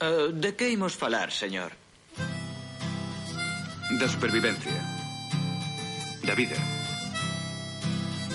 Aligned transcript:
Uh, 0.00 0.32
de 0.32 0.56
que 0.56 0.70
imos 0.70 0.96
falar, 0.96 1.30
señor? 1.30 1.72
Da 4.00 4.08
supervivencia. 4.08 4.80
Da 6.24 6.34
vida. 6.34 6.56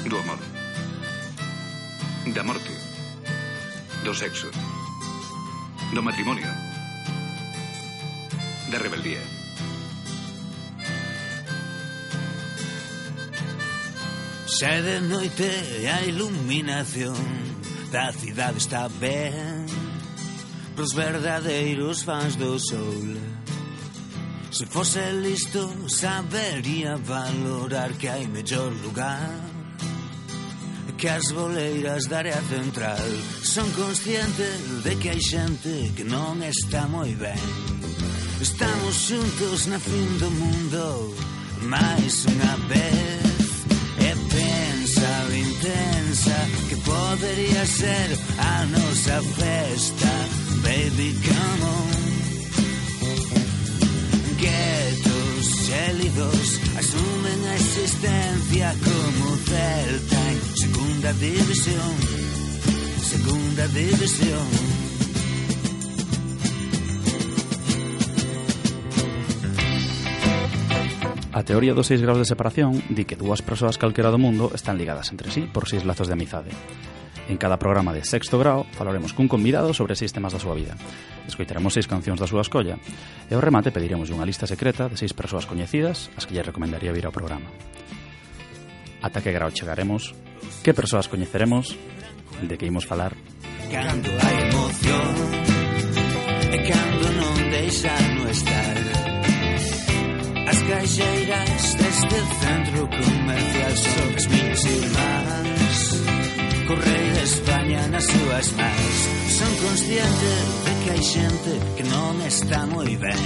Do 0.06 0.20
amor. 0.20 0.38
Da 2.36 2.44
morte. 2.44 2.70
Do 4.04 4.14
sexo. 4.14 4.52
Do 5.92 6.04
matrimonio. 6.04 6.54
Da 8.70 8.78
rebeldía. 8.78 9.26
Xa 14.46 14.82
de 14.86 15.02
noite 15.02 15.50
e 15.82 15.90
a 15.90 16.06
iluminación 16.06 17.18
da 17.90 18.14
cidade 18.14 18.62
está 18.62 18.86
ben 19.02 19.65
pros 20.76 20.94
verdadeiros 20.94 22.04
fans 22.04 22.36
do 22.36 22.60
sol 22.60 23.18
Se 24.52 24.66
fose 24.66 25.12
listo 25.14 25.70
sabería 25.90 26.96
valorar 26.96 27.92
que 27.94 28.08
hai 28.08 28.26
mellor 28.28 28.72
lugar. 28.84 29.30
Que 30.98 31.10
as 31.10 31.30
boleiras 31.34 32.06
da 32.08 32.20
área 32.20 32.42
central 32.44 33.10
Son 33.44 33.70
consciente 33.72 34.48
de 34.84 34.96
que 34.96 35.10
hai 35.10 35.20
xente 35.20 35.92
que 35.96 36.06
non 36.06 36.40
está 36.44 36.88
moi 36.88 37.12
ben. 37.20 37.46
Estamos 38.40 38.96
xuntos 38.96 39.68
na 39.68 39.80
fin 39.80 40.10
do 40.24 40.30
mundo 40.32 40.84
máis 41.68 42.24
unha 42.32 42.56
vez. 42.72 43.48
E 44.08 44.12
pensa 44.32 45.12
intensa 45.36 46.38
que 46.70 46.76
podería 46.80 47.66
ser 47.66 48.08
a 48.40 48.66
nosa 48.72 49.18
festa 49.36 50.35
baby, 50.66 51.14
come 51.22 51.62
on. 51.64 51.90
Guetos 54.42 55.46
gélidos 55.70 56.60
asumen 56.78 57.40
a 57.52 57.56
existencia 57.56 58.74
como 58.84 59.36
Celta 59.46 60.22
en 60.32 60.42
segunda 60.64 61.14
división, 61.14 61.94
segunda 63.14 63.68
división. 63.68 64.48
A 71.32 71.44
teoría 71.44 71.76
dos 71.76 71.88
seis 71.88 72.02
graus 72.02 72.18
de 72.18 72.26
separación 72.26 72.82
di 72.90 73.04
que 73.04 73.20
dúas 73.20 73.44
persoas 73.44 73.78
calquera 73.78 74.10
do 74.10 74.18
mundo 74.18 74.56
están 74.56 74.80
ligadas 74.80 75.12
entre 75.12 75.30
sí 75.30 75.46
por 75.52 75.68
seis 75.68 75.84
lazos 75.84 76.08
de 76.08 76.16
amizade 76.16 76.52
En 77.28 77.38
cada 77.38 77.58
programa 77.58 77.94
de 77.94 78.06
sexto 78.06 78.38
grau 78.38 78.70
falaremos 78.78 79.14
cun 79.14 79.26
convidado 79.26 79.74
sobre 79.74 79.98
seis 79.98 80.14
temas 80.14 80.34
da 80.34 80.42
súa 80.42 80.54
vida. 80.54 80.78
Escoitaremos 81.26 81.74
seis 81.74 81.90
cancións 81.90 82.22
da 82.22 82.30
súa 82.30 82.46
escolla 82.46 82.78
e 83.26 83.34
ao 83.34 83.42
remate 83.42 83.74
pediremos 83.74 84.14
unha 84.14 84.30
lista 84.30 84.46
secreta 84.46 84.86
de 84.86 84.98
seis 84.98 85.14
persoas 85.18 85.50
coñecidas 85.50 86.14
as 86.14 86.30
que 86.30 86.38
lle 86.38 86.46
recomendaría 86.46 86.94
vir 86.94 87.10
ao 87.10 87.16
programa. 87.16 87.50
Ata 89.02 89.26
que 89.26 89.34
grau 89.34 89.50
chegaremos, 89.50 90.14
que 90.62 90.78
persoas 90.78 91.10
coñeceremos, 91.10 91.74
de 92.46 92.56
que 92.58 92.70
imos 92.70 92.86
falar. 92.86 93.18
Cando 93.74 94.10
hai 94.22 94.36
emoción 94.46 95.14
e 96.54 96.58
cando 96.62 97.06
non 97.10 97.36
deixa 97.50 97.94
no 98.14 98.30
estar 98.30 98.78
As 100.46 100.62
caixeiras 100.62 101.74
deste 101.74 102.20
centro 102.40 102.88
comercial 102.88 103.74
son 103.76 104.10
as 104.14 104.26
minhas 104.28 104.64
irmãs 104.64 105.65
co 106.68 106.76
rei 106.76 107.08
de 107.12 107.24
España 107.24 107.88
nas 107.88 108.06
súas 108.06 108.52
mans. 108.58 108.98
Son 109.38 109.52
consciente 109.66 110.32
de 110.66 110.74
que 110.82 110.90
hai 110.92 111.04
xente 111.04 111.54
que 111.78 111.84
non 111.84 112.14
está 112.26 112.66
moi 112.66 112.92
ben 112.98 113.24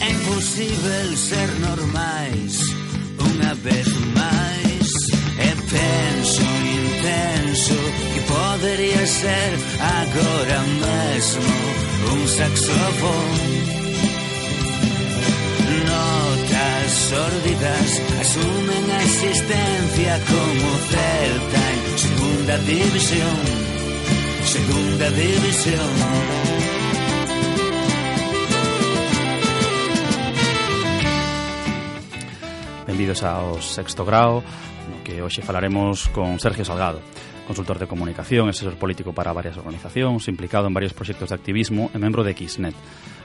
É 0.00 0.08
imposible 0.16 1.16
ser 1.16 1.48
normais 1.60 2.54
unha 3.20 3.52
vez 3.66 3.88
máis 4.16 4.88
E 5.40 5.50
penso 5.72 6.44
intenso 6.80 7.78
que 8.12 8.20
podería 8.32 9.06
ser 9.06 9.50
agora 9.80 10.60
mesmo 10.84 11.54
un 12.12 12.28
saxofón. 12.28 13.30
Notas 15.88 16.92
sórdidas 17.08 17.90
asumen 18.20 18.84
a 18.90 19.02
existencia 19.02 20.14
como 20.30 20.68
celta 20.92 21.79
Segunda 21.96 22.58
División, 22.58 23.36
Segunda 24.44 25.10
División. 25.10 25.90
Benvidos 32.86 33.22
ao 33.22 33.60
sexto 33.62 34.04
grao, 34.04 34.42
no 34.90 34.98
que 35.04 35.22
hoxe 35.22 35.42
falaremos 35.42 36.08
con 36.10 36.38
Sergio 36.38 36.64
Salgado 36.64 37.00
consultor 37.50 37.80
de 37.82 37.90
comunicación, 37.90 38.46
asesor 38.46 38.78
político 38.78 39.10
para 39.10 39.34
varias 39.34 39.58
organizacións, 39.58 40.30
implicado 40.30 40.70
en 40.70 40.74
varios 40.74 40.94
proxectos 40.94 41.30
de 41.30 41.34
activismo 41.34 41.90
e 41.90 41.98
membro 41.98 42.22
de 42.22 42.30
Xnet, 42.30 42.78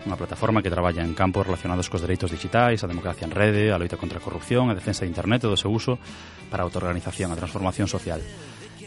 unha 0.09 0.18
plataforma 0.18 0.66
que 0.66 0.74
traballa 0.74 1.06
en 1.06 1.13
campos 1.13 1.46
relacionados 1.46 1.94
cos 1.94 2.02
dereitos 2.02 2.34
digitais, 2.34 2.81
a 2.81 2.90
democracia 2.90 3.30
en 3.30 3.38
rede, 3.38 3.69
a 3.69 3.78
loita 3.78 4.02
contra 4.02 4.18
a 4.18 4.25
corrupción, 4.25 4.74
a 4.74 4.78
defensa 4.78 5.06
de 5.06 5.13
internet 5.13 5.46
e 5.46 5.53
do 5.53 5.53
seu 5.53 5.69
uso 5.69 6.02
para 6.50 6.66
a 6.66 6.66
autoorganización, 6.66 7.30
a 7.30 7.38
transformación 7.38 7.86
social. 7.86 8.18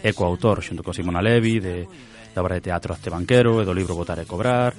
É 0.02 0.10
coautor, 0.10 0.58
xunto 0.58 0.82
con 0.82 0.90
Simona 0.90 1.22
Levi, 1.22 1.62
de, 1.62 1.86
da 2.34 2.42
obra 2.42 2.58
de 2.58 2.66
teatro 2.74 2.90
Azte 2.90 3.06
Banquero 3.06 3.62
e 3.62 3.64
do 3.64 3.70
libro 3.70 3.94
Votar 3.94 4.18
e 4.18 4.26
Cobrar, 4.26 4.74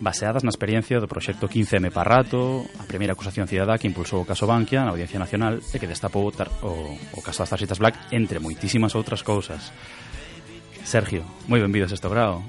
baseadas 0.00 0.42
na 0.42 0.48
experiencia 0.48 0.96
do 0.96 1.06
proxecto 1.06 1.44
15M 1.44 1.92
Parrato, 1.92 2.64
a 2.80 2.88
primeira 2.88 3.12
acusación 3.12 3.44
cidadá 3.44 3.76
que 3.76 3.86
impulsou 3.86 4.24
o 4.24 4.28
caso 4.28 4.48
Bankia 4.48 4.80
na 4.82 4.96
Audiencia 4.96 5.20
Nacional 5.20 5.60
e 5.60 5.76
que 5.76 5.86
destapou 5.86 6.24
o, 6.24 6.32
tar, 6.32 6.48
o, 6.64 6.96
o 7.12 7.20
caso 7.20 7.44
das 7.44 7.52
tarxetas 7.52 7.76
Black 7.76 8.10
entre 8.16 8.40
moitísimas 8.40 8.96
outras 8.96 9.20
cousas. 9.20 9.68
Sergio, 10.82 11.22
moi 11.46 11.60
benvido 11.60 11.84
a 11.84 11.92
este 11.92 12.08
grado. 12.08 12.40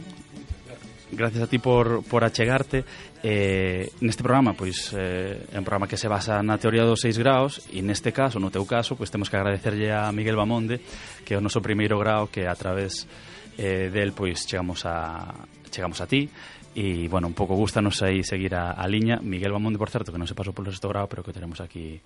Gracias 1.12 1.44
a 1.44 1.48
ti 1.52 1.60
por, 1.60 2.08
por 2.08 2.24
achegarte 2.24 2.88
eh, 3.20 3.92
Neste 4.00 4.24
programa, 4.24 4.56
pois 4.56 4.96
eh, 4.96 5.44
É 5.52 5.60
un 5.60 5.68
programa 5.68 5.84
que 5.84 6.00
se 6.00 6.08
basa 6.08 6.40
na 6.40 6.56
teoría 6.56 6.88
dos 6.88 7.04
seis 7.04 7.20
graus 7.20 7.68
E 7.68 7.84
neste 7.84 8.16
caso, 8.16 8.40
no 8.40 8.48
teu 8.48 8.64
caso, 8.64 8.96
pois 8.96 9.12
temos 9.12 9.28
que 9.28 9.36
agradecerlle 9.36 9.92
a 9.92 10.08
Miguel 10.16 10.40
Bamonde 10.40 10.80
Que 11.28 11.36
é 11.36 11.38
o 11.38 11.44
noso 11.44 11.60
primeiro 11.60 12.00
grau 12.00 12.32
que 12.32 12.48
a 12.48 12.56
través 12.56 13.12
eh, 13.60 13.92
del 13.92 14.16
pois 14.16 14.48
chegamos 14.48 14.88
a, 14.88 15.36
chegamos 15.68 16.00
a 16.00 16.08
ti 16.08 16.32
E, 16.72 17.12
bueno, 17.12 17.28
un 17.28 17.36
pouco 17.36 17.56
gustanos 17.60 18.00
aí 18.00 18.24
seguir 18.24 18.56
a, 18.56 18.72
a 18.72 18.88
liña. 18.88 19.20
Miguel 19.20 19.52
Bamonde, 19.52 19.76
por 19.76 19.92
certo, 19.92 20.12
que 20.12 20.20
non 20.20 20.30
se 20.30 20.38
pasou 20.38 20.56
polo 20.56 20.72
sexto 20.72 20.88
grau, 20.88 21.12
Pero 21.12 21.24
que 21.24 21.36
teremos 21.36 21.60
aquí 21.60 22.00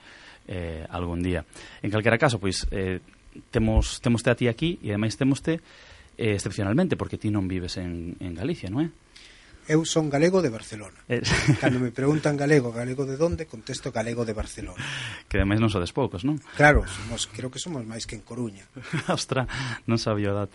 eh, 0.50 0.86
algún 0.90 1.22
día. 1.22 1.46
En 1.86 1.94
calquera 1.94 2.18
caso, 2.18 2.42
pois 2.42 2.66
eh, 2.74 3.02
Temos, 3.52 4.00
temos 4.00 4.24
te 4.24 4.32
a 4.32 4.36
ti 4.36 4.48
aquí 4.48 4.80
E 4.80 4.96
ademais 4.96 5.20
temos 5.20 5.44
te 5.44 5.60
eh, 6.16 6.40
excepcionalmente 6.40 6.96
Porque 6.96 7.20
ti 7.20 7.28
non 7.28 7.52
vives 7.52 7.76
en, 7.76 8.16
en 8.24 8.32
Galicia, 8.32 8.72
non 8.72 8.80
é? 8.86 8.88
Eu 9.66 9.82
son 9.82 10.14
galego 10.14 10.46
de 10.46 10.54
Barcelona. 10.54 10.94
Eh... 11.10 11.26
Cando 11.62 11.82
me 11.82 11.90
preguntan 11.90 12.38
galego, 12.38 12.70
galego 12.70 13.10
de 13.10 13.18
donde 13.18 13.50
Contesto 13.50 13.90
galego 13.90 14.22
de 14.22 14.38
Barcelona. 14.38 14.78
Que 15.26 15.42
ademais 15.42 15.58
non 15.58 15.74
sodes 15.74 15.90
poucos, 15.90 16.22
non? 16.22 16.38
Claro, 16.54 16.86
somos, 16.86 17.26
creo 17.26 17.50
que 17.50 17.58
somos 17.58 17.82
máis 17.82 18.06
que 18.06 18.14
en 18.14 18.22
Coruña. 18.22 18.62
Ostra, 19.10 19.50
non 19.90 19.98
sabía 19.98 20.30
o 20.30 20.38
dato. 20.38 20.54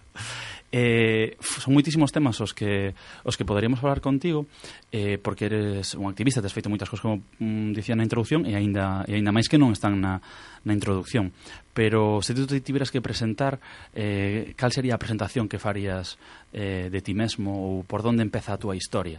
Eh, 0.70 1.34
son 1.42 1.74
moitísimos 1.74 2.14
temas 2.14 2.38
os 2.38 2.54
que 2.54 2.94
os 3.26 3.34
que 3.34 3.42
poderíamos 3.42 3.82
falar 3.82 3.98
contigo 3.98 4.46
eh, 4.94 5.18
porque 5.18 5.50
eres 5.50 5.98
un 5.98 6.06
activista, 6.06 6.38
tes 6.38 6.54
feito 6.54 6.70
moitas 6.70 6.86
cosas 6.86 7.02
como 7.02 7.26
mm, 7.42 7.74
dicía 7.74 7.98
na 7.98 8.06
introducción 8.06 8.46
e 8.46 8.54
aínda 8.54 9.02
e 9.10 9.18
aínda 9.18 9.34
máis 9.34 9.50
que 9.50 9.58
non 9.58 9.74
están 9.74 9.98
na, 9.98 10.22
na 10.62 10.70
introducción 10.70 11.34
pero 11.74 12.22
se 12.22 12.38
tú 12.38 12.46
te 12.46 12.62
tiveras 12.62 12.94
que 12.94 13.02
presentar 13.02 13.58
eh, 13.98 14.54
cal 14.54 14.70
sería 14.70 14.94
a 14.94 15.02
presentación 15.02 15.50
que 15.50 15.58
farías 15.58 16.22
eh, 16.54 16.86
de 16.86 17.00
ti 17.02 17.18
mesmo 17.18 17.50
ou 17.50 17.82
por 17.82 18.06
onde 18.06 18.22
empeza 18.22 18.54
a 18.54 18.60
túa 18.62 18.78
historia? 18.78 19.18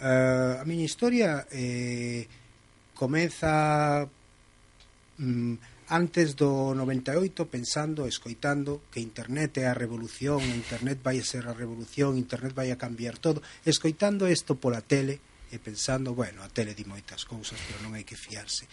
Uh, 0.00 0.60
a 0.60 0.64
miña 0.64 0.88
historia 0.88 1.44
eh, 1.52 2.24
comeza 2.96 4.08
mm, 5.20 5.73
antes 5.94 6.34
do 6.34 6.74
98 6.74 7.46
pensando, 7.46 8.10
escoitando 8.10 8.82
que 8.90 8.98
internet 8.98 9.62
é 9.62 9.70
a 9.70 9.78
revolución, 9.78 10.42
internet 10.42 10.98
vai 10.98 11.22
a 11.22 11.24
ser 11.24 11.46
a 11.46 11.54
revolución, 11.54 12.18
internet 12.18 12.50
vai 12.50 12.74
a 12.74 12.80
cambiar 12.80 13.14
todo, 13.22 13.46
escoitando 13.62 14.26
isto 14.26 14.58
pola 14.58 14.82
tele 14.82 15.22
e 15.54 15.62
pensando, 15.62 16.10
bueno, 16.10 16.42
a 16.42 16.50
tele 16.50 16.74
di 16.74 16.82
moitas 16.82 17.22
cousas, 17.22 17.62
pero 17.62 17.78
non 17.78 17.94
hai 17.94 18.02
que 18.02 18.18
fiarse. 18.18 18.66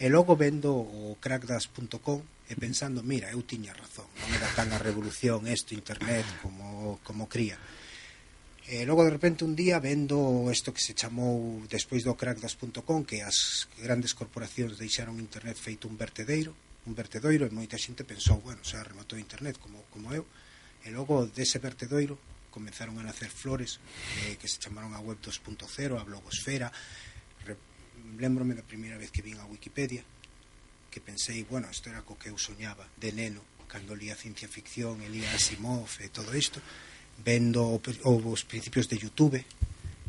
E 0.00 0.08
logo 0.08 0.40
vendo 0.40 0.72
o 0.72 1.20
crackdas.com 1.20 2.48
e 2.48 2.56
pensando, 2.56 3.04
mira, 3.04 3.28
eu 3.28 3.44
tiña 3.44 3.76
razón, 3.76 4.08
non 4.24 4.32
era 4.32 4.48
tan 4.56 4.72
a 4.72 4.80
revolución 4.80 5.44
isto 5.44 5.76
internet 5.76 6.24
como 6.40 6.96
como 7.04 7.28
cría. 7.28 7.60
E 8.64 8.88
logo 8.88 9.04
de 9.04 9.12
repente 9.12 9.44
un 9.44 9.52
día 9.52 9.76
vendo 9.76 10.48
isto 10.48 10.72
que 10.72 10.80
se 10.80 10.96
chamou 10.96 11.60
despois 11.68 12.00
do 12.00 12.16
crackdas.com 12.16 13.04
que 13.04 13.20
as 13.20 13.68
grandes 13.76 14.16
corporacións 14.16 14.80
deixaron 14.80 15.20
internet 15.20 15.60
feito 15.60 15.84
un 15.84 16.00
vertedeiro, 16.00 16.56
un 16.88 16.96
vertedoiro 16.96 17.44
e 17.44 17.52
moita 17.52 17.76
xente 17.76 18.08
pensou, 18.08 18.40
bueno, 18.40 18.64
xa 18.64 18.80
rematou 18.80 19.20
internet 19.20 19.60
como, 19.60 19.84
como 19.92 20.16
eu 20.16 20.24
e 20.80 20.88
logo 20.88 21.28
dese 21.28 21.60
vertedoiro 21.60 22.16
comenzaron 22.48 22.96
a 22.96 23.04
nacer 23.04 23.28
flores 23.28 23.84
eh, 24.24 24.40
que 24.40 24.48
se 24.48 24.56
chamaron 24.56 24.96
a 24.96 25.00
web 25.04 25.20
2.0, 25.20 26.00
a 26.00 26.04
blogosfera. 26.08 26.72
Re, 27.44 27.60
lembrome 28.16 28.56
da 28.56 28.64
primeira 28.64 28.96
vez 28.96 29.12
que 29.12 29.20
vin 29.20 29.36
a 29.44 29.48
Wikipedia 29.50 30.00
que 30.88 31.04
pensei, 31.04 31.44
bueno, 31.44 31.68
isto 31.68 31.92
era 31.92 32.00
co 32.00 32.16
que 32.16 32.32
eu 32.32 32.40
soñaba 32.40 32.88
de 32.96 33.12
neno, 33.12 33.44
cando 33.68 33.92
lía 33.92 34.16
ciencia 34.16 34.48
ficción 34.48 35.04
e 35.04 35.12
lía 35.12 35.28
Asimov 35.36 36.00
e 36.00 36.08
todo 36.08 36.32
isto 36.32 36.64
vendo 37.22 37.78
os 37.78 38.42
principios 38.44 38.88
de 38.88 38.98
Youtube 38.98 39.44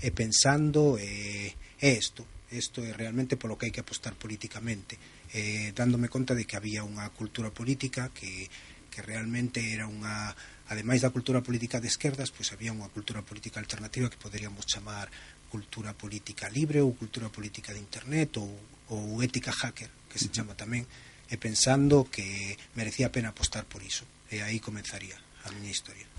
e 0.01 0.09
pensando 0.11 0.97
e, 0.97 1.53
e 1.79 1.89
isto 1.93 2.25
isto 2.51 2.85
é 2.85 2.93
realmente 2.93 3.35
polo 3.35 3.57
que 3.57 3.67
hai 3.67 3.73
que 3.73 3.83
apostar 3.83 4.15
políticamente 4.15 4.95
eh, 5.33 5.75
dándome 5.75 6.07
conta 6.07 6.37
de 6.37 6.47
que 6.47 6.55
había 6.55 6.85
unha 6.87 7.09
cultura 7.11 7.51
política 7.51 8.13
que, 8.15 8.47
que 8.87 9.01
realmente 9.03 9.59
era 9.73 9.89
unha 9.89 10.31
ademais 10.71 11.03
da 11.03 11.11
cultura 11.11 11.43
política 11.43 11.83
de 11.83 11.91
esquerdas 11.91 12.31
pois 12.31 12.53
había 12.55 12.71
unha 12.71 12.89
cultura 12.89 13.21
política 13.21 13.59
alternativa 13.59 14.09
que 14.09 14.21
poderíamos 14.21 14.65
chamar 14.65 15.11
cultura 15.51 15.93
política 15.95 16.47
libre 16.49 16.79
ou 16.81 16.95
cultura 16.95 17.27
política 17.29 17.75
de 17.75 17.81
internet 17.81 18.39
ou, 18.39 18.49
ou 18.91 19.19
ética 19.23 19.51
hacker 19.51 19.91
que 20.09 20.19
se 20.19 20.31
chama 20.31 20.55
tamén 20.55 20.87
e 21.29 21.35
pensando 21.41 22.05
que 22.05 22.57
merecía 22.77 23.07
a 23.09 23.13
pena 23.15 23.33
apostar 23.33 23.65
por 23.65 23.81
iso. 23.81 24.05
E 24.29 24.45
aí 24.45 24.61
comenzaría 24.61 25.17
a 25.43 25.51
miña 25.51 25.73
historia. 25.73 26.14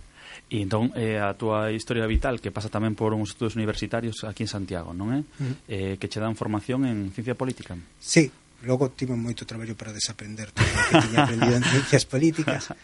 E 0.47 0.63
entón 0.63 0.95
eh, 0.95 1.19
a 1.19 1.35
túa 1.35 1.73
historia 1.75 2.07
vital 2.07 2.39
que 2.39 2.55
pasa 2.55 2.71
tamén 2.71 2.95
por 2.95 3.11
uns 3.17 3.35
estudos 3.35 3.59
universitarios 3.59 4.23
aquí 4.23 4.47
en 4.47 4.51
Santiago, 4.51 4.95
non 4.95 5.11
é? 5.13 5.21
Uh 5.21 5.27
-huh. 5.27 5.55
eh, 5.67 5.95
que 5.99 6.07
che 6.07 6.23
dan 6.23 6.39
formación 6.39 6.87
en 6.87 7.11
ciencia 7.11 7.35
política. 7.35 7.75
Sí, 7.99 8.31
logo 8.63 8.91
tive 8.95 9.19
moito 9.19 9.45
traballo 9.45 9.75
para 9.75 9.93
desaprender 9.93 10.55
todo 10.55 10.67
o 10.67 10.85
que 10.91 11.03
tiña 11.03 11.25
aprendido 11.25 11.57
en 11.57 11.65
ciencias 11.65 12.05
políticas. 12.07 12.71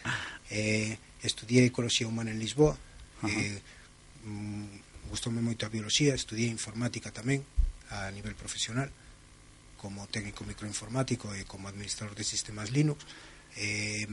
Eh, 0.52 0.98
estudiei 1.24 1.72
ecoloxía 1.72 2.04
humana 2.04 2.28
en 2.28 2.36
Lisboa. 2.36 2.76
Uh 2.76 3.24
-huh. 3.24 3.32
Eh, 3.32 3.56
mm, 4.28 5.08
gustoume 5.08 5.40
moito 5.40 5.64
a 5.64 5.72
biología, 5.72 6.12
estudiei 6.12 6.52
informática 6.52 7.08
tamén 7.08 7.40
a 7.88 8.12
nivel 8.12 8.36
profesional 8.36 8.92
como 9.80 10.04
técnico 10.12 10.44
microinformático 10.44 11.32
e 11.32 11.48
como 11.48 11.72
administrador 11.72 12.12
de 12.12 12.24
sistemas 12.28 12.68
Linux. 12.68 13.00
Eh, 13.56 14.04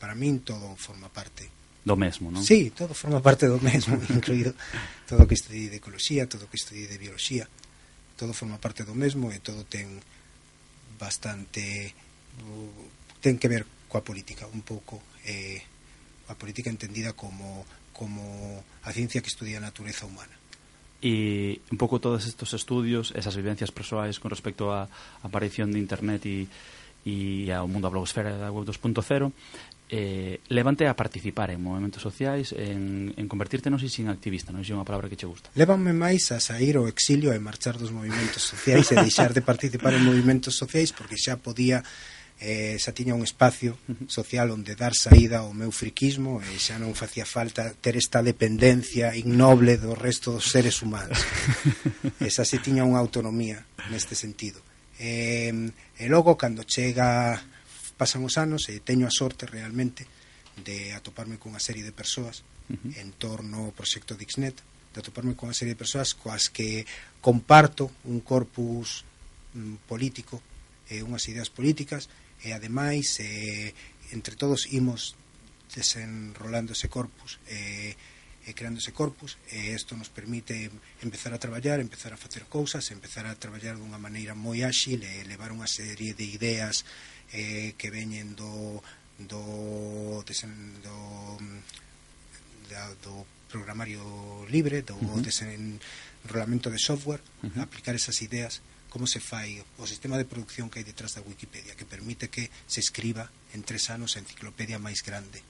para 0.00 0.16
min 0.16 0.40
todo 0.40 0.76
forma 0.76 1.12
parte 1.12 1.48
do 1.84 1.94
mesmo, 2.00 2.32
non? 2.32 2.40
Sí, 2.40 2.72
todo 2.72 2.96
forma 2.96 3.20
parte 3.20 3.44
do 3.44 3.60
mesmo, 3.60 4.00
incluído 4.08 4.56
todo 5.04 5.22
o 5.22 5.28
que 5.28 5.36
estudei 5.36 5.68
de 5.68 5.78
ecoloxía, 5.78 6.24
todo 6.24 6.48
o 6.48 6.50
que 6.50 6.56
estudei 6.56 6.88
de 6.88 6.96
bioloxía, 6.96 7.44
todo 8.16 8.32
forma 8.32 8.56
parte 8.56 8.88
do 8.88 8.96
mesmo 8.96 9.28
e 9.28 9.38
todo 9.44 9.68
ten 9.68 10.00
bastante 10.96 11.92
ten 13.20 13.36
que 13.36 13.52
ver 13.52 13.68
coa 13.86 14.00
política 14.00 14.48
un 14.48 14.64
pouco 14.64 15.04
eh, 15.28 15.60
a 16.32 16.34
política 16.34 16.72
entendida 16.72 17.12
como 17.12 17.68
como 17.92 18.64
a 18.82 18.90
ciencia 18.90 19.22
que 19.22 19.30
estudia 19.30 19.60
a 19.60 19.66
natureza 19.68 20.08
humana 20.08 20.34
e 21.04 21.60
un 21.68 21.76
pouco 21.76 22.00
todos 22.00 22.24
estos 22.24 22.56
estudios, 22.56 23.12
esas 23.12 23.36
vivencias 23.36 23.68
persoais 23.68 24.16
con 24.16 24.32
respecto 24.32 24.72
á 24.72 24.88
aparición 25.20 25.68
de 25.68 25.78
internet 25.78 26.24
e 26.24 26.48
e 27.04 27.52
ao 27.52 27.68
mundo 27.68 27.84
da 27.84 27.92
blogosfera 27.92 28.40
da 28.40 28.48
web 28.48 28.64
2.0 28.64 29.28
eh, 29.90 30.40
levante 30.48 30.86
a 30.88 30.96
participar 30.96 31.50
en 31.50 31.62
movimentos 31.62 32.02
sociais, 32.02 32.54
en, 32.56 33.12
en 33.16 33.26
convertirte 33.28 33.68
non 33.68 33.78
sei 33.78 33.92
sin 33.92 34.08
activista, 34.08 34.50
non 34.50 34.64
sei 34.64 34.72
unha 34.72 34.88
palabra 34.88 35.12
que 35.12 35.18
che 35.20 35.28
gusta. 35.28 35.52
Levanme 35.54 35.92
máis 35.92 36.32
a 36.32 36.40
sair 36.40 36.80
ao 36.80 36.88
exilio 36.88 37.30
e 37.36 37.38
marchar 37.38 37.76
dos 37.76 37.92
movimentos 37.92 38.40
sociais 38.40 38.88
e 38.92 38.96
deixar 38.96 39.36
de 39.36 39.44
participar 39.44 39.92
en 39.92 40.08
movimentos 40.08 40.56
sociais 40.56 40.90
porque 40.96 41.20
xa 41.20 41.36
podía 41.36 41.84
eh, 42.40 42.76
xa 42.80 42.90
tiña 42.90 43.14
un 43.14 43.22
espacio 43.22 43.78
social 44.08 44.50
onde 44.50 44.74
dar 44.74 44.96
saída 44.96 45.44
ao 45.44 45.54
meu 45.54 45.70
friquismo 45.70 46.42
e 46.42 46.58
xa 46.58 46.80
non 46.80 46.96
facía 46.96 47.28
falta 47.28 47.70
ter 47.78 47.94
esta 47.94 48.24
dependencia 48.24 49.14
ignoble 49.14 49.78
do 49.78 49.94
resto 49.94 50.34
dos 50.34 50.48
seres 50.50 50.80
humanos. 50.80 51.20
E 52.24 52.32
xa 52.32 52.42
se 52.42 52.58
tiña 52.58 52.88
unha 52.88 52.98
autonomía 52.98 53.68
neste 53.92 54.16
sentido. 54.16 54.64
E, 54.98 55.50
e 55.98 56.04
logo 56.08 56.34
cando 56.40 56.64
chega 56.64 57.38
Pasan 57.96 58.26
os 58.26 58.36
anos 58.36 58.66
e 58.70 58.82
teño 58.82 59.06
a 59.06 59.14
sorte 59.14 59.46
realmente 59.46 60.06
de 60.58 60.94
atoparme 60.94 61.38
cunha 61.38 61.62
serie 61.62 61.86
de 61.86 61.94
persoas 61.94 62.42
uh 62.70 62.74
-huh. 62.74 62.92
en 62.98 63.14
torno 63.14 63.70
ao 63.70 63.76
proxecto 63.76 64.18
Dixnet, 64.18 64.58
de 64.94 64.98
atoparme 65.02 65.34
cunha 65.34 65.54
serie 65.54 65.74
de 65.74 65.82
persoas 65.82 66.14
coas 66.14 66.46
que 66.50 66.86
comparto 67.18 67.90
un 68.06 68.22
corpus 68.22 69.02
mm, 69.54 69.86
político 69.90 70.38
e 70.86 71.02
unhas 71.02 71.26
ideas 71.26 71.50
políticas 71.50 72.06
e 72.44 72.54
ademais 72.54 73.18
eh, 73.18 73.74
entre 74.14 74.38
todos 74.38 74.70
imos 74.70 75.18
desenrolando 75.74 76.76
ese 76.76 76.86
corpus 76.86 77.42
e 77.50 77.58
eh, 77.58 77.73
Eh, 78.44 78.50
e 78.50 78.52
creándose 78.52 78.92
corpus 78.92 79.38
e 79.48 79.72
isto 79.72 79.96
nos 79.96 80.12
permite 80.12 80.70
empezar 81.00 81.32
a 81.32 81.40
traballar, 81.40 81.80
empezar 81.80 82.12
a 82.12 82.20
facer 82.20 82.44
cousas, 82.44 82.90
empezar 82.92 83.24
a 83.26 83.34
traballar 83.34 83.76
dunha 83.80 83.96
maneira 83.96 84.36
moi 84.36 84.60
áxil 84.64 85.00
e 85.00 85.24
levar 85.24 85.48
unha 85.48 85.68
serie 85.68 86.12
de 86.12 86.28
ideas 86.28 86.84
eh, 87.32 87.72
que 87.80 87.88
veñen 87.88 88.36
do 88.36 88.84
do, 89.16 90.20
desen, 90.26 90.52
do 90.82 91.38
da, 92.68 92.92
do 93.00 93.24
programario 93.48 94.02
libre, 94.50 94.82
do 94.82 94.98
uh 94.98 95.16
-huh. 95.16 95.22
desenrolamento 95.22 96.68
de 96.68 96.80
software, 96.82 97.22
uh 97.40 97.48
-huh. 97.48 97.62
aplicar 97.62 97.94
esas 97.94 98.20
ideas 98.20 98.60
como 98.90 99.06
se 99.08 99.18
fai 99.18 99.64
o 99.78 99.88
sistema 99.88 100.18
de 100.20 100.28
producción 100.28 100.68
que 100.68 100.78
hai 100.78 100.86
detrás 100.86 101.16
da 101.16 101.24
Wikipedia 101.24 101.74
que 101.74 101.88
permite 101.88 102.28
que 102.28 102.52
se 102.68 102.78
escriba 102.84 103.26
en 103.56 103.64
tres 103.64 103.90
anos 103.90 104.14
a 104.14 104.22
enciclopedia 104.22 104.78
máis 104.78 105.00
grande 105.02 105.40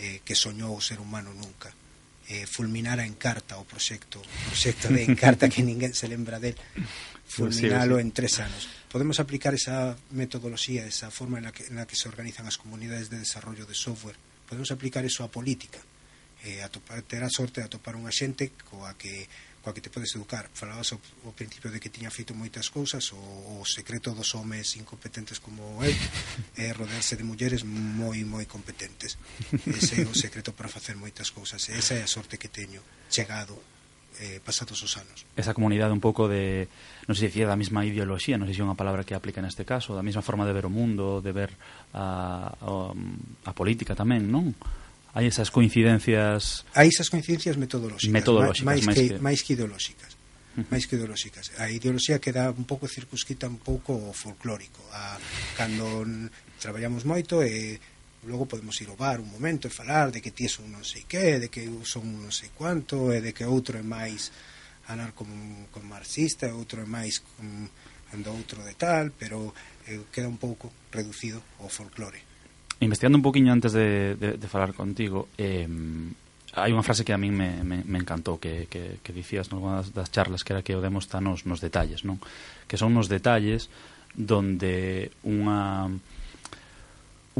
eh, 0.00 0.18
que 0.26 0.34
soñou 0.34 0.74
o 0.74 0.82
ser 0.82 0.98
humano 0.98 1.30
nunca 1.30 1.70
eh, 2.28 2.46
fulminara 2.46 3.06
en 3.06 3.14
carta 3.14 3.58
o 3.58 3.64
proxecto, 3.64 4.22
proxecto 4.46 4.88
de 4.88 5.02
encarta 5.04 5.48
que 5.48 5.62
ninguén 5.66 5.94
se 5.94 6.06
lembra 6.06 6.38
del, 6.38 6.54
fulminalo 7.32 7.98
en 7.98 8.12
tres 8.12 8.38
anos. 8.40 8.68
Podemos 8.90 9.18
aplicar 9.20 9.54
esa 9.54 9.96
metodoloxía, 10.10 10.84
esa 10.84 11.10
forma 11.10 11.38
en 11.38 11.44
la 11.44 11.52
que, 11.52 11.64
en 11.64 11.76
la 11.76 11.86
que 11.86 11.96
se 11.96 12.08
organizan 12.08 12.44
as 12.46 12.60
comunidades 12.60 13.08
de 13.08 13.16
desarrollo 13.16 13.64
de 13.64 13.72
software, 13.72 14.20
podemos 14.44 14.68
aplicar 14.70 15.04
eso 15.08 15.24
a 15.24 15.32
política. 15.32 15.80
Eh, 16.44 16.60
a 16.60 16.68
topar, 16.68 17.00
ter 17.06 17.22
terá 17.22 17.30
sorte 17.30 17.62
de 17.62 17.70
atopar 17.70 17.94
unha 17.96 18.12
xente 18.12 18.50
coa 18.66 18.98
que 18.98 19.30
coa 19.62 19.72
que 19.72 19.80
te 19.80 19.88
podes 19.88 20.12
educar 20.18 20.50
falabas 20.52 20.92
ao, 20.92 21.00
ao 21.24 21.32
principio 21.32 21.70
de 21.70 21.78
que 21.78 21.88
tiña 21.88 22.10
feito 22.10 22.34
moitas 22.34 22.68
cousas 22.68 23.14
o, 23.14 23.62
o 23.62 23.64
secreto 23.64 24.10
dos 24.12 24.34
homes 24.34 24.74
incompetentes 24.76 25.38
como 25.38 25.80
eu 25.86 25.94
é 26.58 26.74
rodearse 26.74 27.14
de 27.14 27.24
mulleres 27.24 27.62
moi 27.62 28.26
moi 28.26 28.44
competentes 28.44 29.16
ese 29.64 30.02
é 30.02 30.06
o 30.06 30.14
secreto 30.14 30.52
para 30.52 30.68
facer 30.68 30.98
moitas 30.98 31.30
cousas 31.30 31.62
e 31.70 31.78
esa 31.78 31.94
é 31.94 32.02
a 32.02 32.10
sorte 32.10 32.36
que 32.36 32.50
teño 32.50 32.82
chegado 33.08 33.54
eh, 34.20 34.40
pasados 34.44 34.82
os 34.82 34.96
anos. 34.96 35.24
Esa 35.36 35.54
comunidade 35.54 35.92
un 35.92 36.02
pouco 36.02 36.28
de, 36.28 36.68
non 37.08 37.16
sei 37.16 37.32
se 37.32 37.40
é 37.40 37.46
da 37.48 37.56
mesma 37.56 37.86
ideoloxía, 37.86 38.36
non 38.36 38.44
sei 38.44 38.54
se 38.58 38.62
é 38.62 38.66
unha 38.66 38.76
palabra 38.76 39.06
que 39.06 39.16
aplica 39.16 39.40
neste 39.40 39.64
caso, 39.64 39.96
da 39.96 40.04
mesma 40.04 40.20
forma 40.20 40.44
de 40.44 40.52
ver 40.52 40.68
o 40.68 40.72
mundo, 40.72 41.24
de 41.24 41.32
ver 41.32 41.50
a, 41.96 42.52
a, 42.52 42.92
a 42.92 43.52
política 43.56 43.96
tamén, 43.96 44.28
non? 44.28 44.52
hai 45.12 45.28
esas 45.28 45.52
coincidencias 45.52 46.64
hai 46.72 46.88
esas 46.88 47.08
coincidencias 47.12 47.56
metodolóxicas, 47.56 48.12
metodolóxicas 48.12 48.66
máis, 48.66 48.82
máis, 48.84 48.96
que, 48.96 49.04
que... 49.08 49.18
máis 49.20 49.40
que 49.44 49.52
ideolóxicas 49.52 50.12
uh 50.56 50.60
-huh. 50.60 50.66
máis 50.70 50.86
que 50.86 50.96
ideolóxicas. 50.96 51.52
A 51.58 51.70
ideoloxía 51.70 52.20
queda 52.20 52.50
un 52.52 52.64
pouco 52.64 52.88
circunscrita 52.88 53.48
un 53.48 53.58
pouco 53.58 54.12
folclórico. 54.12 54.80
A, 54.92 55.16
cando 55.56 56.04
traballamos 56.60 57.04
moito 57.04 57.42
e 57.42 57.80
logo 58.28 58.46
podemos 58.46 58.78
ir 58.80 58.88
ao 58.88 58.96
bar 58.96 59.18
un 59.18 59.30
momento 59.32 59.66
e 59.66 59.72
falar 59.72 60.12
de 60.14 60.20
que 60.22 60.30
ti 60.30 60.46
un 60.62 60.70
non 60.70 60.84
sei 60.84 61.04
que, 61.08 61.40
de 61.42 61.48
que 61.48 61.66
eu 61.66 61.82
son 61.82 62.06
un 62.06 62.22
non 62.22 62.34
sei 62.34 62.54
cuánto 62.54 63.10
e 63.10 63.18
de 63.18 63.32
que 63.34 63.42
outro 63.48 63.74
é 63.80 63.84
máis 63.84 64.30
anarco 64.86 65.26
con 65.72 65.84
marxista 65.88 66.46
e 66.46 66.54
outro 66.54 66.84
é 66.84 66.86
máis 66.86 67.18
con, 67.18 67.66
ando 68.14 68.28
outro 68.30 68.62
de 68.62 68.74
tal, 68.78 69.10
pero 69.10 69.56
eh, 69.88 69.98
queda 70.14 70.30
un 70.30 70.38
pouco 70.38 70.70
reducido 70.92 71.42
ao 71.58 71.66
folclore 71.72 72.31
investigando 72.82 73.16
un 73.16 73.22
poquinho 73.22 73.54
antes 73.54 73.72
de, 73.72 74.18
de, 74.18 74.28
de 74.34 74.48
falar 74.50 74.74
contigo, 74.74 75.30
eh, 75.38 75.70
hai 76.52 76.68
unha 76.68 76.84
frase 76.84 77.06
que 77.06 77.16
a 77.16 77.20
min 77.20 77.32
me, 77.32 77.64
me, 77.64 77.80
me 77.80 77.96
encantou 77.96 78.36
que, 78.36 78.68
que, 78.68 79.00
que 79.00 79.16
dicías 79.16 79.48
nunha 79.48 79.80
das, 79.80 79.88
das 79.96 80.12
charlas 80.12 80.44
que 80.44 80.52
era 80.52 80.60
que 80.60 80.76
o 80.76 80.84
demo 80.84 81.00
está 81.00 81.16
nos, 81.16 81.48
nos 81.48 81.64
detalles 81.64 82.04
non? 82.04 82.20
Que 82.68 82.76
son 82.76 82.92
nos 82.92 83.08
detalles 83.08 83.72
donde 84.12 85.08
unha 85.24 85.88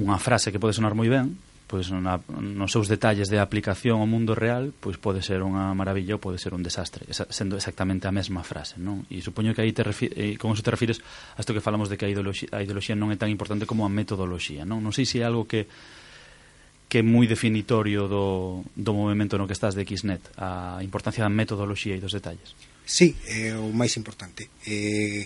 unha 0.00 0.16
frase 0.16 0.48
que 0.48 0.56
pode 0.56 0.72
sonar 0.72 0.96
moi 0.96 1.12
ben 1.12 1.36
pois 1.72 1.88
na, 1.88 2.20
nos 2.28 2.68
seus 2.68 2.84
detalles 2.84 3.32
de 3.32 3.40
aplicación 3.40 4.04
ao 4.04 4.04
mundo 4.04 4.36
real, 4.36 4.76
pois 4.76 5.00
pode 5.00 5.24
ser 5.24 5.40
unha 5.40 5.72
maravilla 5.72 6.20
ou 6.20 6.20
pode 6.20 6.36
ser 6.36 6.52
un 6.52 6.60
desastre, 6.60 7.08
esa, 7.08 7.24
sendo 7.32 7.56
exactamente 7.56 8.04
a 8.04 8.12
mesma 8.12 8.44
frase, 8.44 8.76
non? 8.76 9.08
E 9.08 9.24
supoño 9.24 9.56
que 9.56 9.64
aí 9.64 9.72
te 9.72 9.80
refi 9.80 10.12
eh, 10.12 10.36
con 10.36 10.52
eso 10.52 10.60
te 10.60 10.68
refires 10.68 11.00
a 11.32 11.40
isto 11.40 11.56
que 11.56 11.64
falamos 11.64 11.88
de 11.88 11.96
que 11.96 12.04
a 12.04 12.12
ideoloxía, 12.12 12.52
a 12.52 12.60
ideoloxía 12.60 12.92
non 12.92 13.08
é 13.08 13.16
tan 13.16 13.32
importante 13.32 13.64
como 13.64 13.88
a 13.88 13.90
metodoloxía, 13.90 14.68
non? 14.68 14.84
Non 14.84 14.92
sei 14.92 15.08
se 15.08 15.24
é 15.24 15.24
algo 15.24 15.48
que 15.48 15.64
que 16.92 17.00
é 17.00 17.04
moi 17.08 17.24
definitorio 17.24 18.04
do, 18.04 18.60
do 18.76 18.92
movimento 18.92 19.40
no 19.40 19.48
que 19.48 19.56
estás 19.56 19.72
de 19.72 19.88
Xnet, 19.88 20.28
a 20.36 20.76
importancia 20.84 21.24
da 21.24 21.32
metodoloxía 21.32 21.96
e 21.96 22.04
dos 22.04 22.12
detalles. 22.12 22.52
Sí, 22.84 23.16
é 23.32 23.56
o 23.56 23.72
máis 23.72 23.96
importante. 23.96 24.52
Eh, 24.68 25.24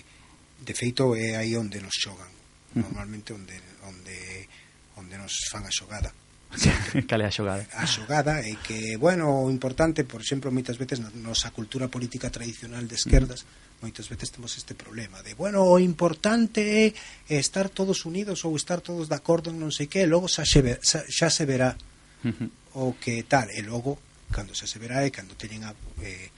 de 0.63 0.73
feito, 0.79 1.11
é 1.11 1.35
aí 1.35 1.59
onde 1.59 1.83
nos 1.83 1.91
xogan, 1.91 2.31
normalmente 2.71 3.35
onde, 3.35 3.59
onde, 3.83 4.47
onde 4.95 5.19
nos 5.19 5.51
fan 5.51 5.67
a 5.67 5.75
xogada. 5.75 6.07
Cale 7.09 7.25
a 7.25 7.31
xogada? 7.31 7.67
A 7.75 7.85
xogada 7.85 8.39
é 8.39 8.55
que, 8.63 8.95
bueno, 8.95 9.45
o 9.45 9.51
importante, 9.51 10.07
por 10.07 10.23
exemplo, 10.23 10.49
moitas 10.49 10.79
veces 10.79 11.03
na 11.03 11.11
nosa 11.11 11.51
cultura 11.51 11.91
política 11.91 12.31
tradicional 12.31 12.87
de 12.87 12.95
esquerdas, 12.95 13.43
mm. 13.43 13.83
moitas 13.83 14.07
veces 14.07 14.31
temos 14.31 14.55
este 14.55 14.73
problema 14.73 15.19
de, 15.21 15.35
bueno, 15.35 15.67
o 15.67 15.77
importante 15.77 16.95
é 17.27 17.35
estar 17.37 17.67
todos 17.67 18.07
unidos 18.07 18.47
ou 18.47 18.55
estar 18.55 18.79
todos 18.79 19.11
de 19.11 19.17
acordo 19.19 19.51
en 19.51 19.59
non 19.59 19.75
sei 19.75 19.91
que, 19.91 20.07
logo 20.07 20.31
xa, 20.31 20.47
xe, 20.47 20.79
xa, 20.79 21.03
xa 21.03 21.27
se 21.27 21.43
verá 21.43 21.75
uh 21.75 22.31
-huh. 22.31 22.49
o 22.79 22.95
que 22.95 23.27
tal, 23.27 23.51
e 23.51 23.61
logo, 23.61 23.99
cando 24.31 24.55
xa 24.55 24.65
se 24.65 24.79
verá 24.79 25.03
é 25.03 25.11
cando 25.11 25.35
teñen 25.35 25.67
a, 25.67 25.75
eh, 25.99 26.31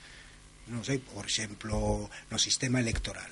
non 0.73 0.81
sei, 0.81 0.97
por 1.01 1.25
exemplo, 1.25 2.09
no 2.29 2.37
sistema 2.41 2.81
electoral. 2.81 3.29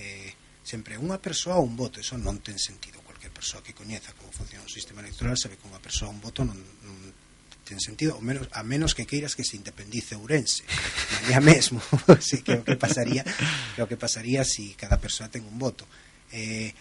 Eh, 0.00 0.32
sempre 0.64 0.96
unha 0.96 1.20
persoa 1.20 1.60
un 1.60 1.76
voto, 1.76 2.00
eso 2.00 2.16
non 2.16 2.40
ten 2.40 2.56
sentido 2.56 3.03
persoa 3.34 3.66
que 3.66 3.74
coñeza 3.74 4.14
como 4.14 4.30
funciona 4.30 4.62
o 4.62 4.70
sistema 4.70 5.02
electoral 5.02 5.34
sabe 5.34 5.58
que 5.58 5.66
unha 5.66 5.82
persoa 5.82 6.14
un 6.14 6.22
voto 6.22 6.46
non, 6.46 6.56
non 6.56 6.96
ten 7.64 7.80
sentido, 7.80 8.14
ao 8.14 8.22
menos, 8.22 8.46
a 8.52 8.62
menos 8.62 8.92
que 8.92 9.08
queiras 9.08 9.34
que 9.34 9.42
se 9.42 9.56
independice 9.58 10.14
Ourense 10.14 10.62
mañá 11.26 11.40
mesmo, 11.42 11.82
así 12.12 12.44
que 12.44 12.60
o 12.60 12.64
que 12.64 12.78
pasaría 12.78 13.24
que 13.74 13.82
o 13.82 13.88
que 13.90 13.98
pasaría 13.98 14.46
si 14.46 14.78
cada 14.78 15.00
persoa 15.00 15.32
ten 15.32 15.42
un 15.42 15.58
voto. 15.58 15.88
Eh, 16.30 16.72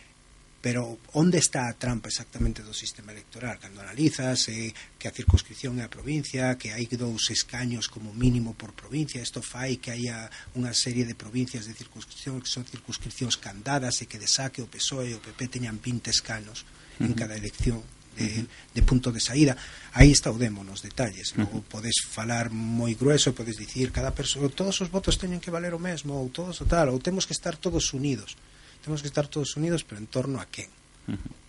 Pero 0.63 0.95
onde 1.11 1.43
está 1.43 1.67
a 1.67 1.75
trampa 1.75 2.07
exactamente 2.07 2.63
do 2.63 2.71
sistema 2.71 3.11
electoral? 3.11 3.59
Cando 3.59 3.83
analizas 3.83 4.47
eh, 4.47 4.71
que 4.95 5.11
a 5.11 5.15
circunscripción 5.19 5.75
é 5.75 5.83
a 5.83 5.91
provincia, 5.91 6.55
que 6.55 6.71
hai 6.71 6.87
dous 6.87 7.35
escaños 7.35 7.91
como 7.91 8.15
mínimo 8.15 8.55
por 8.55 8.71
provincia, 8.71 9.19
isto 9.19 9.43
fai 9.43 9.75
que 9.75 9.91
haya 9.91 10.31
unha 10.55 10.71
serie 10.71 11.03
de 11.03 11.19
provincias 11.19 11.67
de 11.67 11.75
circunscripción 11.75 12.39
que 12.39 12.47
son 12.47 12.63
circunscripcións 12.63 13.35
candadas 13.35 13.99
e 13.99 14.07
que 14.07 14.15
de 14.15 14.31
saque 14.31 14.63
o 14.63 14.71
PSOE 14.71 15.11
e 15.11 15.17
o 15.19 15.23
PP 15.23 15.59
teñan 15.59 15.83
20 15.83 16.07
escanos 16.07 16.63
uh 16.63 17.03
-huh. 17.03 17.11
en 17.11 17.13
cada 17.19 17.35
elección 17.35 17.83
de, 18.15 18.47
de 18.47 18.81
punto 18.87 19.11
de 19.11 19.19
saída. 19.19 19.59
Aí 19.91 20.15
está 20.15 20.31
o 20.31 20.39
demo 20.39 20.63
nos 20.63 20.79
detalles. 20.79 21.35
Logo 21.35 21.59
podes 21.67 22.07
falar 22.07 22.47
moi 22.55 22.95
grueso 22.95 23.35
podes 23.35 23.59
dicir 23.59 23.91
cada 23.91 24.15
persoa 24.15 24.47
todos 24.47 24.79
os 24.79 24.87
votos 24.87 25.19
teñen 25.19 25.43
que 25.43 25.51
valer 25.51 25.75
o 25.75 25.81
mesmo 25.81 26.15
ou 26.15 26.31
todos 26.31 26.55
o 26.63 26.65
tal 26.71 26.87
ou 26.87 27.03
temos 27.03 27.27
que 27.27 27.35
estar 27.35 27.59
todos 27.59 27.91
unidos 27.91 28.39
temos 28.83 29.01
que 29.01 29.07
estar 29.07 29.31
todos 29.31 29.55
unidos, 29.55 29.87
pero 29.87 30.03
en 30.03 30.07
torno 30.11 30.43
a 30.43 30.45
quen? 30.45 30.67
Uh 31.07 31.15
-huh. 31.15 31.41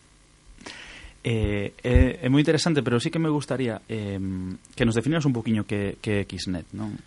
Eh, 1.24 1.72
eh, 1.82 2.20
é 2.20 2.28
moi 2.28 2.44
interesante, 2.44 2.84
pero 2.84 3.00
sí 3.00 3.08
que 3.08 3.18
me 3.18 3.32
gustaría 3.32 3.80
eh, 3.88 4.20
que 4.76 4.84
nos 4.84 4.92
definieras 4.92 5.24
un 5.24 5.32
poquinho 5.32 5.64
que, 5.64 5.96
que 6.04 6.20
é 6.20 6.28
Xnet, 6.28 6.76
non? 6.76 7.00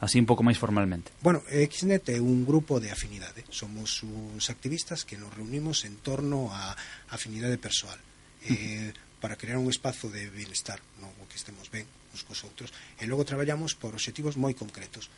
Así 0.00 0.16
un 0.16 0.24
pouco 0.24 0.40
máis 0.40 0.56
formalmente. 0.56 1.12
Bueno, 1.20 1.44
eh, 1.52 1.68
Xnet 1.68 2.08
é 2.08 2.18
un 2.24 2.48
grupo 2.48 2.80
de 2.80 2.88
afinidade. 2.88 3.44
Somos 3.52 4.00
uns 4.00 4.48
activistas 4.48 5.04
que 5.04 5.20
nos 5.20 5.28
reunimos 5.36 5.84
en 5.84 6.00
torno 6.00 6.48
a 6.48 6.72
afinidade 7.12 7.60
persoal. 7.60 8.00
Eh, 8.48 8.96
para 9.20 9.36
crear 9.36 9.60
un 9.60 9.68
espazo 9.68 10.08
de 10.08 10.32
bienestar, 10.32 10.80
non? 10.96 11.12
o 11.20 11.28
que 11.28 11.36
estemos 11.36 11.68
ben 11.68 11.84
uns 12.16 12.24
cos 12.24 12.40
outros. 12.48 12.72
E 12.96 13.04
logo 13.04 13.28
traballamos 13.28 13.76
por 13.76 13.92
obxectivos 13.92 14.40
moi 14.40 14.56
concretos 14.56 15.12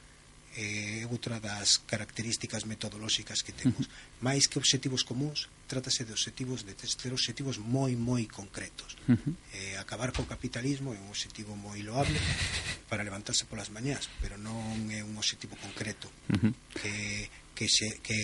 Eh, 0.56 1.00
é 1.02 1.06
outra 1.08 1.40
das 1.40 1.80
características 1.88 2.64
metodolóxicas 2.64 3.40
que 3.40 3.52
temos. 3.52 3.86
Uh 3.86 3.88
-huh. 3.88 4.20
Mais 4.20 4.46
que 4.46 4.58
obxectivos 4.58 5.02
comuns, 5.02 5.48
trátase 5.66 6.04
de 6.04 6.12
obxectivos 6.12 6.60
de 6.62 6.74
ter 6.76 7.12
obxectivos 7.12 7.56
moi 7.56 7.96
moi 7.96 8.28
concretos. 8.28 8.96
Uh 9.08 9.16
-huh. 9.16 9.34
eh, 9.56 9.76
acabar 9.80 10.12
co 10.12 10.28
capitalismo 10.28 10.92
é 10.92 11.00
un 11.00 11.08
obxectivo 11.08 11.56
moi 11.56 11.80
loable 11.80 12.20
para 12.90 13.02
levantarse 13.02 13.48
polas 13.48 13.72
mañás, 13.72 14.12
pero 14.20 14.36
non 14.36 14.92
é 14.92 15.00
un 15.00 15.16
obxectivo 15.16 15.56
concreto 15.56 16.12
uh 16.28 16.36
-huh. 16.36 16.52
que 16.76 16.94
que 17.56 17.66
se 17.68 17.88
que 18.04 18.18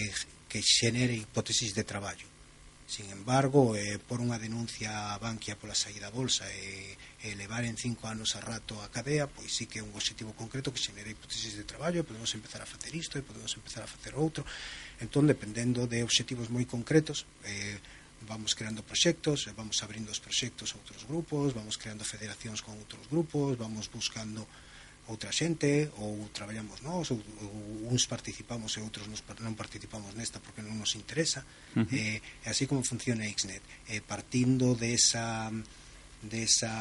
que 0.48 0.60
xenere 0.60 1.16
hipótesis 1.16 1.72
de 1.72 1.84
traballo. 1.84 2.28
Sin 2.88 3.10
embargo, 3.10 3.76
eh, 3.76 4.00
por 4.00 4.24
unha 4.24 4.40
denuncia 4.40 5.12
a 5.12 5.20
Bankia 5.20 5.60
pola 5.60 5.76
saída 5.76 6.08
a 6.08 6.16
bolsa 6.16 6.48
e, 6.48 6.96
e 7.20 7.36
levar 7.36 7.68
en 7.68 7.76
cinco 7.76 8.08
anos 8.08 8.32
a 8.32 8.40
rato 8.40 8.80
a 8.80 8.88
cadea, 8.88 9.28
pois 9.28 9.52
sí 9.52 9.68
que 9.68 9.78
é 9.80 9.84
un 9.84 9.92
objetivo 9.92 10.32
concreto 10.32 10.72
que 10.72 10.80
xenera 10.80 11.12
hipótesis 11.12 11.52
de 11.52 11.68
traballo, 11.68 12.00
podemos 12.00 12.32
empezar 12.32 12.64
a 12.64 12.70
facer 12.72 12.96
isto 12.96 13.20
e 13.20 13.28
podemos 13.28 13.52
empezar 13.60 13.84
a 13.84 13.92
facer 13.92 14.16
outro. 14.16 14.40
Entón, 15.04 15.28
dependendo 15.28 15.84
de 15.84 16.00
objetivos 16.00 16.48
moi 16.48 16.64
concretos, 16.64 17.28
eh, 17.44 17.76
vamos 18.24 18.56
creando 18.56 18.80
proxectos, 18.80 19.52
vamos 19.52 19.84
abrindo 19.84 20.08
os 20.08 20.24
proxectos 20.24 20.72
a 20.72 20.80
outros 20.80 21.04
grupos, 21.04 21.52
vamos 21.52 21.76
creando 21.76 22.08
federacións 22.08 22.64
con 22.64 22.72
outros 22.80 23.04
grupos, 23.12 23.60
vamos 23.60 23.84
buscando 23.92 24.48
outra 25.08 25.32
xente 25.32 25.88
ou 25.96 26.28
traballamos 26.36 26.84
nós 26.84 27.10
ou, 27.10 27.18
ou 27.40 27.88
uns 27.88 28.04
participamos 28.04 28.76
e 28.76 28.80
outros 28.84 29.08
nos, 29.08 29.24
non 29.40 29.56
participamos 29.56 30.12
nesta 30.12 30.36
porque 30.38 30.60
non 30.60 30.76
nos 30.76 30.92
interesa 31.00 31.44
uh 31.74 31.82
-huh. 31.82 31.88
eh, 31.96 32.20
así 32.44 32.68
como 32.68 32.84
funciona 32.84 33.24
Xnet 33.24 33.64
eh, 33.88 34.04
partindo 34.04 34.76
desa 34.76 35.48
desa 36.20 36.72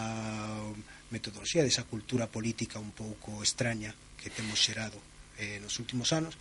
metodoloxía 1.11 1.63
desa 1.63 1.87
cultura 1.87 2.27
política 2.27 2.83
un 2.83 2.91
pouco 2.91 3.39
extraña 3.39 3.95
que 4.19 4.27
temos 4.27 4.59
xerado 4.59 4.99
eh, 5.39 5.63
nos 5.63 5.79
últimos 5.79 6.11
anos 6.11 6.35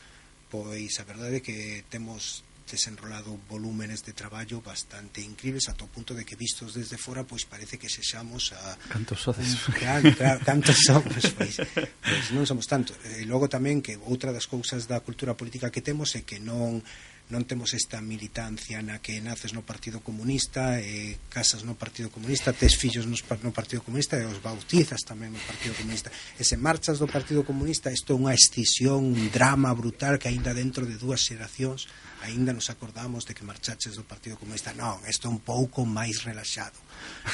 pois 0.51 0.99
a 0.99 1.05
verdade 1.07 1.39
é 1.39 1.45
que 1.45 1.87
temos 1.87 2.46
desenrolado 2.67 3.39
volúmenes 3.49 4.03
de 4.03 4.13
traballo 4.13 4.61
bastante 4.61 5.23
incríveis 5.23 5.71
ata 5.71 5.87
o 5.87 5.91
punto 5.91 6.13
de 6.13 6.27
que 6.27 6.35
vistos 6.35 6.75
desde 6.75 6.99
fora 6.99 7.23
pois 7.23 7.47
parece 7.47 7.79
que 7.79 7.89
sexamos 7.89 8.53
a 8.53 8.75
cantos 8.91 9.23
sodes 9.23 9.57
claro, 9.79 10.11
claro, 10.13 10.39
cantos 10.45 10.79
somos 10.83 11.25
pois, 11.39 11.57
pois 11.63 12.27
non 12.35 12.43
somos 12.43 12.67
tanto 12.67 12.93
e 13.07 13.23
eh, 13.23 13.25
logo 13.25 13.47
tamén 13.47 13.79
que 13.79 13.95
outra 14.11 14.35
das 14.35 14.51
cousas 14.51 14.91
da 14.91 14.99
cultura 14.99 15.39
política 15.39 15.71
que 15.71 15.81
temos 15.81 16.13
é 16.19 16.27
que 16.27 16.43
non 16.43 16.83
non 17.27 17.43
temos 17.43 17.75
esta 17.75 17.99
militancia 17.99 18.79
na 18.87 19.03
que 19.03 19.19
naces 19.19 19.51
no 19.51 19.67
Partido 19.67 19.99
Comunista 19.99 20.79
e 20.79 21.19
casas 21.27 21.67
no 21.67 21.75
Partido 21.75 22.07
Comunista 22.07 22.55
tes 22.55 22.79
fillos 22.79 23.03
no 23.11 23.51
Partido 23.51 23.83
Comunista 23.83 24.15
e 24.15 24.23
os 24.23 24.39
bautizas 24.39 25.03
tamén 25.03 25.35
no 25.35 25.43
Partido 25.43 25.75
Comunista. 25.75 26.15
E 26.39 26.47
se 26.47 26.55
marchas 26.55 27.03
do 27.03 27.11
Partido 27.11 27.43
Comunista 27.43 27.91
isto 27.91 28.15
é 28.15 28.17
unha 28.17 28.31
escisión, 28.31 29.11
un 29.11 29.27
drama 29.35 29.75
brutal 29.75 30.23
que 30.23 30.31
aínda 30.31 30.55
dentro 30.55 30.87
de 30.87 30.95
dúas 30.95 31.27
xeracións 31.27 31.91
aínda 32.23 32.55
nos 32.55 32.71
acordamos 32.71 33.27
de 33.27 33.35
que 33.35 33.43
marchaches 33.43 33.99
do 33.99 34.07
Partido 34.07 34.39
Comunista. 34.39 34.71
Non, 34.71 35.03
isto 35.11 35.27
é 35.27 35.31
un 35.31 35.43
pouco 35.43 35.83
máis 35.83 36.23
relaxado. 36.23 36.79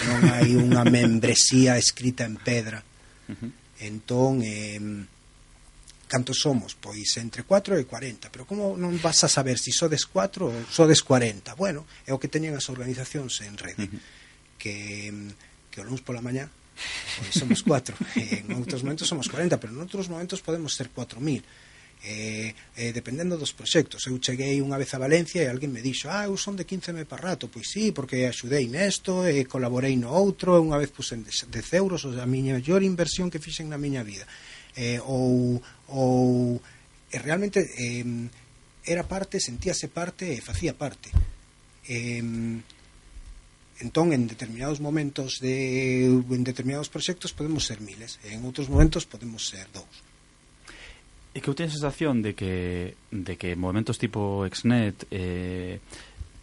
Non 0.09 0.25
hai 0.33 0.57
unha 0.57 0.89
membresía 0.89 1.77
escrita 1.77 2.25
en 2.25 2.41
pedra. 2.41 2.81
Entón 3.77 4.41
eh, 4.41 4.81
cantos 6.13 6.45
somos? 6.45 6.77
Pois 6.77 7.09
entre 7.17 7.49
4 7.49 7.81
e 7.81 7.89
40, 7.89 8.29
pero 8.29 8.45
como 8.45 8.77
non 8.77 8.93
vas 9.01 9.25
a 9.25 9.33
saber 9.33 9.57
se 9.57 9.73
si 9.73 9.81
sodes 9.81 10.05
4 10.05 10.45
ou 10.45 10.57
sodes 10.69 11.01
40? 11.01 11.57
Bueno, 11.57 11.89
é 12.05 12.13
o 12.13 12.21
que 12.21 12.29
teñen 12.29 12.53
as 12.53 12.69
organizacións 12.69 13.41
en 13.41 13.57
rede, 13.57 13.89
uh 13.89 13.97
-huh. 13.97 14.01
que, 14.61 14.77
que 15.73 15.81
o 15.81 15.87
luns 15.89 16.05
pola 16.05 16.21
mañá 16.21 16.53
pois 17.17 17.33
somos 17.33 17.65
4, 17.65 17.97
en 18.45 18.53
outros 18.61 18.85
momentos 18.85 19.09
somos 19.09 19.33
40, 19.33 19.57
pero 19.57 19.73
en 19.73 19.81
outros 19.81 20.13
momentos 20.13 20.45
podemos 20.45 20.77
ser 20.77 20.93
4000 20.93 21.41
eh, 22.05 22.55
eh, 22.77 22.93
dependendo 22.93 23.39
dos 23.39 23.53
proxectos. 23.53 24.07
Eu 24.07 24.19
cheguei 24.19 24.59
unha 24.59 24.75
vez 24.75 24.91
a 24.95 24.99
Valencia 24.99 25.39
e 25.39 25.49
alguén 25.49 25.71
me 25.71 25.85
dixo, 25.85 26.11
ah, 26.11 26.27
eu 26.27 26.35
son 26.35 26.59
de 26.59 26.67
15 26.67 26.91
me 26.93 27.07
para 27.07 27.35
rato. 27.35 27.47
Pois 27.47 27.71
sí, 27.71 27.95
porque 27.95 28.27
axudei 28.27 28.67
nesto, 28.67 29.23
e 29.23 29.43
eh, 29.43 29.45
colaborei 29.47 29.95
no 29.95 30.11
outro, 30.11 30.59
unha 30.59 30.79
vez 30.79 30.91
puxen 30.91 31.23
10 31.23 31.47
euros, 31.79 32.03
a 32.05 32.27
miña 32.27 32.59
mellor 32.59 32.83
inversión 32.83 33.31
que 33.31 33.39
fixen 33.39 33.71
na 33.71 33.79
miña 33.79 34.03
vida. 34.03 34.27
Eh, 34.75 34.99
ou, 35.05 35.61
ou 35.93 36.59
e 37.13 37.17
realmente 37.21 37.61
eh, 37.61 38.05
era 38.85 39.05
parte, 39.05 39.39
sentíase 39.39 39.93
parte 39.93 40.33
e 40.33 40.41
facía 40.41 40.73
parte. 40.73 41.13
Eh, 41.87 42.25
entón 43.83 44.15
en 44.15 44.31
determinados 44.31 44.79
momentos 44.79 45.43
de 45.43 46.07
en 46.07 46.43
determinados 46.45 46.89
proxectos 46.89 47.35
podemos 47.35 47.67
ser 47.67 47.83
miles 47.83 48.23
e 48.23 48.33
en 48.33 48.47
outros 48.47 48.71
momentos 48.71 49.05
podemos 49.05 49.45
ser 49.45 49.67
dous. 49.75 50.03
E 51.35 51.41
que 51.41 51.49
eu 51.49 51.57
teño 51.57 51.73
a 51.73 51.77
sensación 51.77 52.23
de 52.23 52.33
que 52.39 52.95
de 53.11 53.35
que 53.37 53.59
movimentos 53.59 53.99
tipo 53.99 54.47
Exnet 54.47 55.05
eh, 55.11 55.83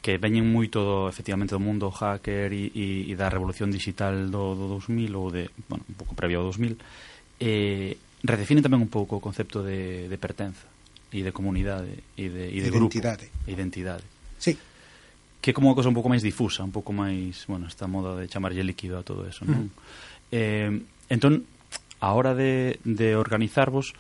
que 0.04 0.20
veñen 0.20 0.48
moito 0.48 0.84
do, 0.84 0.98
efectivamente 1.12 1.56
do 1.56 1.64
mundo 1.64 1.92
hacker 1.92 2.52
e, 2.52 2.72
e, 2.72 2.88
e 3.12 3.14
da 3.16 3.32
revolución 3.32 3.72
digital 3.72 4.32
do, 4.32 4.56
do 4.56 4.80
2000 4.80 5.12
ou 5.16 5.28
de, 5.32 5.52
bueno, 5.68 5.84
un 5.88 5.96
pouco 5.96 6.16
previo 6.16 6.44
ao 6.44 6.48
2000 6.52 6.76
eh, 7.40 7.96
redefine 8.24 8.60
tamén 8.60 8.84
un 8.84 8.92
pouco 8.92 9.18
o 9.18 9.24
concepto 9.24 9.64
de, 9.64 10.12
de 10.12 10.18
pertenza 10.20 10.68
e 11.10 11.26
de 11.26 11.32
comunidade 11.34 12.06
e 12.20 12.30
de, 12.30 12.52
e 12.52 12.60
de 12.60 12.70
identidade. 12.70 13.32
grupo. 13.32 13.50
Identidade. 13.50 14.06
Sí. 14.38 14.54
Que 15.40 15.52
é 15.52 15.54
como 15.56 15.72
unha 15.72 15.78
cosa 15.78 15.90
un 15.90 15.98
pouco 15.98 16.12
máis 16.12 16.22
difusa, 16.22 16.62
un 16.62 16.76
pouco 16.76 16.92
máis, 16.92 17.48
bueno, 17.48 17.66
esta 17.66 17.88
moda 17.88 18.14
de 18.20 18.28
chamarlle 18.28 18.62
líquido 18.62 19.00
a 19.00 19.04
todo 19.08 19.26
eso, 19.26 19.48
non? 19.48 19.72
Mm. 19.72 19.72
Eh, 20.30 20.72
entón, 21.10 21.48
a 22.00 22.14
hora 22.14 22.36
de, 22.36 22.78
de 22.86 23.16
organizarvos, 23.16 23.98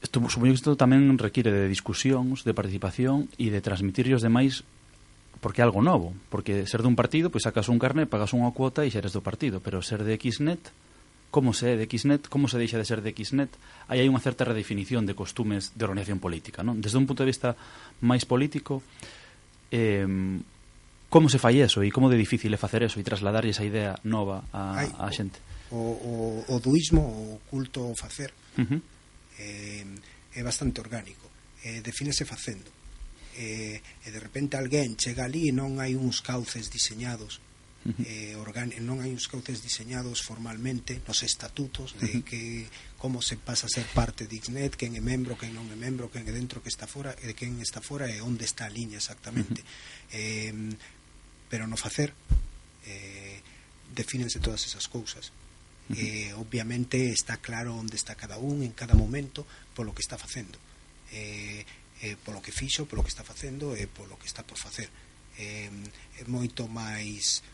isto, 0.00 0.20
supoño 0.30 0.54
que 0.54 0.60
isto 0.62 0.78
tamén 0.78 1.18
require 1.18 1.52
de 1.52 1.68
discusións, 1.68 2.46
de 2.46 2.54
participación 2.54 3.28
e 3.36 3.50
de 3.50 3.60
transmitir 3.60 4.08
os 4.14 4.22
demais 4.22 4.62
porque 5.44 5.60
é 5.60 5.64
algo 5.66 5.84
novo, 5.84 6.16
porque 6.32 6.64
ser 6.64 6.80
dun 6.80 6.96
partido, 6.96 7.28
pois 7.28 7.44
sacas 7.44 7.68
un 7.68 7.76
carné, 7.76 8.08
pagas 8.08 8.32
unha 8.32 8.48
cuota 8.56 8.86
e 8.86 8.88
xa 8.88 9.04
eres 9.04 9.12
do 9.12 9.20
partido, 9.20 9.60
pero 9.60 9.84
ser 9.84 10.00
de 10.00 10.16
Xnet, 10.16 10.72
como 11.34 11.50
se 11.50 11.74
é 11.74 11.74
de 11.74 11.90
Xnet, 11.90 12.30
como 12.30 12.46
se 12.46 12.62
deixa 12.62 12.78
de 12.78 12.86
ser 12.86 13.02
de 13.02 13.10
Xnet, 13.10 13.50
aí 13.90 13.98
hai 13.98 14.06
unha 14.06 14.22
certa 14.22 14.46
redefinición 14.46 15.02
de 15.02 15.18
costumes 15.18 15.74
de 15.74 15.82
organización 15.82 16.22
política. 16.22 16.62
Non? 16.62 16.78
Desde 16.78 16.94
un 16.94 17.10
punto 17.10 17.26
de 17.26 17.34
vista 17.34 17.58
máis 18.06 18.22
político, 18.22 18.86
eh, 19.74 20.06
como 21.10 21.26
se 21.26 21.42
fai 21.42 21.58
eso 21.58 21.82
e 21.82 21.90
como 21.90 22.06
de 22.06 22.14
difícil 22.14 22.54
é 22.54 22.58
facer 22.58 22.86
eso 22.86 23.02
e 23.02 23.06
trasladar 23.06 23.42
esa 23.50 23.66
idea 23.66 23.98
nova 24.06 24.46
a, 24.54 24.86
Ai, 24.86 24.88
a 24.94 25.10
xente? 25.10 25.42
O, 25.74 25.98
o, 25.98 26.14
o 26.54 26.56
duismo, 26.62 27.02
o 27.02 27.42
culto 27.50 27.82
ao 27.82 27.98
facer, 27.98 28.30
uh 28.54 28.62
-huh. 28.62 28.78
eh, 29.42 30.38
é 30.38 30.42
bastante 30.46 30.78
orgánico, 30.78 31.26
eh, 31.66 31.82
defínese 31.82 32.22
facendo. 32.22 32.70
Eh, 33.34 33.82
e 33.82 34.08
de 34.14 34.20
repente 34.22 34.54
alguén 34.54 34.94
chega 34.94 35.26
ali 35.26 35.50
e 35.50 35.52
non 35.52 35.82
hai 35.82 35.98
uns 35.98 36.22
cauces 36.22 36.70
diseñados 36.70 37.42
eh, 37.84 38.32
organ 38.40 38.72
non 38.80 39.04
hai 39.04 39.12
uns 39.12 39.28
cauces 39.28 39.60
diseñados 39.60 40.24
formalmente 40.24 41.04
nos 41.04 41.20
estatutos 41.20 41.92
de 42.00 42.24
que 42.24 42.64
como 42.96 43.20
se 43.20 43.36
pasa 43.36 43.68
a 43.68 43.72
ser 43.72 43.84
parte 43.92 44.24
de 44.24 44.40
Ixnet, 44.40 44.80
quen 44.80 44.96
é 44.96 45.02
membro, 45.04 45.36
quen 45.36 45.52
non 45.52 45.68
é 45.68 45.76
membro, 45.76 46.08
quen 46.08 46.24
é 46.24 46.32
dentro, 46.32 46.64
que 46.64 46.72
está 46.72 46.88
fora, 46.88 47.12
e 47.20 47.30
eh, 47.30 47.36
quen 47.36 47.60
está 47.60 47.84
fora 47.84 48.08
e 48.08 48.16
eh, 48.16 48.24
onde 48.24 48.48
está 48.48 48.64
a 48.64 48.72
liña 48.72 48.96
exactamente. 48.96 49.60
Eh, 50.08 50.52
pero 51.52 51.68
no 51.68 51.76
facer 51.76 52.16
eh, 52.88 53.44
defínense 53.92 54.40
todas 54.40 54.64
esas 54.64 54.88
cousas. 54.88 55.32
Eh, 55.92 56.32
obviamente 56.40 57.12
está 57.12 57.36
claro 57.36 57.76
onde 57.76 57.96
está 57.96 58.16
cada 58.16 58.38
un 58.40 58.64
en 58.64 58.72
cada 58.72 58.96
momento 58.96 59.44
polo 59.76 59.92
que 59.92 60.00
está 60.00 60.16
facendo. 60.16 60.56
Eh, 61.12 61.64
eh, 62.00 62.16
polo 62.24 62.40
que 62.40 62.52
fixo, 62.52 62.88
polo 62.88 63.04
que 63.04 63.12
está 63.12 63.22
facendo 63.22 63.76
eh, 63.76 63.84
e 63.84 63.86
polo 63.86 64.16
que 64.16 64.26
está 64.26 64.40
por 64.40 64.56
facer. 64.56 64.88
Eh, 65.36 65.68
é 66.16 66.24
moito 66.24 66.64
máis 66.72 67.44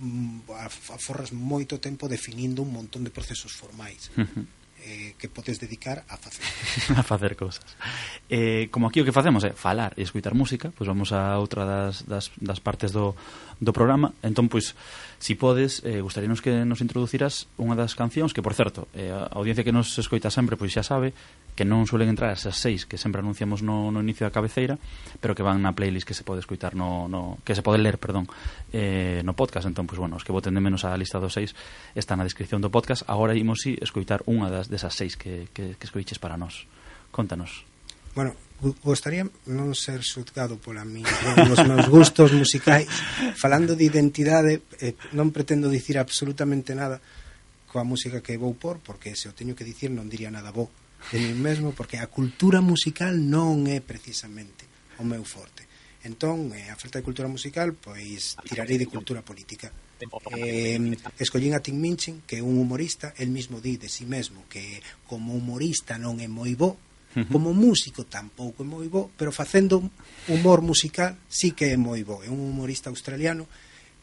Mm, 0.00 0.42
aforras 0.90 1.30
moito 1.30 1.78
tempo 1.78 2.10
definindo 2.10 2.66
un 2.66 2.74
montón 2.74 3.06
de 3.06 3.14
procesos 3.14 3.54
formais 3.54 4.10
uh 4.18 4.26
-huh. 4.26 4.42
eh, 4.82 5.14
que 5.14 5.30
podes 5.30 5.62
dedicar 5.62 6.02
a 6.10 6.18
facer. 6.18 6.42
A 6.98 7.06
facer 7.06 7.38
cousas. 7.38 7.78
Eh, 8.26 8.66
como 8.74 8.90
aquí 8.90 8.98
o 8.98 9.06
que 9.06 9.14
facemos 9.14 9.46
é 9.46 9.50
eh, 9.50 9.54
falar 9.54 9.94
e 9.94 10.02
escutar 10.02 10.34
música 10.34 10.74
pois 10.74 10.90
vamos 10.90 11.14
a 11.14 11.38
outra 11.38 11.62
das, 11.62 12.02
das, 12.10 12.34
das 12.42 12.58
partes 12.58 12.90
do, 12.90 13.14
do 13.62 13.70
programa. 13.70 14.10
Entón 14.26 14.50
pois 14.50 14.74
si 15.22 15.38
podes 15.38 15.78
eh, 15.86 16.02
gustaríanos 16.02 16.42
que 16.42 16.66
nos 16.66 16.82
introduciras 16.82 17.46
unha 17.54 17.78
das 17.78 17.94
cancións 17.94 18.34
que 18.34 18.42
por 18.42 18.58
certo 18.58 18.90
eh, 18.98 19.14
a 19.14 19.30
audiencia 19.38 19.62
que 19.62 19.70
nos 19.70 19.94
escoita 19.94 20.26
sempre 20.26 20.58
pois 20.58 20.74
xa 20.74 20.82
sabe 20.82 21.14
que 21.54 21.62
non 21.62 21.86
suelen 21.86 22.10
entrar 22.10 22.34
esas 22.34 22.58
seis 22.58 22.82
que 22.82 22.98
sempre 22.98 23.22
anunciamos 23.22 23.62
no, 23.62 23.94
no 23.94 24.02
inicio 24.02 24.26
da 24.26 24.34
cabeceira, 24.34 24.74
pero 25.22 25.38
que 25.38 25.46
van 25.46 25.62
na 25.62 25.74
playlist 25.74 26.02
que 26.02 26.14
se 26.14 26.26
pode 26.26 26.42
escoitar 26.42 26.74
no, 26.74 27.06
no 27.06 27.38
que 27.46 27.54
se 27.54 27.62
pode 27.62 27.78
ler, 27.78 28.02
perdón, 28.02 28.26
eh, 28.74 29.22
no 29.22 29.38
podcast, 29.38 29.70
entón 29.70 29.86
pois 29.86 29.96
pues, 29.96 30.10
bueno, 30.10 30.18
os 30.18 30.26
que 30.26 30.34
voten 30.34 30.54
de 30.54 30.62
menos 30.62 30.82
a 30.82 30.98
lista 30.98 31.22
dos 31.22 31.34
seis 31.34 31.54
está 31.94 32.18
na 32.18 32.26
descripción 32.26 32.58
do 32.58 32.74
podcast. 32.74 33.06
Agora 33.06 33.38
imos 33.38 33.62
si 33.62 33.78
escoitar 33.78 34.26
unha 34.26 34.50
das 34.50 34.66
desas 34.66 34.98
seis 34.98 35.14
que 35.14 35.46
que 35.54 35.78
que 35.78 35.86
escoiches 35.86 36.18
para 36.18 36.34
nós. 36.34 36.66
Contanos. 37.14 37.62
Bueno, 38.14 38.34
gostaría 38.82 39.26
non 39.50 39.74
ser 39.74 40.02
xuzgado 40.02 40.58
pola 40.58 40.82
mi, 40.82 41.02
nos 41.02 41.60
meus 41.66 41.86
gustos 41.86 42.30
musicais. 42.34 42.90
Falando 43.34 43.74
de 43.78 43.86
identidade, 43.86 44.62
eh, 44.82 44.94
non 45.14 45.30
pretendo 45.30 45.70
dicir 45.70 45.98
absolutamente 45.98 46.74
nada 46.74 46.98
coa 47.66 47.82
música 47.82 48.22
que 48.22 48.38
vou 48.38 48.54
por, 48.54 48.78
porque 48.78 49.18
se 49.18 49.26
o 49.26 49.34
teño 49.34 49.58
que 49.58 49.66
dicir 49.66 49.90
non 49.90 50.06
diría 50.06 50.30
nada 50.30 50.54
bo 50.54 50.70
de 51.12 51.18
mí 51.18 51.32
mesmo 51.34 51.72
porque 51.72 51.98
a 51.98 52.06
cultura 52.06 52.60
musical 52.60 53.16
non 53.18 53.66
é 53.68 53.80
precisamente 53.80 54.64
o 54.98 55.04
meu 55.04 55.24
forte. 55.24 55.66
Entón, 56.04 56.52
eh, 56.52 56.68
a 56.68 56.76
falta 56.76 57.00
de 57.00 57.06
cultura 57.06 57.28
musical, 57.32 57.72
pois 57.72 58.36
tirarei 58.44 58.76
de 58.76 58.88
cultura 58.88 59.24
política. 59.24 59.72
Eh, 60.36 60.76
escollín 61.16 61.56
a 61.56 61.64
Tim 61.64 61.80
Minchin, 61.80 62.20
que 62.28 62.38
é 62.38 62.42
un 62.44 62.60
humorista, 62.60 63.16
el 63.16 63.32
mismo 63.32 63.60
di 63.60 63.80
de 63.80 63.88
si 63.88 64.04
sí 64.04 64.04
mesmo 64.04 64.44
que 64.52 64.84
como 65.08 65.32
humorista 65.32 65.96
non 65.96 66.20
é 66.20 66.28
moi 66.28 66.52
bo, 66.52 66.76
como 67.30 67.54
músico 67.54 68.04
tampouco 68.04 68.60
é 68.60 68.68
moi 68.68 68.90
bo, 68.90 69.08
pero 69.16 69.30
facendo 69.32 69.80
humor 70.28 70.60
musical 70.60 71.16
sí 71.30 71.56
que 71.56 71.72
é 71.72 71.78
moi 71.80 72.04
bo. 72.04 72.20
É 72.20 72.28
un 72.28 72.42
humorista 72.42 72.92
australiano 72.92 73.48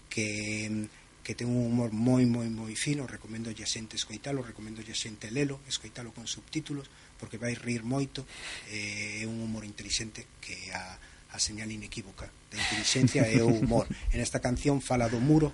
que 0.09 0.89
que 1.23 1.37
ten 1.37 1.49
un 1.49 1.61
humor 1.69 1.93
moi, 1.93 2.25
moi, 2.25 2.49
moi 2.49 2.73
fino, 2.73 3.05
recomendo 3.05 3.53
a 3.53 3.55
xente 3.69 3.93
escoitalo, 3.95 4.41
recomendo 4.41 4.81
a 4.81 4.97
xente 4.97 5.29
lelo, 5.29 5.61
escoitalo 5.69 6.09
con 6.11 6.25
subtítulos, 6.25 6.89
porque 7.21 7.37
vai 7.37 7.53
rir 7.53 7.85
moito, 7.85 8.25
eh, 8.73 9.21
é 9.21 9.25
un 9.29 9.37
humor 9.37 9.63
inteligente 9.63 10.25
que 10.41 10.57
a, 10.73 10.97
a 11.31 11.37
señal 11.37 11.69
inequívoca 11.69 12.25
da 12.49 12.57
inteligencia 12.57 13.23
é 13.29 13.39
o 13.45 13.53
humor. 13.53 13.85
En 14.13 14.19
esta 14.19 14.41
canción 14.41 14.81
fala 14.81 15.07
do 15.07 15.21
muro, 15.21 15.53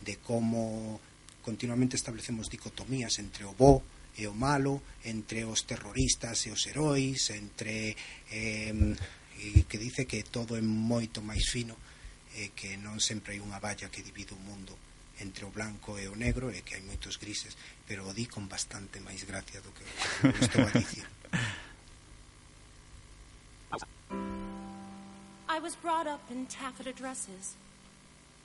de 0.00 0.16
como 0.22 1.02
continuamente 1.42 1.98
establecemos 1.98 2.46
dicotomías 2.46 3.18
entre 3.18 3.44
o 3.44 3.52
bo 3.52 3.82
e 4.14 4.30
o 4.30 4.34
malo, 4.34 4.78
entre 5.02 5.42
os 5.42 5.66
terroristas 5.66 6.46
e 6.46 6.54
os 6.54 6.62
heróis, 6.70 7.34
entre 7.34 7.98
eh, 8.30 8.94
e 9.40 9.64
que 9.64 9.78
dice 9.80 10.04
que 10.04 10.22
todo 10.22 10.54
é 10.54 10.62
moito 10.62 11.24
máis 11.24 11.48
fino 11.48 11.74
e 12.36 12.46
eh, 12.46 12.50
que 12.54 12.76
non 12.76 13.00
sempre 13.00 13.34
hai 13.34 13.40
unha 13.40 13.58
valla 13.58 13.88
que 13.88 14.04
divide 14.04 14.36
o 14.36 14.40
mundo 14.44 14.76
entre 15.20 15.44
o 15.44 15.50
blanco 15.50 15.98
e 15.98 16.08
o 16.08 16.16
negro 16.16 16.50
e 16.50 16.62
que 16.62 16.74
hai 16.74 16.82
moitos 16.82 17.16
grises, 17.16 17.56
pero 17.86 18.06
o 18.08 18.12
di 18.12 18.26
con 18.26 18.48
bastante 18.48 19.00
máis 19.00 19.24
gracia 19.24 19.60
do 19.60 19.72
que 19.72 19.84
estou 20.40 20.64
a 20.66 20.72
dicir. 20.72 21.06
I 25.48 25.58
was 25.58 25.74
brought 25.76 26.06
up 26.06 26.22
in 26.30 26.46
taffeta 26.46 26.92
dresses 26.92 27.56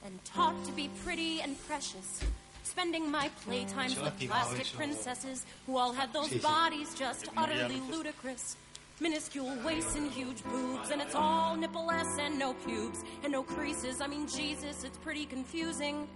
and 0.03 0.19
taught 0.25 0.55
to 0.65 0.71
be 0.71 0.89
pretty 1.03 1.39
and 1.41 1.55
precious. 1.67 2.21
Spending 2.63 3.09
my 3.09 3.29
playtimes 3.45 4.01
with 4.01 4.19
plastic 4.27 4.67
princesses 4.73 5.45
who 5.65 5.77
all 5.77 5.93
had 5.93 6.11
those 6.13 6.33
bodies 6.41 6.93
just 6.95 7.29
utterly 7.37 7.79
ludicrous. 7.91 8.57
Minuscule 8.99 9.55
waists 9.63 9.95
and 9.95 10.09
huge 10.11 10.43
boobs, 10.45 10.89
and 10.89 11.01
it's 11.01 11.15
all 11.15 11.55
nipple-less 11.55 12.17
and 12.17 12.39
no 12.39 12.53
pubes 12.65 13.03
and 13.23 13.31
no 13.31 13.43
creases. 13.43 14.01
I 14.01 14.07
mean, 14.07 14.27
Jesus, 14.27 14.83
it's 14.83 14.97
pretty 14.97 15.25
confusing, 15.25 16.07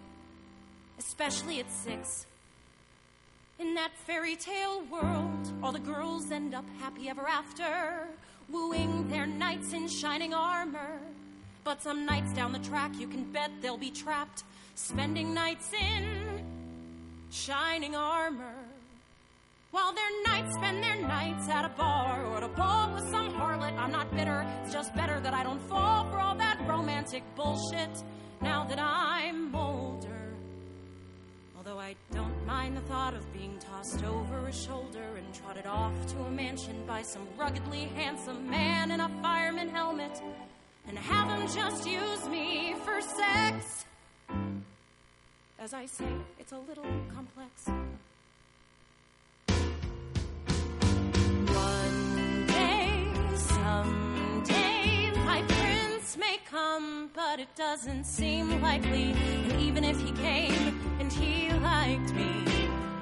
especially 0.99 1.59
at 1.59 1.71
six. 1.71 2.27
In 3.57 3.73
that 3.73 3.91
fairy 4.05 4.35
tale 4.35 4.83
world, 4.91 5.51
all 5.63 5.71
the 5.71 5.79
girls 5.79 6.31
end 6.31 6.53
up 6.53 6.65
happy 6.79 7.09
ever 7.09 7.27
after, 7.27 8.07
wooing 8.49 9.09
their 9.09 9.25
knights 9.25 9.73
in 9.73 9.88
shining 9.88 10.33
armor. 10.33 10.99
But 11.63 11.81
some 11.81 12.05
nights 12.05 12.33
down 12.33 12.51
the 12.51 12.59
track, 12.59 12.91
you 12.99 13.07
can 13.07 13.23
bet 13.31 13.51
they'll 13.62 13.77
be 13.77 13.91
trapped, 13.91 14.43
spending 14.75 15.33
nights 15.33 15.71
in 15.73 16.43
shining 17.31 17.95
armor. 17.95 18.55
While 19.71 19.93
their 19.93 20.23
knights 20.25 20.55
spend 20.55 20.83
their 20.83 20.95
nights 20.95 21.47
at 21.47 21.63
a 21.63 21.69
bar 21.69 22.25
or 22.25 22.38
at 22.38 22.43
a 22.43 22.47
ball 22.47 22.93
with 22.93 23.07
some 23.12 23.31
harlot, 23.31 23.77
I'm 23.77 23.91
not 23.91 24.09
bitter. 24.15 24.45
It's 24.63 24.73
just 24.73 24.95
better 24.95 25.19
that 25.19 25.33
I 25.33 25.43
don't 25.43 25.62
fall 25.69 26.09
for 26.09 26.19
all 26.19 26.35
that 26.35 26.59
romantic 26.67 27.23
bullshit 27.35 28.03
now 28.41 28.63
that 28.63 28.79
I'm 28.79 29.55
older. 29.55 30.08
Although 31.69 31.82
I 31.82 31.95
don't 32.15 32.47
mind 32.47 32.77
the 32.77 32.82
thought 32.82 33.13
of 33.13 33.32
being 33.32 33.55
tossed 33.60 34.03
over 34.03 34.47
a 34.47 34.51
shoulder 34.51 35.17
and 35.17 35.34
trotted 35.36 35.67
off 35.67 35.93
to 36.13 36.17
a 36.21 36.32
mansion 36.32 36.84
by 36.88 37.03
some 37.03 37.27
ruggedly 37.38 37.91
handsome 37.95 38.49
man 38.49 38.89
in 38.89 38.99
a 38.99 39.10
fireman 39.21 39.69
helmet 39.69 40.19
and 40.88 40.97
have 40.97 41.29
him 41.29 41.47
just 41.47 41.88
use 41.88 42.27
me 42.27 42.73
for 42.84 42.99
sex. 43.01 43.86
As 45.60 45.75
I 45.75 45.86
say, 45.86 46.12
it's 46.39 46.53
a 46.53 46.58
little 46.58 46.88
complex. 47.13 47.67
One 51.53 52.45
day, 52.47 53.08
someday, 53.36 55.12
my 55.23 55.43
prince 55.47 56.17
may 56.17 56.39
come, 56.49 57.12
but 57.13 57.39
it 57.39 57.55
doesn't 57.55 58.05
seem 58.05 58.60
likely. 58.60 59.12
And 59.12 59.62
even 59.62 59.84
if 59.84 60.01
he 60.01 60.12
came 60.13 60.78
and 60.99 61.12
he 61.12 61.49
liked 61.51 62.13
me, 62.13 62.43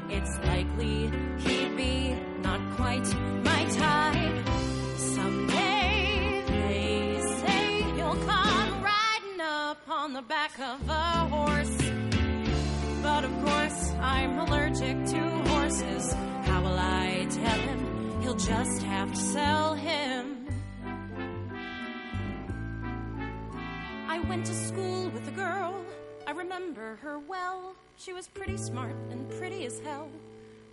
it's 0.10 0.38
likely 0.46 1.12
he'd 1.40 1.76
be 1.76 2.16
not 2.42 2.62
quite 2.76 3.08
my 3.44 3.66
type. 3.66 4.48
Someday, 4.98 6.44
they 6.48 7.22
say 7.42 7.82
he'll 7.96 8.16
come 8.16 8.84
riding 8.84 9.42
up 9.42 9.80
on 9.90 10.14
the 10.14 10.22
back 10.22 10.58
of 10.60 10.88
a 10.90 11.28
horse. 11.36 11.78
But 13.02 13.24
of 13.24 13.32
course, 13.46 13.92
I'm 14.00 14.40
allergic 14.40 15.06
to 15.06 15.22
horses. 15.50 16.14
How 16.46 16.62
will 16.62 16.78
I 16.78 17.28
tell 17.30 17.60
him? 17.60 18.22
He'll 18.22 18.36
just 18.36 18.84
have 18.84 19.12
to 19.12 19.20
sell 19.20 19.74
him. 19.74 20.48
I 24.08 24.20
went 24.30 24.46
to 24.46 24.54
school 24.54 25.10
with 25.10 25.28
a 25.28 25.32
girl. 25.32 25.84
I 26.26 26.32
remember 26.32 26.98
her 27.02 27.20
well. 27.20 27.76
She 28.00 28.14
was 28.14 28.28
pretty 28.28 28.58
smart 28.58 28.96
and 29.10 29.28
pretty 29.40 29.66
as 29.66 29.80
hell. 29.80 30.08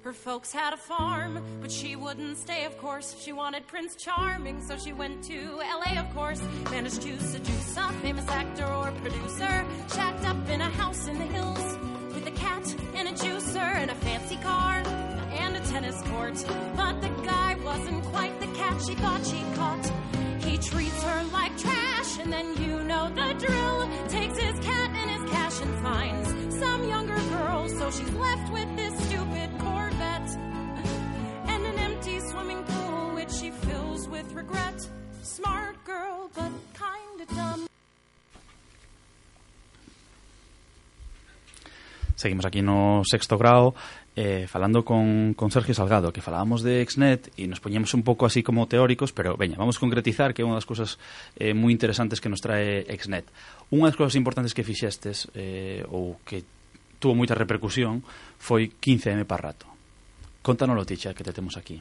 Her 0.02 0.12
folks 0.12 0.52
had 0.52 0.74
a 0.74 0.76
farm, 0.76 1.42
but 1.62 1.72
she 1.72 1.96
wouldn't 1.96 2.36
stay, 2.36 2.66
of 2.66 2.76
course. 2.76 3.16
She 3.18 3.32
wanted 3.32 3.66
Prince 3.66 3.96
Charming, 3.96 4.60
so 4.60 4.76
she 4.76 4.92
went 4.92 5.24
to 5.24 5.56
LA, 5.56 5.98
of 5.98 6.14
course. 6.14 6.42
Managed 6.70 7.00
to 7.00 7.18
seduce 7.18 7.76
a 7.78 7.88
famous 8.02 8.28
actor 8.28 8.66
or 8.66 8.92
producer. 9.00 9.64
Shacked 9.94 10.26
up 10.26 10.48
in 10.50 10.60
a 10.60 10.68
house 10.68 11.08
in 11.08 11.18
the 11.18 11.24
hills 11.24 11.78
with 12.14 12.26
a 12.26 12.30
cat 12.32 12.76
and 12.94 13.08
a 13.08 13.12
juicer 13.12 13.56
and 13.56 13.90
a 13.90 13.94
fancy 13.94 14.36
car 14.36 14.82
and 15.32 15.56
a 15.56 15.60
tennis 15.60 16.00
court. 16.02 16.34
But 16.76 17.00
the 17.00 17.08
guy 17.24 17.56
wasn't 17.64 18.04
quite 18.04 18.38
the 18.38 18.48
cat 18.48 18.82
she 18.86 18.94
thought 18.96 19.24
she 19.24 19.42
caught. 19.54 19.90
He 20.44 20.58
treats 20.58 21.02
her 21.02 21.24
like 21.32 21.56
trash, 21.56 22.18
and 22.18 22.30
then 22.30 22.54
you 22.62 22.84
know 22.84 23.08
the 23.08 23.32
drill. 23.38 23.88
Takes 24.08 24.38
his 24.38 24.58
cat 24.60 24.90
and 24.90 25.10
his 25.10 25.30
cash 25.30 25.60
and 25.62 25.74
girl, 25.82 26.33
so 27.84 27.90
she's 27.90 28.14
left 28.14 28.48
with 28.50 28.70
this 28.76 28.94
stupid 29.06 29.50
Corvette 29.58 30.30
and 31.52 31.62
an 31.66 31.78
empty 31.78 32.18
swimming 32.30 32.62
pool, 32.64 33.14
which 33.14 33.30
she 33.30 33.50
fills 33.50 34.08
with 34.08 34.26
regret. 34.32 34.78
Smart 35.22 35.76
girl, 35.84 36.30
but 36.34 36.52
kinda 36.72 37.26
dumb. 37.28 37.66
Seguimos 42.16 42.46
aquí 42.46 42.62
no 42.62 43.02
sexto 43.04 43.36
grado 43.36 43.74
eh, 44.16 44.46
falando 44.48 44.84
con, 44.84 45.34
con 45.34 45.50
Sergio 45.50 45.74
Salgado 45.74 46.12
que 46.12 46.22
falábamos 46.22 46.62
de 46.62 46.80
Exnet 46.80 47.28
e 47.36 47.44
nos 47.44 47.60
poñemos 47.60 47.92
un 47.92 48.00
pouco 48.00 48.24
así 48.24 48.40
como 48.40 48.64
teóricos 48.64 49.12
pero 49.12 49.36
veña, 49.36 49.58
vamos 49.58 49.76
a 49.76 49.80
concretizar 49.80 50.32
que 50.32 50.40
é 50.40 50.46
unha 50.46 50.56
das 50.56 50.64
cousas 50.64 50.96
eh, 51.36 51.52
moi 51.52 51.74
interesantes 51.74 52.22
que 52.22 52.30
nos 52.30 52.40
trae 52.40 52.86
Exnet 52.88 53.28
unha 53.74 53.90
das 53.90 53.98
cousas 53.98 54.14
importantes 54.14 54.54
que 54.54 54.64
fixestes 54.64 55.28
eh, 55.34 55.82
ou 55.90 56.16
que 56.24 56.46
tuvo 56.98 57.14
moita 57.14 57.34
repercusión 57.34 58.02
foi 58.38 58.72
15M 58.80 59.24
para 59.24 59.52
rato. 59.52 59.66
Contanoslo, 60.44 60.84
Ticha, 60.84 61.14
que 61.14 61.24
te 61.24 61.32
temos 61.32 61.56
aquí. 61.56 61.80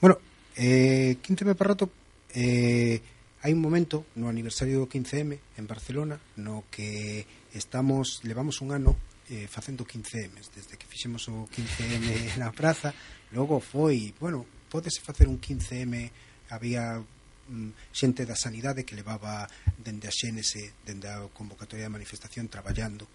Bueno, 0.00 0.18
eh, 0.56 1.16
15M 1.22 1.54
para 1.54 1.74
rato 1.74 1.90
eh, 2.34 3.00
hai 3.40 3.52
un 3.56 3.62
momento 3.64 4.04
no 4.20 4.28
aniversario 4.28 4.84
do 4.84 4.90
15M 4.90 5.56
en 5.56 5.64
Barcelona 5.64 6.20
no 6.36 6.68
que 6.68 7.24
estamos 7.56 8.20
levamos 8.28 8.60
un 8.60 8.76
ano 8.76 8.96
eh, 9.32 9.48
facendo 9.48 9.88
15M 9.88 10.36
desde 10.52 10.76
que 10.76 10.84
fixemos 10.84 11.24
o 11.32 11.48
15M 11.48 12.36
na 12.42 12.52
praza 12.52 12.92
logo 13.32 13.62
foi, 13.62 14.12
bueno, 14.20 14.44
podese 14.68 15.00
facer 15.00 15.24
un 15.24 15.40
15M 15.40 16.52
había 16.52 17.00
mm, 17.00 17.94
xente 17.94 18.28
da 18.28 18.36
sanidade 18.36 18.84
que 18.84 18.98
levaba 18.98 19.48
dende 19.80 20.10
a 20.10 20.12
xénese 20.12 20.76
dende 20.84 21.08
a 21.08 21.24
convocatoria 21.32 21.88
de 21.88 21.96
manifestación 21.96 22.52
traballando 22.52 23.08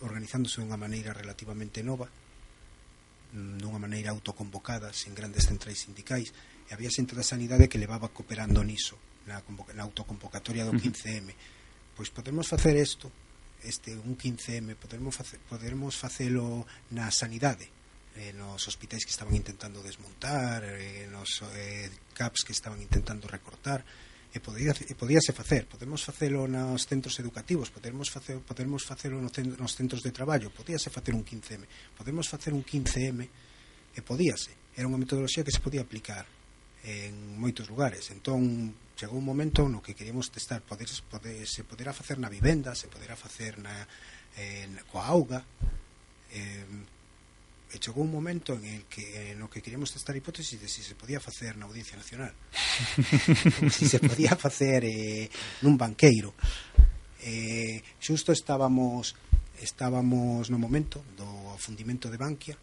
organizándose 0.00 0.60
dunha 0.60 0.80
maneira 0.80 1.12
relativamente 1.12 1.82
nova 1.82 2.08
mm, 3.32 3.60
dunha 3.60 3.78
maneira 3.78 4.10
autoconvocada 4.10 4.92
sen 4.92 5.14
grandes 5.14 5.46
centrais 5.46 5.80
sindicais 5.80 6.32
e 6.68 6.74
había 6.74 6.90
xente 6.90 7.16
da 7.16 7.26
sanidade 7.26 7.68
que 7.68 7.80
levaba 7.80 8.12
cooperando 8.12 8.64
niso 8.64 8.96
na, 9.26 9.42
na 9.76 9.82
autoconvocatoria 9.84 10.64
do 10.64 10.72
15M 10.76 11.32
pois 11.94 12.08
podemos 12.08 12.48
facer 12.48 12.76
isto 12.76 13.12
este 13.62 13.92
un 13.92 14.16
15M 14.16 14.76
podemos 14.76 15.12
facer, 15.12 15.38
podemos 15.44 15.96
facelo 15.96 16.64
na 16.90 17.12
sanidade 17.12 17.68
eh, 18.16 18.32
nos 18.32 18.66
hospitais 18.66 19.04
que 19.04 19.12
estaban 19.12 19.36
intentando 19.36 19.84
desmontar 19.84 20.64
eh, 20.64 21.06
nos 21.12 21.44
eh, 21.54 21.92
CAPs 22.16 22.42
que 22.42 22.56
estaban 22.56 22.80
intentando 22.80 23.28
recortar 23.28 23.84
e 24.30 24.38
podía, 24.38 24.70
e 24.70 24.94
podíase 24.94 25.34
facer. 25.34 25.66
Podemos 25.66 26.06
facelo 26.06 26.46
nos 26.46 26.86
centros 26.86 27.18
educativos 27.18 27.70
podemos, 27.70 28.10
facer, 28.10 28.38
podemos 28.46 28.86
facelo 28.86 29.18
nos 29.18 29.72
centros 29.74 30.06
de 30.06 30.14
traballo 30.14 30.54
podíase 30.54 30.90
facer 30.90 31.14
un 31.14 31.26
15M 31.26 31.66
podemos 31.98 32.30
facer 32.30 32.54
un 32.54 32.62
15M 32.62 33.26
e 33.90 34.00
podíase. 34.06 34.54
Era 34.78 34.86
unha 34.86 35.02
metodoloxía 35.02 35.42
que 35.42 35.50
se 35.50 35.58
podía 35.58 35.82
aplicar 35.82 36.22
en 36.86 37.36
moitos 37.36 37.66
lugares. 37.68 38.08
Entón 38.14 38.72
chegou 38.94 39.18
un 39.18 39.26
momento 39.26 39.64
no 39.66 39.80
que 39.80 39.96
queríamos 39.96 40.28
testar 40.28 40.60
poder, 40.60 40.86
poder, 41.08 41.48
se 41.48 41.64
poderá 41.64 41.90
facer 41.96 42.20
na 42.20 42.28
vivenda 42.28 42.76
se 42.76 42.86
poderá 42.86 43.16
facer 43.16 43.56
na, 43.56 43.88
eh, 44.36 44.68
coa 44.92 45.08
auga 45.08 45.40
eh, 46.30 46.68
e 47.70 47.78
chegou 47.78 48.02
un 48.02 48.10
momento 48.10 48.58
en 48.58 48.66
el 48.66 48.82
que 48.90 49.34
no 49.38 49.46
que 49.46 49.62
queríamos 49.62 49.94
testar 49.94 50.14
a 50.14 50.18
hipótesis 50.18 50.58
de 50.58 50.66
si 50.66 50.82
se 50.82 50.98
podía 50.98 51.22
facer 51.22 51.54
na 51.54 51.70
Audiencia 51.70 51.94
Nacional. 51.94 52.34
Si 53.70 53.86
se 53.86 54.02
podía 54.02 54.34
facer 54.34 54.82
eh, 54.82 55.30
nun 55.62 55.78
banqueiro. 55.78 56.34
Eh, 57.22 57.78
xusto 58.02 58.34
estábamos 58.34 59.14
estábamos 59.60 60.48
no 60.48 60.58
momento 60.58 61.04
do 61.14 61.54
fundimento 61.60 62.08
de 62.10 62.18
Bankia 62.18 62.56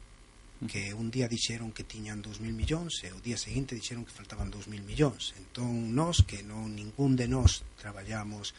que 0.65 0.89
un 0.93 1.13
día 1.13 1.29
dixeron 1.29 1.69
que 1.69 1.85
tiñan 1.85 2.25
2.000 2.25 2.49
millóns 2.49 3.05
e 3.05 3.13
o 3.13 3.21
día 3.21 3.37
seguinte 3.37 3.77
dixeron 3.77 4.01
que 4.01 4.15
faltaban 4.15 4.49
2.000 4.49 4.81
millóns. 4.81 5.37
Entón 5.37 5.93
nós 5.93 6.25
que 6.25 6.41
non 6.41 6.73
ningún 6.73 7.13
de 7.13 7.29
nós 7.29 7.61
traballamos 7.77 8.57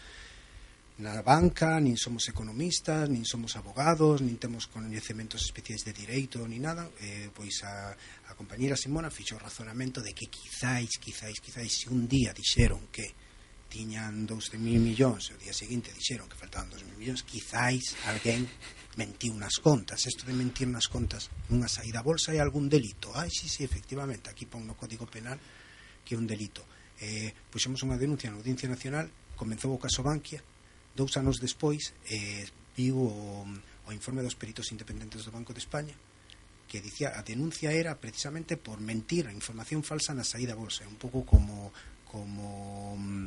na 0.98 1.22
banca, 1.22 1.78
nin 1.78 1.94
somos 1.94 2.26
economistas, 2.26 3.06
nin 3.06 3.22
somos 3.22 3.54
abogados, 3.54 4.18
nin 4.18 4.34
temos 4.34 4.66
coñecementos 4.66 5.46
especiais 5.46 5.86
de 5.86 5.94
direito, 5.94 6.42
ni 6.42 6.58
nada, 6.58 6.90
eh, 6.98 7.30
pois 7.30 7.62
a, 7.62 7.94
a 7.94 8.32
compañera 8.34 8.74
Simona 8.74 9.06
fixo 9.06 9.38
o 9.38 9.42
razonamento 9.42 10.02
de 10.02 10.10
que 10.10 10.26
quizáis, 10.26 10.98
quizáis, 10.98 11.38
quizáis, 11.38 11.70
se 11.70 11.86
un 11.86 12.10
día 12.10 12.34
dixeron 12.34 12.90
que 12.90 13.14
tiñan 13.70 14.26
12.000 14.26 14.58
millóns 14.58 15.30
e 15.30 15.38
o 15.38 15.38
día 15.38 15.54
seguinte 15.54 15.94
dixeron 15.94 16.26
que 16.26 16.34
faltaban 16.34 16.66
2.000 16.74 16.98
millóns, 16.98 17.22
quizáis 17.22 17.94
alguén 18.10 18.50
mentiu 18.98 19.38
nas 19.38 19.62
contas. 19.62 20.02
Isto 20.02 20.26
de 20.26 20.34
mentir 20.34 20.66
nas 20.66 20.90
contas 20.90 21.30
nunha 21.46 21.70
saída 21.70 22.02
a 22.02 22.06
bolsa 22.06 22.34
é 22.34 22.42
algún 22.42 22.66
delito. 22.66 23.14
Ai, 23.14 23.30
sí, 23.30 23.46
sí, 23.46 23.62
efectivamente, 23.62 24.34
aquí 24.34 24.50
pon 24.50 24.66
no 24.66 24.74
Código 24.74 25.06
Penal 25.06 25.38
que 26.02 26.16
é 26.16 26.18
un 26.18 26.26
delito. 26.26 26.66
Eh, 26.98 27.30
pois 27.54 27.62
puxemos 27.62 27.86
unha 27.86 27.94
denuncia 27.94 28.34
na 28.34 28.42
Audiencia 28.42 28.66
Nacional, 28.66 29.06
comenzou 29.38 29.70
o 29.70 29.78
caso 29.78 30.02
Bankia, 30.02 30.42
Dous 30.98 31.14
anos 31.14 31.38
despois 31.38 31.94
eh, 32.10 32.50
viu 32.74 32.98
o, 32.98 33.46
o 33.86 33.90
informe 33.94 34.26
dos 34.26 34.34
peritos 34.34 34.74
independentes 34.74 35.22
do 35.22 35.30
Banco 35.30 35.54
de 35.54 35.62
España 35.62 35.94
que 36.68 36.82
dicía 36.82 37.16
a 37.16 37.22
denuncia 37.22 37.72
era 37.72 37.96
precisamente 37.96 38.60
por 38.60 38.82
mentir 38.82 39.24
a 39.26 39.32
información 39.32 39.80
falsa 39.80 40.12
na 40.12 40.26
saída 40.26 40.52
a 40.52 40.60
bolsa, 40.60 40.84
un 40.84 41.00
pouco 41.00 41.24
como 41.24 41.72
como 42.04 42.96
mm, 42.98 43.26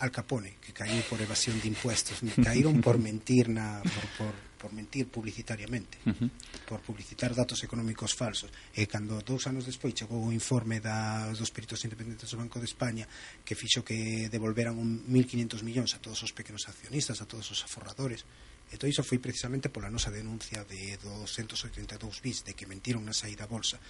Al 0.00 0.10
Capone, 0.10 0.56
que 0.64 0.72
caíu 0.72 1.04
por 1.04 1.20
evasión 1.20 1.60
de 1.60 1.68
impuestos, 1.68 2.24
caíron 2.46 2.80
por 2.80 2.96
mentir 2.96 3.52
na 3.52 3.84
por, 3.84 4.06
por 4.16 4.34
por 4.60 4.76
mentir 4.76 5.08
publicitariamente, 5.08 5.96
uh 6.04 6.12
-huh. 6.12 6.28
por 6.68 6.84
publicitar 6.84 7.32
datos 7.32 7.64
económicos 7.64 8.12
falsos. 8.12 8.52
E 8.76 8.84
cando 8.84 9.24
dous 9.24 9.48
anos 9.48 9.64
despois 9.64 9.96
chegou 9.96 10.20
o 10.20 10.28
informe 10.36 10.84
da, 10.84 11.32
dos 11.32 11.48
peritos 11.48 11.80
independentes 11.88 12.28
do 12.28 12.36
Banco 12.36 12.60
de 12.60 12.68
España 12.68 13.08
que 13.40 13.56
fixo 13.56 13.80
que 13.80 14.28
devolveran 14.28 14.76
un 14.76 15.08
1.500 15.08 15.64
millóns 15.64 15.96
a 15.96 15.98
todos 16.04 16.20
os 16.20 16.36
pequenos 16.36 16.68
accionistas, 16.68 17.24
a 17.24 17.26
todos 17.26 17.48
os 17.48 17.64
aforradores, 17.64 18.28
E 18.70 18.78
todo 18.78 18.86
iso 18.86 19.02
foi 19.02 19.18
precisamente 19.18 19.66
pola 19.66 19.90
nosa 19.90 20.14
denuncia 20.14 20.62
de 20.62 20.94
282 21.02 22.22
bis 22.22 22.46
de 22.46 22.54
que 22.54 22.70
mentiron 22.70 23.02
na 23.02 23.10
saída 23.10 23.42
a 23.42 23.50
bolsa. 23.50 23.82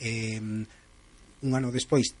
Eh, 0.00 0.40
un 0.40 1.52
ano 1.52 1.68
despois, 1.68 2.16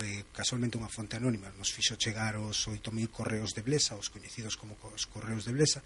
eh, 0.00 0.24
casualmente 0.32 0.80
unha 0.80 0.88
fonte 0.88 1.20
anónima 1.20 1.52
nos 1.52 1.68
fixo 1.68 2.00
chegar 2.00 2.40
os 2.40 2.64
8.000 2.64 3.12
correos 3.12 3.52
de 3.52 3.60
Blesa, 3.60 3.92
os 4.00 4.08
coñecidos 4.08 4.56
como 4.56 4.72
os 4.96 5.04
correos 5.04 5.44
de 5.44 5.52
Blesa, 5.52 5.84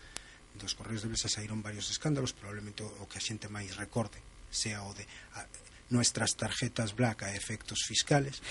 dos 0.55 0.75
correos 0.75 1.03
de 1.03 1.09
Belsa 1.09 1.29
saíron 1.29 1.63
varios 1.63 1.91
escándalos 1.91 2.33
probablemente 2.33 2.83
o 2.83 3.07
que 3.07 3.19
a 3.19 3.25
xente 3.25 3.47
máis 3.47 3.77
recorde 3.77 4.19
sea 4.51 4.83
o 4.83 4.95
de 4.95 5.07
a, 5.39 5.47
nuestras 5.91 6.39
tarjetas 6.39 6.95
black 6.95 7.27
a 7.27 7.35
efectos 7.35 7.83
fiscales 7.87 8.43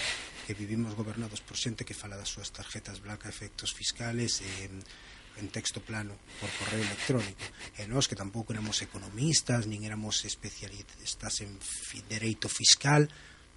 que 0.48 0.54
vivimos 0.54 0.96
gobernados 0.96 1.40
por 1.40 1.56
xente 1.56 1.88
que 1.88 1.96
fala 1.96 2.20
das 2.20 2.32
súas 2.32 2.52
tarjetas 2.52 3.00
black 3.00 3.28
a 3.28 3.34
efectos 3.34 3.72
fiscales 3.72 4.44
e, 4.44 4.68
en 5.40 5.48
texto 5.48 5.80
plano 5.80 6.20
por 6.44 6.52
correo 6.60 6.84
electrónico 6.84 7.40
e 7.80 7.88
nós 7.88 8.12
que 8.12 8.20
tampouco 8.20 8.52
éramos 8.52 8.84
economistas 8.84 9.68
nin 9.68 9.88
éramos 9.88 10.28
especialistas 10.28 11.40
en 11.42 11.56
fi, 11.64 12.04
dereito 12.08 12.52
fiscal 12.52 13.08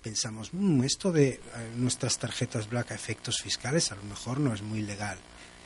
pensamos, 0.03 0.51
mmm, 0.53 0.83
esto 0.83 1.13
de 1.13 1.29
eh, 1.31 1.41
nuestras 1.77 2.19
tarjetas 2.19 2.69
black 2.69 2.91
a 2.91 2.95
efectos 2.95 3.41
fiscales 3.41 3.93
a 3.93 3.97
lo 3.97 4.03
mejor 4.03 4.41
no 4.41 4.53
es 4.53 4.63
muy 4.63 4.83
legal. 4.83 5.17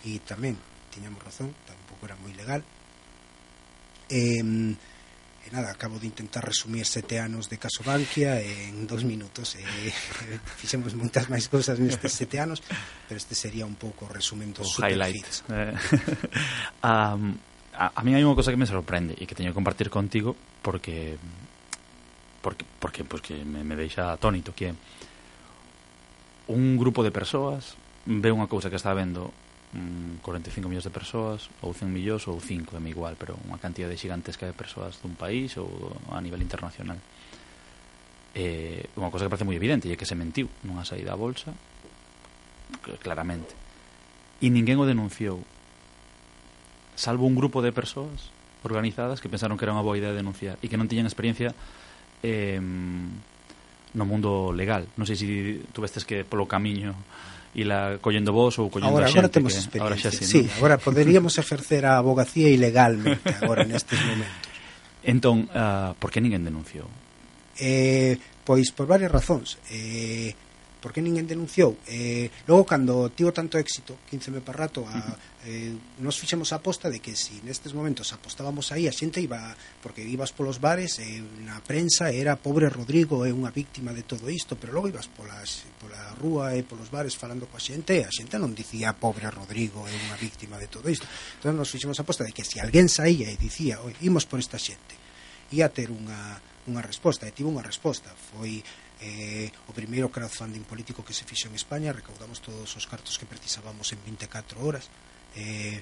E 0.04 0.20
tamén, 0.22 0.54
tiñamos 0.92 1.24
razón, 1.24 1.50
también 1.66 1.85
fuera 2.06 2.14
moi 2.22 2.30
legal. 2.38 2.62
Eh, 4.06 4.38
e 5.46 5.48
nada, 5.54 5.70
acabo 5.70 5.98
de 5.98 6.06
intentar 6.06 6.42
resumir 6.42 6.86
sete 6.86 7.18
anos 7.18 7.50
de 7.50 7.58
caso 7.58 7.82
Bankia 7.82 8.38
en 8.38 8.86
dos 8.86 9.02
minutos. 9.02 9.58
Eh, 9.58 9.90
fixemos 10.62 10.94
moitas 10.94 11.26
máis 11.26 11.50
cousas 11.50 11.82
nestes 11.82 12.14
sete 12.14 12.38
anos, 12.38 12.62
pero 13.10 13.18
este 13.18 13.34
sería 13.34 13.66
un 13.66 13.74
pouco 13.74 14.06
o 14.06 14.10
resumen 14.10 14.54
dos 14.54 14.78
o 14.78 14.86
highlight. 14.86 15.26
Eh, 15.50 15.74
um, 16.86 17.34
a, 17.74 17.90
a 17.90 18.00
mí 18.06 18.14
hai 18.14 18.22
unha 18.22 18.38
cosa 18.38 18.54
que 18.54 18.58
me 18.58 18.70
sorprende 18.70 19.18
e 19.18 19.26
que 19.26 19.34
teño 19.34 19.50
que 19.50 19.58
compartir 19.58 19.90
contigo 19.90 20.38
porque 20.62 21.18
porque 22.38 22.62
porque 22.78 23.02
pues 23.02 23.22
que 23.22 23.42
me, 23.42 23.66
me 23.66 23.74
deixa 23.74 24.14
atónito 24.14 24.54
que 24.54 24.70
un 26.46 26.78
grupo 26.78 27.02
de 27.02 27.10
persoas 27.10 27.74
ve 28.06 28.30
unha 28.30 28.46
cousa 28.46 28.70
que 28.70 28.78
está 28.78 28.94
vendo 28.94 29.34
mm, 29.74 30.22
45 30.22 30.68
millóns 30.68 30.86
de 30.86 30.94
persoas 30.94 31.50
ou 31.62 31.74
100 31.74 31.90
millóns 31.90 32.28
ou 32.28 32.38
5, 32.38 32.76
é 32.76 32.80
igual, 32.86 33.18
pero 33.18 33.34
unha 33.48 33.58
cantidad 33.58 33.90
de 33.90 33.98
gigantesca 33.98 34.46
de 34.46 34.54
persoas 34.54 35.00
dun 35.02 35.18
país 35.18 35.56
ou 35.58 35.66
a 36.12 36.20
nivel 36.22 36.42
internacional. 36.44 37.00
Eh, 38.36 38.92
unha 38.94 39.08
cosa 39.08 39.24
que 39.24 39.32
parece 39.32 39.48
moi 39.48 39.56
evidente 39.56 39.88
é 39.88 39.96
que 39.96 40.04
se 40.04 40.14
mentiu 40.14 40.46
nunha 40.62 40.84
saída 40.84 41.16
a 41.16 41.18
bolsa 41.18 41.56
claramente. 43.00 43.56
E 44.44 44.52
ninguén 44.52 44.76
o 44.76 44.84
denunciou. 44.84 45.40
Salvo 46.96 47.24
un 47.24 47.36
grupo 47.36 47.64
de 47.64 47.72
persoas 47.72 48.32
organizadas 48.64 49.20
que 49.20 49.32
pensaron 49.32 49.56
que 49.56 49.64
era 49.64 49.72
unha 49.72 49.84
boa 49.84 49.96
idea 49.96 50.12
denunciar 50.12 50.60
e 50.60 50.68
que 50.68 50.76
non 50.76 50.88
tiñan 50.88 51.08
experiencia 51.08 51.56
eh, 52.20 52.60
no 52.60 54.04
mundo 54.04 54.52
legal. 54.52 54.84
Non 55.00 55.08
sei 55.08 55.16
se 55.16 55.26
tú 55.72 55.80
tuvestes 55.80 56.04
que 56.04 56.24
polo 56.26 56.44
camiño 56.44 56.92
ila 57.56 57.96
collendo 58.04 58.36
vos 58.36 58.60
ou 58.60 58.68
collendo 58.68 58.92
agora, 58.92 59.08
a 59.08 59.08
xente. 59.08 59.18
Agora 59.18 59.32
temos 59.32 59.52
experiencia. 59.56 59.80
Agora 59.82 59.96
xa 59.96 60.12
sí, 60.12 60.24
sí 60.28 60.42
¿no? 60.44 60.52
agora 60.60 60.76
poderíamos 60.76 61.34
exercer 61.40 61.88
a 61.88 61.96
abogacía 61.96 62.52
ilegalmente 62.52 63.24
agora 63.40 63.64
nestes 63.64 63.96
momentos. 64.04 64.44
Entón, 65.06 65.48
uh, 65.54 65.96
por 65.96 66.12
que 66.12 66.20
ninguén 66.20 66.44
denunciou? 66.44 66.90
Eh, 67.56 68.20
pois 68.44 68.68
por 68.76 68.84
varias 68.84 69.08
razóns. 69.08 69.56
Eh, 69.72 70.36
por 70.86 70.94
que 70.94 71.02
ninguén 71.02 71.26
denunciou? 71.26 71.74
Eh, 71.90 72.30
logo, 72.46 72.62
cando 72.62 73.10
tivo 73.10 73.34
tanto 73.34 73.58
éxito, 73.58 73.98
15 74.06 74.30
me 74.30 74.38
para 74.38 74.70
rato, 74.70 74.86
a, 74.86 75.18
eh, 75.42 75.74
nos 75.98 76.14
fixemos 76.14 76.54
a 76.54 76.62
aposta 76.62 76.86
de 76.86 77.02
que 77.02 77.18
si 77.18 77.42
nestes 77.42 77.74
momentos 77.74 78.14
apostábamos 78.14 78.70
aí, 78.70 78.86
a 78.86 78.94
xente 78.94 79.18
iba, 79.18 79.50
porque 79.82 80.06
ibas 80.06 80.30
polos 80.30 80.62
bares, 80.62 81.02
eh, 81.02 81.18
na 81.42 81.58
prensa 81.58 82.14
era 82.14 82.38
pobre 82.38 82.70
Rodrigo, 82.70 83.26
é 83.26 83.30
eh, 83.30 83.34
unha 83.34 83.50
víctima 83.50 83.90
de 83.90 84.06
todo 84.06 84.30
isto, 84.30 84.54
pero 84.54 84.78
logo 84.78 84.86
ibas 84.86 85.10
polas, 85.10 85.66
pola 85.82 86.14
rúa 86.22 86.54
e 86.54 86.62
eh, 86.62 86.62
polos 86.62 86.86
bares 86.86 87.18
falando 87.18 87.50
coa 87.50 87.58
xente, 87.58 87.98
e 87.98 88.06
a 88.06 88.14
xente 88.14 88.38
non 88.38 88.54
dicía 88.54 88.94
pobre 88.94 89.26
Rodrigo, 89.26 89.90
é 89.90 89.90
eh, 89.90 89.98
unha 90.06 90.14
víctima 90.14 90.54
de 90.54 90.70
todo 90.70 90.86
isto. 90.86 91.10
Entón, 91.42 91.58
nos 91.58 91.66
fixemos 91.66 91.98
a 91.98 92.06
aposta 92.06 92.22
de 92.22 92.30
que 92.30 92.46
se 92.46 92.56
si 92.56 92.62
alguén 92.62 92.86
saía 92.86 93.26
e 93.26 93.34
dicía, 93.34 93.82
oi, 93.82 93.90
imos 94.06 94.22
por 94.22 94.38
esta 94.38 94.54
xente, 94.54 94.94
ia 95.50 95.66
ter 95.66 95.90
unha, 95.90 96.38
unha 96.70 96.82
resposta, 96.82 97.26
e 97.26 97.34
tivo 97.34 97.50
unha 97.50 97.66
resposta. 97.66 98.14
Foi 98.14 98.62
eh, 99.00 99.52
o 99.68 99.72
primeiro 99.76 100.08
crowdfunding 100.08 100.64
político 100.64 101.04
que 101.04 101.12
se 101.12 101.28
fixo 101.28 101.48
en 101.48 101.54
España 101.54 101.92
recaudamos 101.92 102.40
todos 102.40 102.68
os 102.72 102.84
cartos 102.88 103.20
que 103.20 103.28
precisábamos 103.28 103.92
en 103.92 104.00
24 104.04 104.56
horas. 104.64 104.88
Eh, 105.36 105.80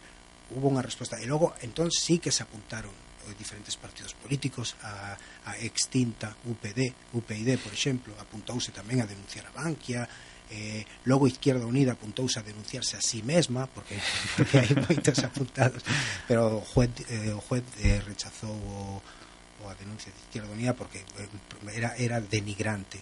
hubo 0.50 0.66
unha 0.66 0.82
resposta. 0.82 1.22
E 1.22 1.26
logo 1.26 1.54
entón 1.62 1.94
sí 1.94 2.18
que 2.18 2.34
se 2.34 2.42
apuntaron 2.42 2.90
eh, 2.90 3.32
diferentes 3.38 3.78
partidos 3.78 4.12
políticos 4.18 4.74
a, 4.82 5.14
a 5.46 5.52
extinta 5.62 6.34
UPD, 6.44 7.14
UPID, 7.14 7.62
por 7.62 7.72
exemplo, 7.72 8.12
apuntouse 8.18 8.74
tamén 8.74 8.98
a 9.00 9.08
denunciar 9.08 9.46
a 9.46 9.54
Bankia, 9.54 10.04
eh, 10.50 10.84
logo 11.04 11.26
Izquierda 11.26 11.64
Unida 11.64 11.92
apuntouse 11.92 12.38
a 12.38 12.42
denunciarse 12.42 12.96
a 12.96 13.02
sí 13.02 13.22
mesma 13.22 13.66
porque, 13.66 13.96
porque 14.36 14.58
hai 14.58 14.74
moitos 14.74 15.22
apuntados. 15.24 15.86
Pero 16.28 16.60
o 16.60 16.66
juez, 16.66 16.90
eh, 17.08 17.32
o 17.32 17.40
juez 17.40 17.64
eh, 17.80 18.02
rechazou 18.04 18.52
o, 18.52 19.00
o 19.64 19.72
a 19.72 19.74
denuncia 19.74 20.12
de 20.12 20.20
Izquierda 20.20 20.52
Unida 20.52 20.76
porque 20.76 21.00
eh, 21.00 21.72
era, 21.72 21.96
era 21.96 22.20
denigrante 22.20 23.00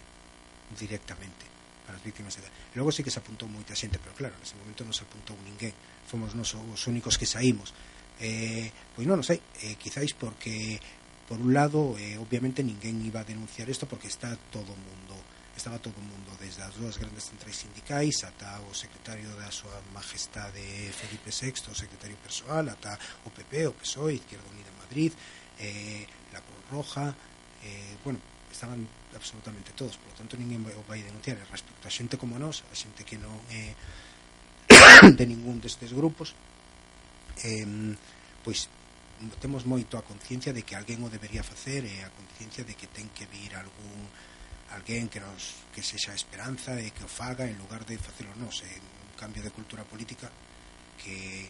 directamente 0.79 1.43
para 1.83 1.99
as 1.99 2.03
víctimas 2.03 2.39
de 2.39 2.47
Logo 2.79 2.89
sí 2.89 3.03
que 3.03 3.11
se 3.11 3.19
apuntou 3.19 3.45
moita 3.45 3.75
xente, 3.75 4.01
pero 4.01 4.15
claro, 4.17 4.33
nese 4.39 4.57
momento 4.57 4.81
non 4.81 4.95
se 4.95 5.05
apuntou 5.05 5.37
ninguén. 5.45 5.75
Fomos 6.09 6.33
nos 6.33 6.57
os 6.57 6.81
únicos 6.89 7.21
que 7.21 7.29
saímos. 7.29 7.75
Eh, 8.17 8.71
pois 8.97 9.05
non, 9.05 9.21
non 9.21 9.27
sei, 9.27 9.43
eh, 9.61 9.77
quizáis 9.77 10.17
porque 10.17 10.81
por 11.29 11.37
un 11.37 11.53
lado, 11.53 11.93
eh, 12.01 12.17
obviamente 12.17 12.65
ninguén 12.65 12.97
iba 13.05 13.21
a 13.21 13.27
denunciar 13.27 13.69
isto 13.69 13.85
porque 13.85 14.09
está 14.09 14.33
todo 14.49 14.73
o 14.73 14.79
mundo 14.79 15.15
estaba 15.55 15.77
todo 15.77 15.93
o 15.97 16.01
mundo 16.01 16.33
desde 16.41 16.65
as 16.65 16.73
dúas 16.73 16.97
grandes 16.97 17.29
centrais 17.29 17.53
sindicais 17.53 18.25
ata 18.25 18.57
o 18.65 18.73
secretario 18.73 19.29
da 19.37 19.53
súa 19.53 19.77
majestade 19.93 20.57
eh, 20.57 20.89
Felipe 20.89 21.29
VI, 21.29 21.69
o 21.69 21.77
secretario 21.77 22.17
persoal, 22.17 22.73
ata 22.73 22.97
o 23.25 23.29
PP, 23.29 23.69
o 23.69 23.73
PSOE, 23.77 24.17
Izquierda 24.17 24.49
Unida 24.49 24.73
Madrid, 24.81 25.13
eh, 25.61 26.09
la 26.33 26.41
Cruz 26.41 26.63
Roja, 26.73 27.13
eh, 27.63 27.95
bueno, 28.03 28.19
estaban 28.51 28.87
absolutamente 29.15 29.71
todos, 29.71 29.97
por 29.97 30.09
lo 30.11 30.17
tanto 30.17 30.35
ninguén 30.35 30.65
o 30.65 30.83
vai 30.89 31.05
denunciar. 31.05 31.37
E 31.37 31.45
respecto 31.45 31.85
a 31.85 31.93
xente 31.93 32.17
como 32.17 32.35
nós, 32.41 32.65
a 32.67 32.75
xente 32.75 33.05
que 33.05 33.21
non 33.21 33.37
é 33.53 33.77
de 35.19 35.25
ningún 35.29 35.61
destes 35.61 35.93
grupos 35.93 36.33
eh, 37.41 37.95
pois 38.43 38.69
temos 39.39 39.63
moito 39.65 39.95
a 39.97 40.03
conciencia 40.03 40.51
de 40.51 40.63
que 40.63 40.75
alguén 40.75 40.99
o 41.03 41.09
debería 41.09 41.43
facer 41.43 41.87
e 41.87 42.03
a 42.03 42.11
conciencia 42.11 42.67
de 42.67 42.75
que 42.75 42.91
ten 42.91 43.07
que 43.15 43.25
vir 43.29 43.55
algún 43.55 44.09
alguén 44.75 45.07
que 45.07 45.23
nos 45.23 45.63
que 45.71 45.85
sexa 45.85 46.11
esperanza 46.11 46.75
e 46.81 46.91
que 46.91 47.05
o 47.05 47.09
faga 47.09 47.47
en 47.47 47.55
lugar 47.55 47.87
de 47.87 47.95
facelo 47.95 48.35
nos 48.35 48.59
é 48.67 48.73
un 48.75 49.15
cambio 49.15 49.39
de 49.45 49.53
cultura 49.53 49.87
política 49.87 50.27
que 50.99 51.47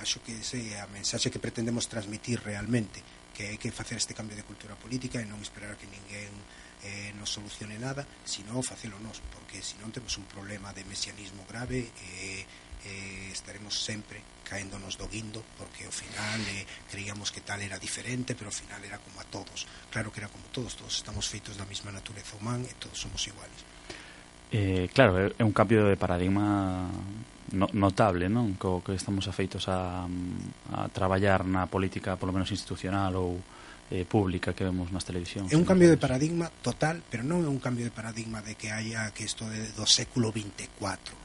acho 0.00 0.22
que 0.24 0.40
ese 0.40 0.74
é 0.74 0.80
a 0.80 0.88
mensaxe 0.88 1.30
que 1.30 1.42
pretendemos 1.42 1.86
transmitir 1.86 2.40
realmente 2.40 3.04
que 3.34 3.50
hai 3.50 3.58
que 3.58 3.74
facer 3.74 3.98
este 3.98 4.14
cambio 4.14 4.38
de 4.38 4.46
cultura 4.46 4.78
política 4.78 5.18
e 5.18 5.26
non 5.26 5.42
esperar 5.42 5.74
a 5.74 5.78
que 5.78 5.90
ninguén 5.90 6.30
eh, 6.86 7.10
nos 7.18 7.34
solucione 7.34 7.76
nada, 7.82 8.06
sino 8.22 8.62
facelo 8.62 8.96
nós, 9.02 9.18
porque 9.34 9.58
senón 9.58 9.90
temos 9.90 10.14
un 10.16 10.24
problema 10.30 10.70
de 10.70 10.86
mesianismo 10.86 11.42
grave 11.50 11.90
e 11.90 11.90
eh, 11.90 12.46
eh, 12.84 13.28
estaremos 13.32 13.74
sempre 13.74 14.20
caéndonos 14.44 15.00
do 15.00 15.08
guindo 15.08 15.40
porque 15.56 15.88
ao 15.88 15.92
final 15.92 16.40
eh, 16.52 16.68
creíamos 16.92 17.32
que 17.32 17.40
tal 17.40 17.58
era 17.64 17.80
diferente 17.80 18.36
pero 18.36 18.52
ao 18.52 18.56
final 18.56 18.78
era 18.84 19.00
como 19.00 19.18
a 19.18 19.26
todos. 19.26 19.66
Claro 19.90 20.12
que 20.12 20.20
era 20.20 20.28
como 20.28 20.44
todos, 20.52 20.76
todos 20.76 20.94
estamos 20.94 21.26
feitos 21.26 21.56
da 21.56 21.66
mesma 21.66 21.90
natureza 21.90 22.36
humana 22.36 22.68
e 22.68 22.76
todos 22.76 23.00
somos 23.00 23.24
iguales. 23.26 23.60
Eh, 24.52 24.86
Claro, 24.92 25.32
é 25.34 25.42
un 25.42 25.56
cambio 25.56 25.88
de 25.88 25.96
paradigma 25.96 26.86
no, 27.54 27.70
notable, 27.72 28.28
non? 28.28 28.58
Co 28.58 28.82
que 28.82 28.98
estamos 28.98 29.30
afeitos 29.30 29.70
a, 29.70 30.04
a 30.74 30.90
traballar 30.90 31.46
na 31.46 31.70
política, 31.70 32.18
polo 32.18 32.34
menos 32.34 32.50
institucional 32.50 33.14
ou 33.16 33.38
eh, 33.94 34.04
pública 34.04 34.52
que 34.52 34.66
vemos 34.66 34.90
nas 34.90 35.06
televisións. 35.06 35.54
É 35.54 35.56
un 35.56 35.64
cambio 35.64 35.88
de 35.88 35.96
paradigma 35.96 36.50
total, 36.60 37.00
pero 37.06 37.22
non 37.22 37.46
é 37.46 37.50
un 37.50 37.62
cambio 37.62 37.86
de 37.86 37.94
paradigma 37.94 38.42
de 38.42 38.58
que 38.58 38.74
haya 38.74 39.08
que 39.14 39.24
isto 39.24 39.46
de, 39.46 39.70
do 39.72 39.86
século 39.86 40.34
24 40.34 41.24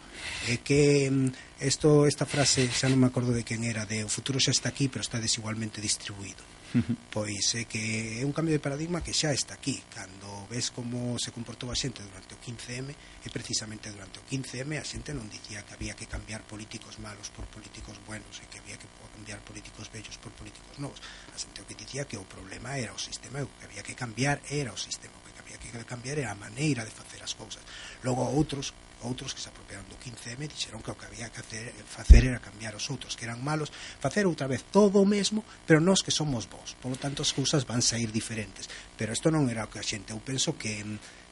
é 0.51 0.59
que 0.59 1.07
mm, 1.09 1.63
esto, 1.63 2.05
esta 2.05 2.27
frase, 2.27 2.67
xa 2.69 2.91
non 2.91 2.99
me 2.99 3.07
acordo 3.09 3.31
de 3.31 3.47
quen 3.47 3.63
era, 3.63 3.87
de 3.87 4.03
o 4.03 4.11
futuro 4.11 4.37
xa 4.37 4.51
está 4.51 4.69
aquí, 4.69 4.91
pero 4.91 5.01
está 5.01 5.17
desigualmente 5.17 5.81
distribuído 5.81 6.58
pois 7.13 7.55
é 7.55 7.65
que 7.65 8.21
é 8.21 8.25
un 8.25 8.33
cambio 8.33 8.53
de 8.53 8.63
paradigma 8.63 9.01
que 9.01 9.13
xa 9.13 9.33
está 9.33 9.55
aquí. 9.55 9.81
Cando 9.89 10.45
ves 10.49 10.69
como 10.69 11.17
se 11.17 11.31
comportou 11.31 11.69
a 11.71 11.77
xente 11.77 12.01
durante 12.01 12.33
o 12.35 12.39
15M 12.41 12.89
e 13.25 13.27
precisamente 13.29 13.89
durante 13.89 14.21
o 14.21 14.23
15M 14.25 14.77
a 14.77 14.85
xente 14.85 15.13
non 15.13 15.29
dicía 15.29 15.65
que 15.65 15.73
había 15.73 15.97
que 15.97 16.05
cambiar 16.05 16.45
políticos 16.45 16.97
malos 17.01 17.29
por 17.33 17.45
políticos 17.49 17.97
buenos 18.05 18.41
e 18.41 18.45
que 18.49 18.61
había 18.61 18.77
que 18.77 18.89
cambiar 19.13 19.41
políticos 19.41 19.89
bellos 19.89 20.17
por 20.21 20.31
políticos 20.37 20.77
novos. 20.77 21.01
A 21.33 21.37
xente 21.37 21.61
o 21.61 21.67
que 21.67 21.77
dicía 21.77 22.05
que 22.05 22.17
o 22.17 22.25
problema 22.25 22.77
era 22.77 22.93
o 22.93 22.99
sistema 23.01 23.41
e 23.41 23.45
o 23.45 23.51
que 23.57 23.65
había 23.65 23.83
que 23.85 23.97
cambiar 23.97 24.41
era 24.49 24.73
o 24.73 24.79
sistema. 24.79 25.13
O 25.17 25.25
que 25.25 25.37
había 25.37 25.57
que 25.57 25.69
cambiar 25.85 26.17
era 26.21 26.31
a 26.31 26.37
maneira 26.37 26.85
de 26.85 26.93
facer 26.93 27.21
as 27.21 27.33
cousas. 27.33 27.61
Logo 28.05 28.25
outros 28.25 28.73
outros 29.03 29.31
que 29.31 29.41
se 29.41 29.49
apropiaron 29.49 29.87
do 29.87 29.95
15M 29.95 30.47
dixeron 30.49 30.83
que 30.83 30.91
o 30.91 30.97
que 30.97 31.07
había 31.07 31.31
que 31.31 31.39
hacer, 31.39 31.71
facer 31.87 32.27
era 32.27 32.43
cambiar 32.43 32.75
os 32.75 32.87
outros 32.91 33.15
que 33.15 33.23
eran 33.23 33.39
malos, 33.39 33.71
facer 33.99 34.27
outra 34.27 34.47
vez 34.47 34.65
todo 34.67 34.99
o 34.99 35.07
mesmo, 35.07 35.43
pero 35.63 35.79
nós 35.79 36.03
que 36.03 36.11
somos 36.11 36.47
vos. 36.47 36.75
Por 36.79 36.91
lo 36.91 36.97
tanto, 36.99 37.23
as 37.23 37.31
cousas 37.31 37.63
van 37.63 37.83
sair 37.83 38.11
diferentes. 38.11 38.67
Pero 38.99 39.15
isto 39.15 39.31
non 39.31 39.47
era 39.47 39.65
o 39.65 39.71
que 39.71 39.79
a 39.79 39.85
xente, 39.85 40.11
eu 40.11 40.19
penso 40.19 40.55
que 40.59 40.83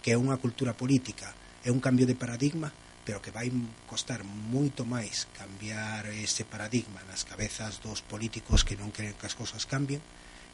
que 0.02 0.16
é 0.16 0.18
unha 0.18 0.40
cultura 0.40 0.72
política, 0.72 1.36
é 1.66 1.70
un 1.74 1.84
cambio 1.84 2.08
de 2.08 2.16
paradigma, 2.16 2.72
pero 3.04 3.20
que 3.20 3.32
vai 3.32 3.52
costar 3.88 4.24
moito 4.24 4.84
máis 4.88 5.28
cambiar 5.36 6.08
ese 6.12 6.44
paradigma 6.44 7.00
nas 7.08 7.24
cabezas 7.24 7.80
dos 7.84 8.04
políticos 8.04 8.68
que 8.68 8.76
non 8.76 8.92
queren 8.92 9.16
que 9.16 9.28
as 9.28 9.36
cousas 9.36 9.64
cambien 9.64 10.00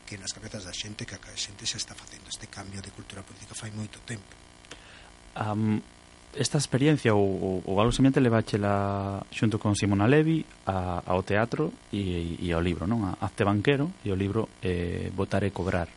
que 0.06 0.18
nas 0.22 0.34
cabezas 0.34 0.66
da 0.66 0.74
xente 0.74 1.06
que 1.06 1.18
a 1.18 1.38
xente 1.38 1.66
xa 1.66 1.82
está 1.82 1.98
facendo 1.98 2.30
este 2.30 2.46
cambio 2.46 2.78
de 2.82 2.94
cultura 2.94 3.26
política 3.26 3.58
fai 3.58 3.74
moito 3.74 3.98
tempo. 4.06 4.30
Um, 5.34 5.82
esta 6.36 6.58
experiencia 6.58 7.14
ou, 7.14 7.22
ou, 7.22 7.56
ou 7.66 7.76
algo 7.80 7.94
semente 7.94 8.20
leváchela 8.20 9.22
xunto 9.30 9.62
con 9.62 9.78
Simona 9.78 10.10
Levi 10.10 10.42
a, 10.66 11.02
ao 11.06 11.22
teatro 11.22 11.74
e, 11.94 12.38
e 12.42 12.50
ao 12.54 12.62
libro, 12.62 12.90
non? 12.90 13.06
A 13.06 13.22
Acte 13.22 13.46
Banquero 13.46 13.94
e 14.02 14.10
o 14.10 14.18
libro 14.18 14.50
eh, 14.62 15.14
Votar 15.14 15.46
e 15.46 15.54
Cobrar. 15.54 15.90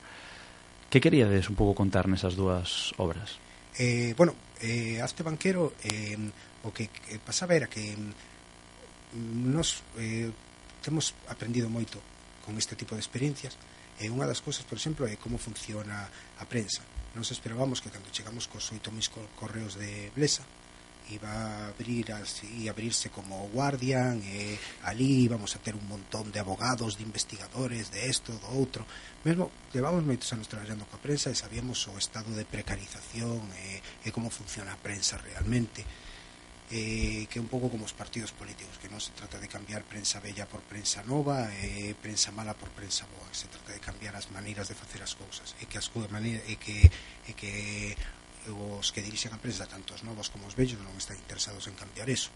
Que 0.92 1.00
queríades 1.00 1.48
un 1.48 1.56
pouco 1.56 1.72
contar 1.72 2.04
nesas 2.04 2.36
dúas 2.36 2.92
obras? 3.00 3.40
Eh, 3.80 4.12
bueno, 4.16 4.36
eh, 4.60 5.00
Azte 5.00 5.24
Banquero 5.24 5.72
eh, 5.84 6.16
o 6.64 6.72
que, 6.72 6.88
que 6.92 7.16
pasaba 7.20 7.56
era 7.56 7.68
que 7.68 7.96
mm, 7.96 9.52
nos 9.52 9.80
eh, 9.96 10.28
temos 10.84 11.16
aprendido 11.32 11.72
moito 11.72 12.00
con 12.44 12.56
este 12.60 12.76
tipo 12.76 12.92
de 12.92 13.00
experiencias 13.00 13.56
e 13.96 14.06
eh, 14.06 14.12
unha 14.12 14.28
das 14.28 14.44
cousas, 14.44 14.68
por 14.68 14.76
exemplo, 14.76 15.08
é 15.08 15.16
como 15.16 15.40
funciona 15.40 16.08
a 16.40 16.44
prensa 16.44 16.84
nos 17.16 17.32
esperábamos 17.32 17.80
que 17.80 17.88
cando 17.88 18.12
chegamos 18.12 18.44
cos 18.44 18.68
oito 18.76 18.92
mis 18.92 19.08
correos 19.08 19.80
de 19.80 20.12
Blesa 20.12 20.44
iba 21.10 21.30
a 21.30 21.68
abrir 21.68 22.12
así, 22.12 22.68
abrirse 22.68 23.10
como 23.10 23.48
guardian 23.54 24.18
e 24.26 24.58
ali 24.82 25.22
íbamos 25.22 25.54
a 25.54 25.62
ter 25.62 25.78
un 25.78 25.86
montón 25.86 26.34
de 26.34 26.42
abogados, 26.42 26.98
de 26.98 27.06
investigadores, 27.06 27.94
de 27.94 28.10
esto, 28.10 28.34
do 28.34 28.50
outro. 28.58 28.82
Mesmo 29.22 29.50
levamos 29.70 30.02
moitos 30.02 30.26
anos 30.34 30.50
traballando 30.50 30.86
coa 30.90 30.98
prensa 30.98 31.30
e 31.30 31.38
sabíamos 31.38 31.86
o 31.86 31.94
estado 31.94 32.34
de 32.34 32.42
precarización 32.42 33.38
e, 33.54 33.78
e 34.02 34.08
como 34.10 34.34
funciona 34.34 34.74
a 34.74 34.82
prensa 34.82 35.14
realmente 35.22 35.86
eh, 36.70 37.26
que 37.30 37.38
é 37.38 37.42
un 37.42 37.46
pouco 37.46 37.70
como 37.70 37.86
os 37.86 37.94
partidos 37.94 38.34
políticos, 38.34 38.74
que 38.82 38.90
non 38.90 38.98
se 38.98 39.14
trata 39.14 39.38
de 39.38 39.46
cambiar 39.46 39.86
prensa 39.86 40.18
bella 40.18 40.50
por 40.50 40.66
prensa 40.66 41.06
nova, 41.06 41.46
eh, 41.62 41.94
prensa 41.94 42.34
mala 42.34 42.58
por 42.58 42.74
prensa 42.74 43.06
boa, 43.06 43.30
se 43.30 43.46
trata 43.46 43.70
de 43.70 43.78
cambiar 43.78 44.18
as 44.18 44.26
maneiras 44.34 44.66
de 44.66 44.74
facer 44.74 44.98
as 44.98 45.14
cousas, 45.14 45.54
e 45.62 45.70
que 45.70 45.78
as 45.78 45.86
maneira, 46.10 46.42
e 46.50 46.58
que, 46.58 46.82
e 47.30 47.32
que 47.38 47.94
os 48.50 48.90
que 48.90 48.98
dirixen 48.98 49.30
a 49.30 49.38
prensa, 49.38 49.70
tanto 49.70 49.94
os 49.94 50.02
novos 50.02 50.26
como 50.26 50.50
os 50.50 50.58
vellos, 50.58 50.82
non 50.82 50.98
están 50.98 51.14
interesados 51.14 51.70
en 51.70 51.78
cambiar 51.78 52.10
eso. 52.10 52.34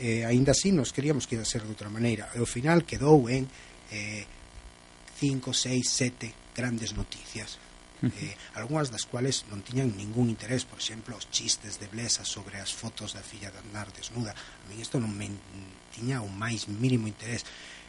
Eh, 0.00 0.24
ainda 0.24 0.56
así, 0.56 0.72
nos 0.72 0.96
queríamos 0.96 1.28
que 1.28 1.36
ia 1.36 1.44
ser 1.44 1.60
de 1.60 1.72
outra 1.72 1.92
maneira, 1.92 2.32
e 2.32 2.40
ao 2.40 2.48
final 2.48 2.80
quedou 2.88 3.28
en 3.28 3.44
eh, 3.92 4.24
5, 5.20 5.52
6, 5.52 5.84
7 5.84 6.56
grandes 6.56 6.96
noticias 6.96 7.60
eh, 8.02 8.34
algunhas 8.58 8.92
das 8.92 9.08
cuales 9.08 9.48
non 9.48 9.64
tiñan 9.64 9.94
ningún 9.96 10.28
interés 10.28 10.68
por 10.68 10.80
exemplo, 10.80 11.16
os 11.16 11.30
chistes 11.32 11.78
de 11.80 11.88
Blesa 11.88 12.24
sobre 12.26 12.60
as 12.60 12.72
fotos 12.72 13.16
da 13.16 13.24
filla 13.24 13.48
de 13.48 13.60
Andar 13.62 13.88
desnuda. 13.92 14.32
A 14.32 14.64
mí 14.68 14.76
isto 14.80 15.00
non 15.00 15.12
me 15.12 15.30
tiña 15.94 16.20
o 16.20 16.28
máis 16.28 16.68
mínimo 16.68 17.08
interés. 17.08 17.44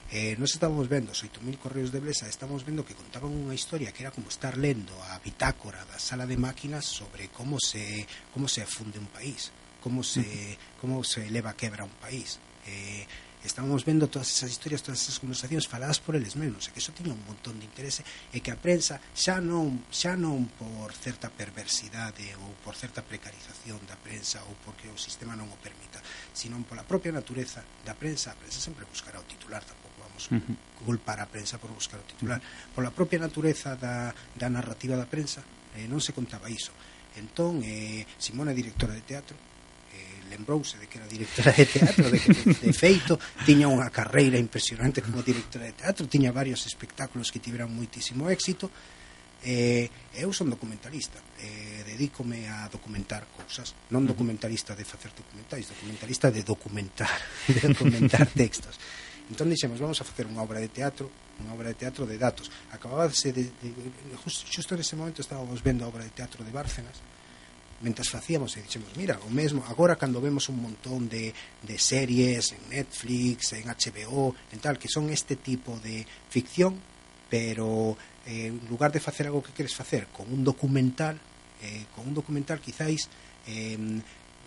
Eh, 0.08 0.39
nos 0.39 0.56
estamos 0.56 0.88
vendo 0.88 1.12
os 1.12 1.20
8.000 1.20 1.60
correos 1.60 1.91
de 1.91 2.00
Blesa 2.00 2.32
estamos 2.32 2.63
vendo 2.63 2.88
que 2.88 2.96
contaban 2.96 3.28
unha 3.28 3.52
historia 3.52 3.91
que 3.91 4.08
era 4.08 4.15
como 4.15 4.32
estar 4.32 4.56
lendo 4.56 4.96
a 5.12 5.20
bitácora 5.20 5.84
da 5.84 6.00
sala 6.00 6.24
de 6.24 6.39
máquinas 6.39 6.88
sobre 6.88 7.28
como 7.28 7.60
se 7.60 8.08
como 8.32 8.48
se 8.48 8.63
funde 8.63 9.04
un 9.04 9.12
país 9.12 9.52
como 9.84 10.08
se 10.08 10.56
como 10.80 11.04
se 11.04 11.28
eleva 11.28 11.52
a 11.52 11.60
quebra 11.60 11.84
un 11.84 11.96
país. 12.00 12.39
Eh, 12.67 13.04
estábamos 13.43 13.86
vendo 13.86 14.08
todas 14.08 14.30
esas 14.30 14.50
historias, 14.50 14.82
todas 14.82 15.02
esas 15.02 15.19
conversacións 15.19 15.67
faladas 15.67 16.00
por 16.00 16.15
eles 16.15 16.36
mesmos, 16.36 16.67
e 16.67 16.73
que 16.73 16.82
iso 16.82 16.95
tiña 16.95 17.13
un 17.13 17.23
montón 17.26 17.60
de 17.62 17.65
interese 17.65 18.02
e 18.34 18.38
eh, 18.38 18.41
que 18.41 18.50
a 18.50 18.58
eh, 18.58 18.62
prensa 18.62 18.97
xa 19.13 19.38
non 19.38 19.86
xa 19.93 20.17
non 20.17 20.50
por 20.58 20.89
certa 20.97 21.30
perversidade 21.30 22.34
ou 22.41 22.54
por 22.65 22.73
certa 22.73 23.06
precarización 23.06 23.78
da 23.86 23.95
prensa 24.00 24.41
ou 24.50 24.54
porque 24.65 24.89
o 24.89 24.97
sistema 24.97 25.38
non 25.38 25.50
o 25.50 25.58
permita, 25.62 26.02
sino 26.34 26.58
pola 26.65 26.88
propia 26.88 27.13
natureza 27.13 27.62
da 27.86 27.93
prensa, 27.93 28.34
a 28.34 28.39
prensa 28.39 28.58
sempre 28.58 28.89
buscará 28.89 29.21
o 29.21 29.30
titular 29.30 29.62
tampouco 29.62 29.88
vamos 30.02 30.26
uh 30.32 30.41
-huh. 30.41 30.86
culpar 30.86 31.19
a 31.21 31.28
prensa 31.30 31.58
por 31.58 31.71
buscar 31.71 32.00
o 32.00 32.04
titular. 32.04 32.41
Pola 32.73 32.91
propia 32.91 33.19
natureza 33.19 33.76
da, 33.76 34.13
da 34.36 34.50
narrativa 34.50 34.97
da 34.97 35.06
prensa, 35.06 35.43
eh, 35.78 35.86
non 35.86 36.02
se 36.02 36.13
contaba 36.13 36.50
iso. 36.50 36.73
Entón, 37.17 37.62
eh, 37.65 38.06
Simona 38.17 38.54
é 38.54 38.58
directora 38.58 38.93
de 38.93 39.02
teatro, 39.02 39.38
lembrouse 40.30 40.78
de 40.78 40.88
que 40.88 41.00
era 41.00 41.08
directora 41.08 41.52
de 41.52 41.66
teatro, 41.66 42.06
de 42.12 42.20
que 42.20 42.32
de 42.32 42.74
feito 42.74 43.20
tiña 43.48 43.72
unha 43.72 43.90
carreira 43.90 44.38
impresionante 44.38 45.02
como 45.02 45.24
directora 45.24 45.66
de 45.66 45.76
teatro, 45.76 46.06
tiña 46.06 46.36
varios 46.36 46.68
espectáculos 46.68 47.32
que 47.32 47.40
tiveran 47.42 47.72
moitísimo 47.72 48.30
éxito. 48.30 48.70
Eh, 49.46 49.88
eu 50.18 50.34
son 50.34 50.50
documentalista, 50.50 51.22
eh, 51.38 51.86
dedícome 51.86 52.50
a 52.50 52.66
documentar 52.74 53.30
cousas, 53.32 53.78
non 53.94 54.04
documentalista 54.04 54.74
de 54.74 54.82
facer 54.82 55.13
documentais, 55.13 55.70
documentalista 55.70 56.34
de 56.34 56.42
documentar, 56.42 57.16
de 57.48 57.62
documentar 57.70 58.26
textos. 58.34 58.76
Entón 59.30 59.52
dixemos, 59.52 59.78
vamos 59.78 60.00
a 60.00 60.08
facer 60.08 60.26
unha 60.26 60.40
obra 60.40 60.63
de 60.63 60.72
teatro, 60.72 61.12
unha 61.44 61.52
obra 61.52 61.70
de 61.70 61.78
teatro 61.78 62.08
de 62.08 62.16
datos. 62.16 62.48
Acabábase 62.72 63.36
de, 63.36 63.46
de, 63.60 63.70
de 63.76 64.16
justo, 64.18 64.48
justo 64.48 64.74
nese 64.74 64.96
momento 64.96 65.20
estábamos 65.20 65.60
vendo 65.60 65.84
a 65.84 65.92
obra 65.92 66.02
de 66.08 66.16
teatro 66.16 66.42
de 66.48 66.50
Bárcenas, 66.50 66.98
mentras 67.82 68.10
facíamos 68.10 68.58
e 68.58 68.62
dixemos, 68.66 68.90
mira, 68.98 69.20
o 69.22 69.30
mesmo 69.30 69.62
agora 69.70 69.96
cando 69.96 70.22
vemos 70.22 70.50
un 70.50 70.62
montón 70.62 71.06
de, 71.10 71.34
de 71.62 71.76
series 71.78 72.52
en 72.54 72.62
Netflix, 72.74 73.54
en 73.54 73.70
HBO 73.70 74.34
en 74.52 74.60
tal, 74.60 74.78
que 74.80 74.90
son 74.90 75.10
este 75.10 75.36
tipo 75.38 75.78
de 75.80 76.06
ficción 76.30 76.80
pero 77.30 77.98
eh, 78.26 78.48
en 78.48 78.62
lugar 78.70 78.92
de 78.92 79.00
facer 79.00 79.28
algo 79.28 79.44
que 79.44 79.52
queres 79.52 79.76
facer 79.76 80.08
con 80.10 80.32
un 80.32 80.44
documental 80.44 81.20
eh, 81.62 81.86
con 81.96 82.08
un 82.08 82.13
documental 82.13 82.60
quizáis 82.60 83.10
eh, 83.46 83.78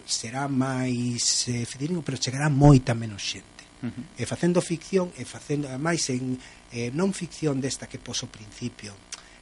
será 0.07 0.49
máis 0.49 1.47
eh, 1.47 1.63
fidedigno, 1.67 2.03
pero 2.03 2.19
chegará 2.19 2.51
moita 2.51 2.95
menos 2.95 3.23
xente 3.23 3.61
Uh 3.81 3.89
-huh. 3.89 4.21
e 4.21 4.29
facendo 4.29 4.61
ficción 4.61 5.09
e 5.17 5.25
facendo 5.25 5.65
máis 5.81 6.13
en 6.13 6.37
eh, 6.69 6.93
non 6.93 7.17
ficción 7.17 7.65
desta 7.65 7.89
que 7.89 7.97
poso 7.97 8.29
principio 8.29 8.93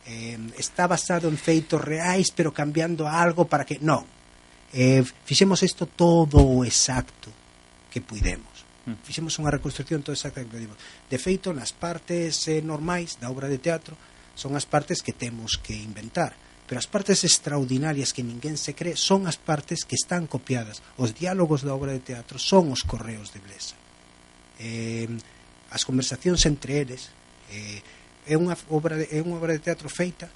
eh, 0.09 0.41
está 0.57 0.89
basado 0.89 1.29
en 1.29 1.37
feitos 1.37 1.85
reais 1.85 2.33
pero 2.33 2.51
cambiando 2.51 3.05
algo 3.05 3.45
para 3.45 3.69
que... 3.69 3.77
Non, 3.85 4.09
eh, 4.73 5.05
fixemos 5.29 5.61
isto 5.61 5.85
todo 5.85 6.41
o 6.41 6.65
exacto 6.65 7.29
que 7.93 8.01
puidemos 8.01 8.65
hmm. 8.89 9.05
fixemos 9.05 9.37
unha 9.37 9.53
reconstrucción 9.53 10.01
todo 10.01 10.17
exacto 10.17 10.41
que 10.41 10.49
puidemos. 10.49 10.81
De 11.13 11.21
feito, 11.21 11.53
nas 11.53 11.77
partes 11.77 12.49
eh, 12.49 12.65
normais 12.65 13.21
da 13.21 13.29
obra 13.29 13.53
de 13.53 13.61
teatro 13.61 13.95
son 14.33 14.57
as 14.57 14.65
partes 14.65 15.05
que 15.05 15.13
temos 15.13 15.61
que 15.61 15.77
inventar, 15.77 16.33
pero 16.69 16.79
as 16.79 16.87
partes 16.87 17.25
extraordinarias 17.25 18.13
que 18.13 18.23
ninguén 18.23 18.57
se 18.57 18.77
cree 18.77 18.95
son 18.95 19.27
as 19.29 19.37
partes 19.37 19.89
que 19.89 19.97
están 19.97 20.29
copiadas. 20.29 20.85
Os 21.01 21.17
diálogos 21.17 21.65
da 21.65 21.73
obra 21.73 21.93
de 21.97 22.05
teatro 22.05 22.37
son 22.37 22.73
os 22.73 22.85
correos 22.85 23.33
de 23.33 23.41
Blesa. 23.41 23.77
Eh, 24.61 25.09
as 25.73 25.85
conversacións 25.85 26.45
entre 26.45 26.85
eles, 26.85 27.09
eh, 27.53 27.81
é 28.29 28.37
unha 28.37 28.55
obra 28.69 29.01
de, 29.01 29.09
é 29.09 29.25
unha 29.25 29.41
obra 29.41 29.57
de 29.57 29.65
teatro 29.65 29.89
feita 29.89 30.29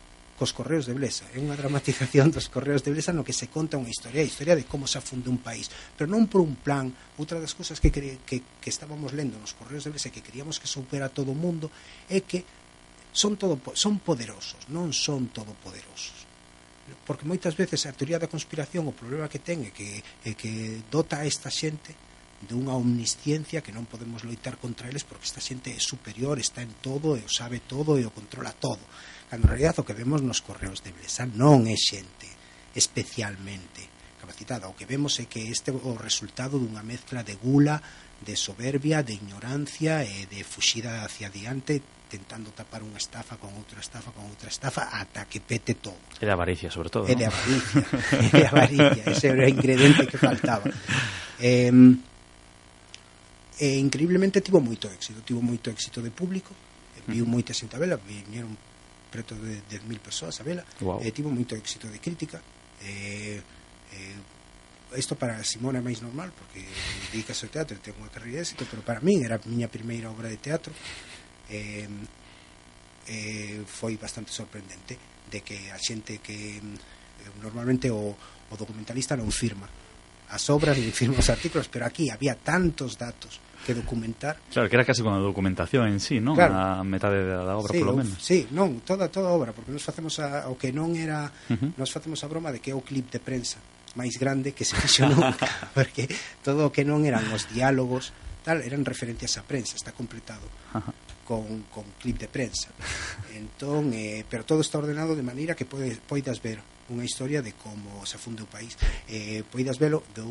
cos 0.42 0.50
Correos 0.57 0.88
de 0.88 0.96
Blesa. 0.96 1.28
É 1.31 1.38
unha 1.38 1.55
dramatización 1.55 2.33
dos 2.35 2.48
Correos 2.48 2.83
de 2.83 2.90
Blesa 2.90 3.12
no 3.12 3.22
que 3.22 3.37
se 3.37 3.46
conta 3.52 3.78
unha 3.78 3.92
historia, 3.92 4.24
a 4.24 4.26
historia 4.26 4.57
de 4.57 4.66
como 4.66 4.88
se 4.90 4.98
afunda 4.98 5.31
un 5.31 5.38
país, 5.38 5.70
pero 5.94 6.11
non 6.11 6.26
por 6.26 6.42
un 6.42 6.59
plan. 6.59 6.90
Outra 7.20 7.38
das 7.38 7.55
cousas 7.55 7.78
que, 7.78 7.92
que, 7.92 8.42
que 8.42 8.70
estábamos 8.72 9.14
lendo 9.14 9.38
nos 9.38 9.55
Correos 9.55 9.85
de 9.85 9.92
Blesa 9.94 10.11
que 10.11 10.24
queríamos 10.24 10.59
que 10.59 10.66
supera 10.66 11.12
todo 11.12 11.31
o 11.31 11.38
mundo 11.38 11.70
é 12.09 12.24
que 12.24 12.42
son 13.12 13.37
todo 13.37 13.61
son 13.76 14.00
poderosos, 14.00 14.66
non 14.72 14.90
son 14.90 15.28
todopoderosos. 15.31 16.24
Porque 17.07 17.28
moitas 17.28 17.55
veces 17.55 17.87
a 17.87 17.94
teoría 17.94 18.18
da 18.18 18.26
conspiración 18.26 18.88
o 18.88 18.96
problema 18.96 19.31
que 19.31 19.38
ten 19.38 19.68
é 19.68 19.70
que, 19.70 20.02
é 20.26 20.33
que 20.35 20.83
dota 20.90 21.22
a 21.22 21.28
esta 21.28 21.52
xente 21.52 21.94
de 22.42 22.59
unha 22.59 22.74
omnisciencia 22.74 23.62
que 23.62 23.70
non 23.70 23.87
podemos 23.87 24.26
loitar 24.26 24.59
contra 24.59 24.90
eles 24.90 25.07
porque 25.07 25.26
esta 25.26 25.38
xente 25.38 25.70
é 25.70 25.78
superior, 25.78 26.42
está 26.42 26.62
en 26.62 26.74
todo 26.83 27.14
e 27.14 27.22
o 27.22 27.31
sabe 27.31 27.62
todo 27.62 27.96
e 27.98 28.05
o 28.05 28.11
controla 28.11 28.50
todo. 28.50 28.83
Cando 29.31 29.46
en 29.46 29.50
realidad 29.55 29.78
o 29.78 29.87
que 29.87 29.94
vemos 29.94 30.20
nos 30.20 30.42
correos 30.42 30.83
de 30.83 30.90
Blesa 30.90 31.24
non 31.24 31.70
é 31.70 31.78
xente 31.78 32.28
especialmente 32.74 33.87
capacitada. 34.18 34.68
O 34.68 34.76
que 34.76 34.87
vemos 34.87 35.18
é 35.22 35.31
que 35.31 35.50
este 35.50 35.70
é 35.70 35.74
o 35.74 35.94
resultado 35.94 36.59
dunha 36.59 36.83
mezcla 36.83 37.22
de 37.22 37.38
gula, 37.38 37.78
de 38.22 38.35
soberbia, 38.35 39.02
de 39.02 39.18
ignorancia 39.18 40.02
e 40.02 40.26
de 40.26 40.42
fuxida 40.42 41.07
hacia 41.07 41.31
diante 41.31 41.83
tentando 42.12 42.52
tapar 42.52 42.85
unha 42.85 43.00
estafa 43.00 43.40
con 43.40 43.57
outra 43.57 43.81
estafa 43.81 44.12
con 44.12 44.28
outra 44.28 44.52
estafa 44.52 44.92
ata 44.92 45.24
que 45.24 45.40
pete 45.40 45.81
todo. 45.81 45.96
E 46.20 46.28
de 46.28 46.35
avaricia, 46.35 46.68
sobre 46.68 46.92
todo. 46.92 47.09
E 47.09 47.16
de 47.16 47.24
avaricia, 47.24 47.81
e 48.20 48.28
de 48.28 48.44
avaricia, 48.44 49.02
ese 49.09 49.33
era 49.33 49.48
o 49.48 49.48
ingrediente 49.48 50.05
que 50.05 50.18
faltaba. 50.20 50.68
Eh, 51.42 51.74
e 53.61 53.77
increíblemente 53.77 54.41
tivo 54.41 54.61
moito 54.61 54.88
éxito 54.88 55.21
tivo 55.21 55.43
moito 55.43 55.69
éxito 55.69 56.01
de 56.01 56.11
público 56.11 56.55
viu 57.07 57.27
mm. 57.27 57.31
moita 57.31 57.53
xente 57.53 57.77
a 57.77 57.83
vela 57.83 57.99
viñeron 57.99 58.55
preto 59.12 59.37
de 59.37 59.61
10.000 59.69 60.01
persoas 60.01 60.41
a 60.41 60.45
vela 60.47 60.65
wow. 60.81 61.03
e 61.03 61.12
tivo 61.12 61.29
moito 61.29 61.53
éxito 61.59 61.91
de 61.91 61.99
crítica 62.01 62.41
e, 62.81 63.37
e 63.93 63.99
isto 64.97 65.17
para 65.17 65.43
Simona 65.45 65.81
é 65.81 65.85
máis 65.85 66.01
normal 66.01 66.33
porque 66.33 66.65
dedicas 67.12 67.41
ao 67.45 67.53
teatro 67.53 67.77
ten 67.81 67.97
unha 67.99 68.12
carreira 68.12 68.41
de 68.41 68.45
éxito 68.49 68.65
pero 68.69 68.81
para 68.81 69.05
min 69.05 69.25
era 69.25 69.37
a 69.37 69.45
miña 69.45 69.69
primeira 69.69 70.09
obra 70.09 70.33
de 70.33 70.38
teatro 70.41 70.73
e, 71.51 71.85
e 73.09 73.19
foi 73.67 73.99
bastante 73.99 74.31
sorprendente 74.33 74.97
de 75.29 75.45
que 75.45 75.69
a 75.75 75.79
xente 75.81 76.23
que 76.25 76.61
normalmente 77.43 77.91
o, 77.91 78.15
o 78.15 78.55
documentalista 78.57 79.19
non 79.19 79.29
firma 79.29 79.69
as 80.33 80.49
obras 80.49 80.79
e 80.79 80.88
firma 80.95 81.21
os 81.21 81.29
artículos 81.29 81.69
pero 81.69 81.85
aquí 81.85 82.09
había 82.09 82.38
tantos 82.38 82.97
datos 82.97 83.41
que 83.62 83.75
documentar. 83.75 84.37
Claro, 84.53 84.68
que 84.68 84.77
era 84.77 84.85
casi 84.85 85.03
como 85.03 85.16
a 85.16 85.22
documentación 85.22 85.88
en 85.88 86.03
sí, 86.03 86.18
non? 86.18 86.35
Claro. 86.35 86.55
A 86.55 86.85
metade 86.85 87.22
da 87.22 87.55
obra, 87.55 87.72
sí, 87.72 87.81
polo 87.81 87.94
menos. 87.96 88.18
Sí, 88.18 88.51
non, 88.51 88.83
toda 88.83 89.09
toda 89.09 89.31
a 89.31 89.35
obra, 89.35 89.55
porque 89.55 89.70
nos 89.70 89.83
facemos 89.83 90.18
a, 90.18 90.51
o 90.51 90.59
que 90.59 90.75
non 90.75 90.92
era, 90.98 91.31
uh 91.31 91.55
-huh. 91.55 91.70
nos 91.79 91.90
facemos 91.94 92.20
a 92.22 92.31
broma 92.31 92.51
de 92.51 92.59
que 92.59 92.70
é 92.70 92.77
o 92.77 92.83
clip 92.83 93.09
de 93.09 93.22
prensa 93.22 93.62
máis 93.94 94.16
grande 94.16 94.57
que 94.57 94.64
se 94.64 94.72
fixo 94.77 95.05
nunca, 95.12 95.48
porque 95.77 96.09
todo 96.40 96.68
o 96.68 96.72
que 96.72 96.85
non 96.85 97.05
eran 97.05 97.29
os 97.33 97.44
diálogos, 97.53 98.12
tal, 98.40 98.64
eran 98.64 98.85
referencias 98.88 99.37
á 99.37 99.44
prensa, 99.44 99.77
está 99.77 99.92
completado. 99.92 100.44
Ajá. 100.72 100.92
Con, 101.22 101.70
con 101.70 101.87
clip 102.03 102.18
de 102.18 102.27
prensa 102.27 102.68
entón, 103.31 103.94
eh, 103.94 104.27
pero 104.29 104.42
todo 104.42 104.61
está 104.61 104.83
ordenado 104.83 105.14
de 105.14 105.22
maneira 105.22 105.55
que 105.55 105.64
podes, 105.64 106.03
poidas 106.03 106.42
ver 106.42 106.59
unha 106.90 107.07
historia 107.07 107.40
de 107.40 107.55
como 107.55 108.03
se 108.03 108.18
funde 108.18 108.42
o 108.42 108.51
país 108.51 108.75
eh, 109.07 109.46
poidas 109.46 109.79
velo 109.79 110.03
do, 110.18 110.27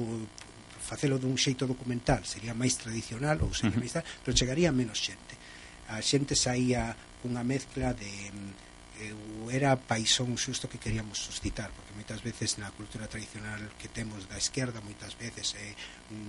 facelo 0.91 1.15
dun 1.15 1.39
xeito 1.39 1.63
documental 1.63 2.27
sería 2.27 2.51
máis 2.51 2.75
tradicional 2.75 3.39
ou 3.39 3.56
sería 3.56 3.71
uh 3.71 3.80
-huh. 3.80 3.84
máis 3.88 3.95
tal, 3.95 4.06
pero 4.27 4.36
chegaría 4.36 4.75
menos 4.75 4.99
xente 4.99 5.39
a 5.88 6.04
xente 6.04 6.36
saía 6.36 6.91
unha 7.23 7.43
mezcla 7.47 7.95
de 7.95 8.12
mm, 8.12 8.71
eu 9.01 9.49
era 9.49 9.73
paisón 9.73 10.38
xusto 10.38 10.69
que 10.69 10.77
queríamos 10.77 11.17
suscitar 11.17 11.71
porque 11.73 11.95
moitas 11.97 12.21
veces 12.21 12.62
na 12.62 12.69
cultura 12.75 13.08
tradicional 13.08 13.58
que 13.80 13.89
temos 13.89 14.27
da 14.27 14.38
esquerda 14.38 14.84
moitas 14.84 15.15
veces 15.15 15.56
eh, 15.58 15.73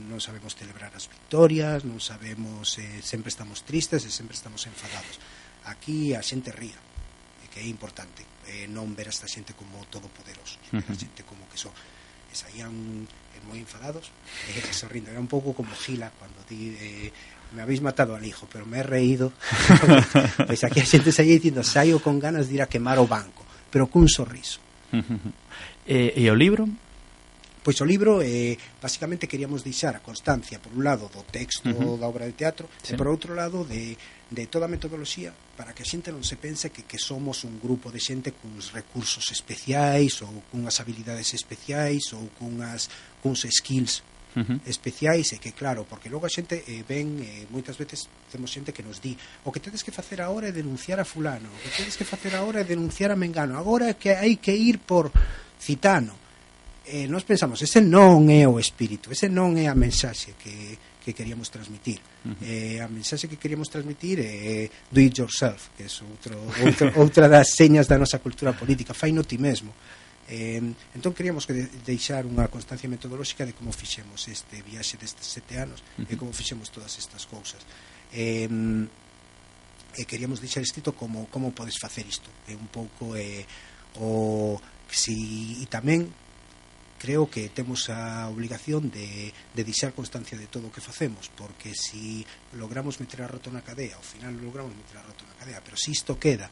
non 0.08 0.22
sabemos 0.22 0.54
celebrar 0.54 0.94
as 0.94 1.10
victorias 1.10 1.82
non 1.82 1.98
sabemos 2.00 2.78
eh, 2.78 3.02
sempre 3.02 3.34
estamos 3.34 3.66
tristes 3.66 4.06
e 4.06 4.10
sempre 4.14 4.38
estamos 4.38 4.62
enfadados 4.70 5.18
aquí 5.68 6.14
a 6.14 6.22
xente 6.22 6.54
ría 6.54 6.78
que 7.52 7.60
é 7.60 7.66
importante 7.68 8.24
eh, 8.48 8.64
non 8.70 8.96
ver 8.96 9.10
a 9.10 9.14
esta 9.14 9.28
xente 9.28 9.52
como 9.52 9.84
todopoderosos 9.92 10.56
uh 10.72 10.80
-huh. 10.80 10.88
a 10.88 10.94
xente 10.96 11.20
como 11.28 11.44
que 11.52 11.60
son 11.60 11.74
e 12.32 12.34
saían 12.34 12.72
eh, 13.04 13.42
moi 13.44 13.60
enfadados 13.60 14.08
eh, 14.48 14.72
sorrindo, 14.72 15.12
era 15.12 15.20
un 15.20 15.28
pouco 15.28 15.52
como 15.52 15.76
Gila 15.76 16.08
cuando 16.16 16.40
ti 16.48 16.72
eh, 16.80 17.12
me 17.52 17.60
habéis 17.60 17.84
matado 17.84 18.16
al 18.16 18.24
hijo 18.24 18.48
pero 18.48 18.64
me 18.64 18.80
he 18.80 18.86
reído 18.86 19.36
pois 19.76 20.08
pues 20.48 20.64
aquí 20.64 20.80
a 20.80 20.88
xente 20.88 21.12
saía 21.12 21.36
dicindo 21.36 21.60
saio 21.60 22.00
con 22.00 22.16
ganas 22.16 22.48
de 22.48 22.56
ir 22.56 22.62
a 22.64 22.70
quemar 22.72 22.96
o 22.96 23.06
banco 23.06 23.44
pero 23.68 23.84
cun 23.86 24.08
sorriso 24.08 24.64
e, 25.84 26.16
e 26.16 26.24
o 26.30 26.36
libro? 26.36 26.68
Pois 27.62 27.78
o 27.78 27.86
libro, 27.86 28.18
eh, 28.22 28.58
basicamente, 28.82 29.30
queríamos 29.30 29.62
deixar 29.62 29.94
a 29.94 30.02
constancia, 30.02 30.58
por 30.58 30.74
un 30.74 30.82
lado, 30.82 31.06
do 31.06 31.22
texto 31.22 31.70
uh 31.70 31.94
-huh. 31.94 31.98
da 31.98 32.10
obra 32.10 32.26
de 32.26 32.34
teatro, 32.34 32.66
sí. 32.82 32.94
e 32.94 32.98
por 32.98 33.06
outro 33.06 33.38
lado, 33.38 33.62
de 33.62 33.94
de 34.32 34.46
toda 34.48 34.64
a 34.64 34.72
metodoloxía 34.72 35.32
para 35.56 35.76
que 35.76 35.84
a 35.84 35.88
xente 35.88 36.08
non 36.08 36.24
se 36.24 36.40
pense 36.40 36.72
que, 36.72 36.88
que 36.88 36.96
somos 36.96 37.44
un 37.44 37.60
grupo 37.60 37.92
de 37.92 38.00
xente 38.00 38.32
cuns 38.32 38.72
recursos 38.72 39.28
especiais 39.28 40.24
ou 40.24 40.32
cunhas 40.48 40.80
habilidades 40.80 41.36
especiais 41.36 42.16
ou 42.16 42.24
cunhas, 42.40 42.88
cuns 43.20 43.44
skills 43.52 44.00
uh 44.36 44.40
-huh. 44.40 44.58
especiais 44.64 45.32
e 45.32 45.38
que 45.38 45.52
claro, 45.52 45.84
porque 45.84 46.08
logo 46.08 46.24
a 46.24 46.32
xente 46.32 46.64
eh, 46.64 46.80
ven 46.88 47.20
eh, 47.20 47.44
moitas 47.52 47.76
veces 47.76 48.08
temos 48.32 48.48
xente 48.48 48.72
que 48.72 48.80
nos 48.80 49.04
di 49.04 49.12
o 49.44 49.52
que 49.52 49.60
tedes 49.60 49.84
que 49.84 49.92
facer 49.92 50.24
agora 50.24 50.48
é 50.48 50.52
denunciar 50.52 50.96
a 50.96 51.04
fulano 51.04 51.52
o 51.52 51.58
que 51.60 51.72
tedes 51.76 51.96
que 52.00 52.08
facer 52.08 52.32
agora 52.32 52.60
é 52.60 52.64
denunciar 52.64 53.12
a 53.12 53.18
mengano 53.20 53.60
agora 53.60 53.92
é 53.92 53.94
que 53.94 54.16
hai 54.16 54.40
que 54.40 54.56
ir 54.56 54.80
por 54.80 55.12
citano 55.60 56.16
eh, 56.88 57.06
nós 57.06 57.22
pensamos, 57.22 57.62
ese 57.62 57.78
non 57.78 58.26
é 58.32 58.48
o 58.48 58.58
espírito 58.58 59.12
ese 59.12 59.28
non 59.28 59.54
é 59.60 59.68
a 59.68 59.76
mensaxe 59.76 60.34
que, 60.40 60.80
que 61.02 61.12
queríamos 61.12 61.50
transmitir. 61.50 62.00
Uh 62.24 62.30
-huh. 62.30 62.78
eh, 62.78 62.80
a 62.80 62.86
mensaxe 62.86 63.26
que 63.26 63.36
queríamos 63.36 63.68
transmitir 63.68 64.22
é 64.22 64.70
eh, 64.70 64.70
do 64.90 65.00
it 65.02 65.18
yourself, 65.18 65.74
que 65.76 65.82
é 65.82 65.90
outro, 66.06 66.38
outro, 66.62 66.86
outra 67.02 67.28
das 67.28 67.58
señas 67.58 67.90
da 67.90 67.98
nosa 67.98 68.22
cultura 68.22 68.54
política, 68.54 68.94
faino 68.94 69.26
ti 69.26 69.36
mesmo. 69.36 69.74
Eh, 70.30 70.62
entón 70.94 71.12
queríamos 71.12 71.44
que 71.44 71.52
de, 71.52 71.66
deixar 71.82 72.22
unha 72.22 72.46
constancia 72.46 72.86
metodolóxica 72.86 73.42
de 73.42 73.52
como 73.52 73.74
fixemos 73.74 74.30
este 74.30 74.62
viaxe 74.62 74.94
destes 74.94 75.26
sete 75.26 75.58
anos 75.58 75.82
uh 75.98 76.06
-huh. 76.06 76.12
e 76.12 76.14
como 76.14 76.30
fixemos 76.30 76.70
todas 76.70 76.94
estas 76.94 77.26
cousas. 77.26 77.60
Eh, 78.14 78.46
e 79.98 80.02
queríamos 80.08 80.40
deixar 80.40 80.62
escrito 80.62 80.94
como 80.94 81.26
como 81.28 81.50
podes 81.50 81.76
facer 81.76 82.06
isto. 82.06 82.30
É 82.46 82.54
un 82.54 82.70
pouco 82.70 83.18
eh, 83.18 83.44
o 83.98 84.56
si 84.88 85.58
e 85.60 85.66
tamén 85.66 86.08
creo 87.02 87.26
que 87.26 87.50
temos 87.50 87.90
a 87.90 88.30
obligación 88.30 88.86
de, 88.86 89.34
de 89.34 89.62
deixar 89.66 89.90
constancia 89.90 90.38
de 90.38 90.46
todo 90.46 90.70
o 90.70 90.74
que 90.74 90.78
facemos 90.78 91.26
porque 91.34 91.74
si 91.74 92.22
logramos 92.54 93.02
meter 93.02 93.26
a 93.26 93.26
rato 93.26 93.50
na 93.50 93.66
cadea 93.66 93.98
ao 93.98 94.06
final 94.06 94.30
logramos 94.38 94.70
meter 94.70 95.02
a 95.02 95.06
rato 95.10 95.26
na 95.26 95.34
cadea 95.34 95.58
pero 95.66 95.74
se 95.74 95.90
isto 95.90 96.14
queda 96.14 96.46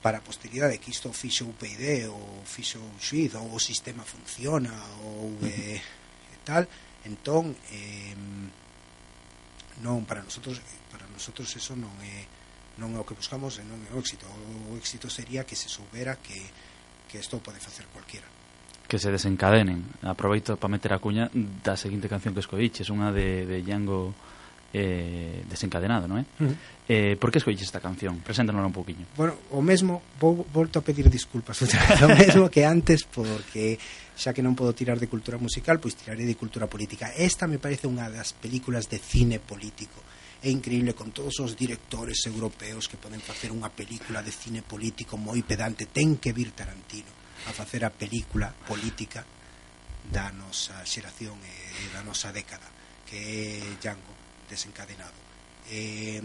para 0.00 0.18
a 0.18 0.24
posteridade 0.24 0.80
que 0.80 0.88
isto 0.88 1.12
fixo 1.12 1.44
o 1.44 1.52
PID 1.52 2.08
ou 2.08 2.40
fixo 2.48 2.80
o 2.80 2.96
xuiz 2.96 3.36
ou 3.36 3.52
o 3.52 3.60
sistema 3.60 4.08
funciona 4.08 4.72
ou 5.04 5.36
eh, 5.44 5.84
tal 6.48 6.64
entón 7.04 7.52
eh, 7.68 8.16
non 9.84 10.08
para 10.08 10.24
nosotros 10.24 10.64
para 10.88 11.04
nosotros 11.12 11.44
eso 11.52 11.76
non 11.76 11.92
é 12.00 12.24
non 12.80 12.96
é 12.96 12.98
o 13.02 13.04
que 13.04 13.12
buscamos 13.12 13.60
e 13.60 13.66
non 13.66 13.82
é 13.84 13.92
o 13.92 13.98
éxito. 13.98 14.24
O 14.70 14.78
éxito 14.78 15.10
sería 15.10 15.42
que 15.42 15.58
se 15.58 15.68
soubera 15.68 16.16
que 16.22 16.38
que 17.10 17.18
isto 17.18 17.40
pode 17.40 17.58
facer 17.58 17.86
cualquiera 17.90 18.37
que 18.88 18.98
se 18.98 19.12
desencadenen. 19.12 19.84
Aproveito 20.02 20.56
para 20.56 20.72
meter 20.72 20.96
a 20.96 20.98
cuña 20.98 21.28
da 21.36 21.76
seguinte 21.76 22.08
canción 22.08 22.32
que 22.32 22.40
escoiches, 22.40 22.88
unha 22.88 23.12
de, 23.12 23.44
de 23.44 23.60
Django 23.60 24.16
eh, 24.72 25.44
desencadenado, 25.44 26.08
non 26.08 26.20
é? 26.20 26.24
Uh 26.40 26.48
-huh. 26.48 26.56
eh, 26.88 27.14
por 27.20 27.28
que 27.28 27.36
escoiches 27.36 27.68
esta 27.68 27.84
canción? 27.84 28.24
Preséntanos 28.24 28.64
un 28.64 28.72
poquinho. 28.72 29.04
Bueno, 29.12 29.36
o 29.52 29.60
mesmo, 29.60 30.00
vou, 30.16 30.40
volto 30.48 30.80
a 30.80 30.82
pedir 30.82 31.12
disculpas 31.12 31.60
outra 31.60 31.84
vez, 31.84 32.00
o 32.00 32.08
mesmo 32.08 32.44
que 32.48 32.64
antes, 32.64 33.04
porque 33.04 33.76
xa 34.16 34.32
que 34.32 34.40
non 34.40 34.56
podo 34.56 34.72
tirar 34.72 34.96
de 34.96 35.06
cultura 35.06 35.36
musical, 35.36 35.76
pois 35.76 35.92
tiraré 35.92 36.24
de 36.24 36.36
cultura 36.36 36.64
política. 36.64 37.12
Esta 37.12 37.44
me 37.44 37.60
parece 37.60 37.84
unha 37.84 38.08
das 38.08 38.32
películas 38.32 38.88
de 38.88 38.96
cine 38.96 39.36
político 39.36 40.00
é 40.38 40.50
increíble 40.50 40.94
con 40.94 41.10
todos 41.10 41.42
os 41.42 41.58
directores 41.58 42.22
europeos 42.30 42.86
que 42.86 42.94
poden 42.94 43.18
facer 43.18 43.50
unha 43.50 43.74
película 43.74 44.22
de 44.22 44.30
cine 44.30 44.62
político 44.62 45.18
moi 45.18 45.42
pedante 45.42 45.90
ten 45.90 46.14
que 46.14 46.30
vir 46.30 46.54
Tarantino 46.54 47.17
a 47.48 47.52
facer 47.56 47.82
a 47.84 47.90
película 47.90 48.52
política 48.52 49.24
da 50.08 50.28
nosa 50.32 50.84
xeración 50.84 51.40
e 51.40 51.88
da 51.92 52.04
nosa 52.04 52.28
década 52.32 52.68
que 53.08 53.16
é 53.16 53.80
Django 53.80 54.12
desencadenado. 54.48 55.16
E, 55.68 56.20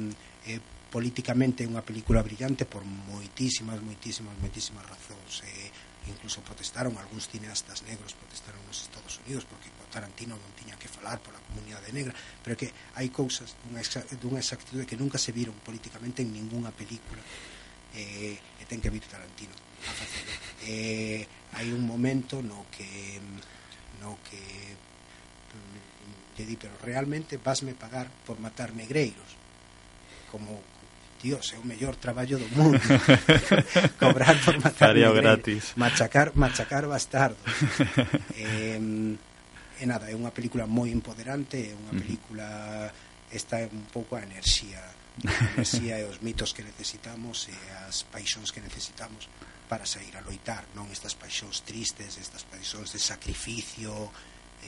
e 0.47 0.53
políticamente 0.91 1.63
é 1.63 1.67
unha 1.67 1.83
película 1.83 2.19
brillante 2.23 2.67
por 2.67 2.83
moitísimas, 2.83 3.79
moitísimas, 3.79 4.35
moitísimas 4.39 4.83
razóns. 4.83 5.43
E 5.47 5.71
incluso 6.11 6.43
protestaron 6.43 6.99
algúns 6.99 7.31
cineastas 7.31 7.87
negros 7.87 8.11
protestaron 8.11 8.59
nos 8.67 8.83
Estados 8.83 9.23
Unidos 9.23 9.47
porque 9.47 9.71
Tarantino 9.87 10.35
non 10.35 10.51
tiña 10.57 10.75
que 10.75 10.89
falar 10.89 11.21
pola 11.21 11.39
comunidade 11.53 11.93
negra 11.93 12.11
pero 12.41 12.57
que 12.57 12.73
hai 12.97 13.07
cousas 13.13 13.53
dunha, 13.63 13.79
dunha 14.19 14.41
exactitude 14.41 14.89
que 14.89 14.97
nunca 14.97 15.21
se 15.21 15.31
viron 15.31 15.55
políticamente 15.61 16.25
en 16.25 16.33
ningunha 16.33 16.73
película 16.73 17.21
eh, 17.93 18.35
e 18.35 18.63
ten 18.65 18.81
que 18.81 18.89
vir 18.89 19.05
Tarantino 19.05 19.53
a 19.87 19.93
facelo. 19.93 20.31
Eh, 20.63 21.27
hai 21.53 21.67
un 21.71 21.83
momento 21.85 22.41
no 22.41 22.65
que 22.71 23.19
no 24.01 24.17
que 24.25 24.39
mm, 24.39 26.35
lle 26.39 26.45
di, 26.45 26.55
pero 26.55 26.73
realmente 26.81 27.37
vasme 27.37 27.73
pagar 27.75 28.09
por 28.25 28.39
matar 28.39 28.73
negreiros. 28.73 29.37
Como 30.31 30.61
Dios, 31.23 31.55
é 31.55 31.57
o 31.57 31.63
mellor 31.63 31.95
traballo 31.95 32.35
do 32.35 32.49
mundo. 32.51 32.81
Cobrar 34.01 34.35
por 34.43 34.59
matar 34.59 34.91
Faría 34.91 35.11
gratis. 35.11 35.71
Machacar, 35.79 36.35
machacar 36.35 36.83
bastardo 36.87 37.39
eh, 38.35 38.79
e 39.79 39.85
nada, 39.85 40.07
é 40.07 40.15
unha 40.15 40.31
película 40.31 40.63
moi 40.63 40.93
empoderante 40.93 41.59
é 41.59 41.73
unha 41.75 41.93
película 41.97 42.47
está 43.27 43.59
un 43.67 43.89
pouco 43.89 44.15
a 44.15 44.23
enerxía 44.23 44.79
a 44.79 45.59
enerxía 45.59 45.99
e 45.99 46.05
os 46.07 46.21
mitos 46.21 46.53
que 46.55 46.63
necesitamos 46.63 47.49
e 47.49 47.55
as 47.85 48.07
paixóns 48.07 48.49
que 48.55 48.61
necesitamos 48.61 49.27
para 49.73 49.87
sair 49.87 50.15
a 50.17 50.21
loitar, 50.21 50.69
non 50.77 50.85
estas 50.93 51.17
paixóns 51.17 51.65
tristes, 51.65 52.21
estas 52.21 52.45
paixóns 52.45 52.93
de 52.93 53.01
sacrificio, 53.01 53.89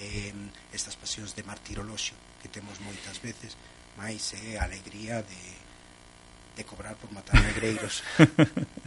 eh, 0.02 0.34
estas 0.74 0.98
paixóns 0.98 1.38
de 1.38 1.46
martiroloxio 1.46 2.18
que 2.42 2.50
temos 2.50 2.82
moitas 2.82 3.22
veces, 3.22 3.54
máis 4.02 4.34
é 4.34 4.58
eh, 4.58 4.58
a 4.58 4.66
alegría 4.66 5.22
de, 5.22 5.44
de 6.58 6.64
cobrar 6.66 6.98
por 6.98 7.14
matar 7.14 7.38
negreiros. 7.38 8.02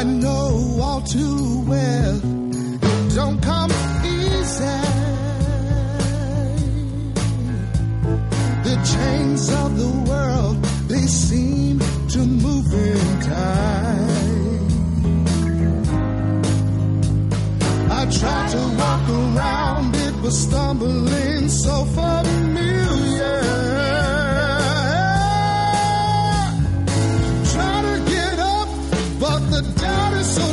I 0.00 0.02
know 0.02 0.78
all 0.80 1.02
too 1.02 1.60
well 1.68 2.18
don't 3.14 3.38
come 3.42 3.70
easy. 4.02 4.80
The 8.64 8.76
chains 8.92 9.52
of 9.52 9.76
the 9.76 9.92
world, 10.08 10.56
they 10.88 11.06
seem 11.06 11.80
to 12.14 12.18
move 12.18 12.72
in 12.72 13.20
time. 13.20 14.08
I 17.90 18.06
tried 18.18 18.48
to 18.56 18.62
walk 18.80 19.06
around 19.10 19.94
it, 19.96 20.14
but 20.22 20.32
stumbling 20.32 21.48
so 21.50 21.84
far. 21.84 22.39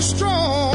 Strong. 0.07 0.66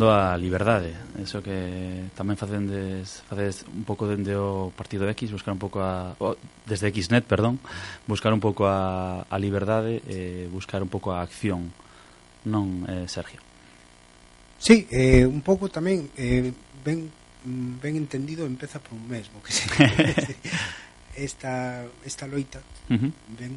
falando 0.00 0.12
a 0.12 0.36
liberdade 0.36 0.96
eso 1.20 1.44
que 1.44 2.08
tamén 2.16 2.40
facendes 2.40 3.20
facedes 3.28 3.68
un 3.68 3.84
pouco 3.84 4.08
dende 4.08 4.32
o 4.32 4.72
partido 4.72 5.04
X 5.12 5.28
buscar 5.28 5.52
un 5.52 5.60
pouco 5.60 5.84
a 5.84 6.16
o, 6.16 6.40
desde 6.64 6.88
Xnet, 6.88 7.28
perdón 7.28 7.60
buscar 8.08 8.32
un 8.32 8.40
pouco 8.40 8.64
a, 8.64 9.28
a 9.28 9.36
liberdade 9.36 10.00
e 10.08 10.48
buscar 10.48 10.80
un 10.80 10.88
pouco 10.88 11.12
a 11.12 11.20
acción 11.20 11.68
non, 12.48 12.88
eh, 12.88 13.04
Sergio? 13.04 13.44
Sí, 14.56 14.88
eh, 14.88 15.28
un 15.28 15.44
pouco 15.44 15.68
tamén 15.68 16.08
eh, 16.16 16.48
ben, 16.80 17.12
ben 17.44 17.94
entendido 18.00 18.48
empeza 18.48 18.80
por 18.80 18.96
un 18.96 19.04
mesmo 19.04 19.44
que 19.44 19.52
se, 19.52 19.68
esta, 21.20 21.84
esta 22.08 22.24
loita 22.24 22.64
uh 22.88 22.96
-huh. 22.96 23.12
ben, 23.36 23.52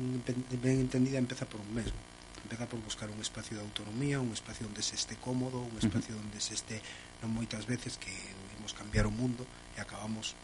ben 0.60 0.76
entendida 0.84 1.16
empeza 1.16 1.48
por 1.48 1.64
un 1.64 1.72
mesmo 1.72 2.13
empeza 2.44 2.68
por 2.68 2.80
buscar 2.84 3.10
un 3.10 3.20
espacio 3.22 3.58
de 3.58 3.64
autonomía, 3.64 4.20
un 4.20 4.32
espacio 4.32 4.68
onde 4.68 4.84
se 4.84 4.96
este 4.96 5.16
cómodo, 5.16 5.60
un 5.60 5.78
espacio 5.80 6.16
onde 6.20 6.40
se 6.44 6.54
este 6.54 6.82
non 7.24 7.32
moitas 7.32 7.64
veces 7.64 7.96
que 7.96 8.12
vimos 8.56 8.76
cambiar 8.76 9.08
o 9.08 9.14
mundo 9.14 9.48
e 9.76 9.80
acabamos 9.80 10.36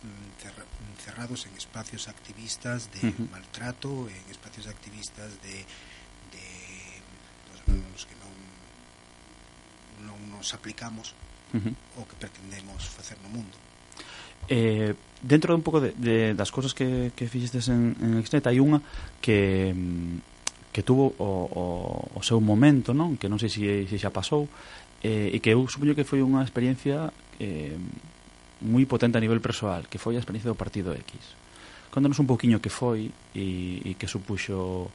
mm, 0.00 0.96
encerrados 0.96 1.44
en 1.44 1.52
espacios 1.60 2.08
activistas 2.08 2.88
de 2.96 3.04
uh 3.04 3.12
-huh. 3.12 3.28
maltrato, 3.28 4.08
en 4.08 4.24
espacios 4.32 4.66
activistas 4.66 5.36
de, 5.44 5.60
de 6.32 6.46
dos, 7.68 8.08
que 8.08 8.16
non, 8.16 8.32
non 10.08 10.18
nos 10.32 10.56
aplicamos 10.56 11.12
uh 11.52 11.60
-huh. 11.60 12.00
o 12.00 12.08
que 12.08 12.16
pretendemos 12.16 12.88
facer 12.88 13.20
no 13.20 13.28
mundo. 13.28 13.56
Eh, 14.48 14.96
dentro 15.20 15.52
de 15.52 15.56
un 15.60 15.62
pouco 15.62 15.84
de, 15.84 15.92
de, 16.00 16.32
das 16.32 16.48
cousas 16.48 16.72
que, 16.72 17.12
que 17.12 17.28
fixestes 17.28 17.68
en, 17.68 17.92
en 18.00 18.16
Exnet 18.18 18.48
hai 18.48 18.56
unha 18.56 18.80
que 19.20 19.68
mm, 19.76 20.29
que 20.70 20.82
tuvo 20.82 21.14
o, 21.18 21.30
o, 21.50 21.64
o 22.14 22.22
seu 22.22 22.38
momento, 22.38 22.94
non? 22.94 23.18
Que 23.18 23.26
non 23.26 23.42
sei 23.42 23.50
se, 23.50 23.62
se 23.90 23.96
xa 23.98 24.14
pasou 24.14 24.46
eh, 25.02 25.34
e 25.34 25.38
que 25.42 25.50
eu 25.50 25.66
supoño 25.66 25.98
que 25.98 26.06
foi 26.06 26.22
unha 26.22 26.46
experiencia 26.46 27.10
eh, 27.42 27.74
moi 28.62 28.84
potente 28.86 29.18
a 29.18 29.22
nivel 29.22 29.42
persoal, 29.42 29.88
que 29.90 29.98
foi 29.98 30.14
a 30.14 30.22
experiencia 30.22 30.52
do 30.52 30.58
Partido 30.58 30.94
X. 30.94 31.34
Contanos 31.90 32.22
un 32.22 32.28
pouquiño 32.30 32.62
que 32.62 32.70
foi 32.70 33.10
e, 33.34 33.82
e 33.82 33.90
que 33.98 34.06
supuxo 34.06 34.86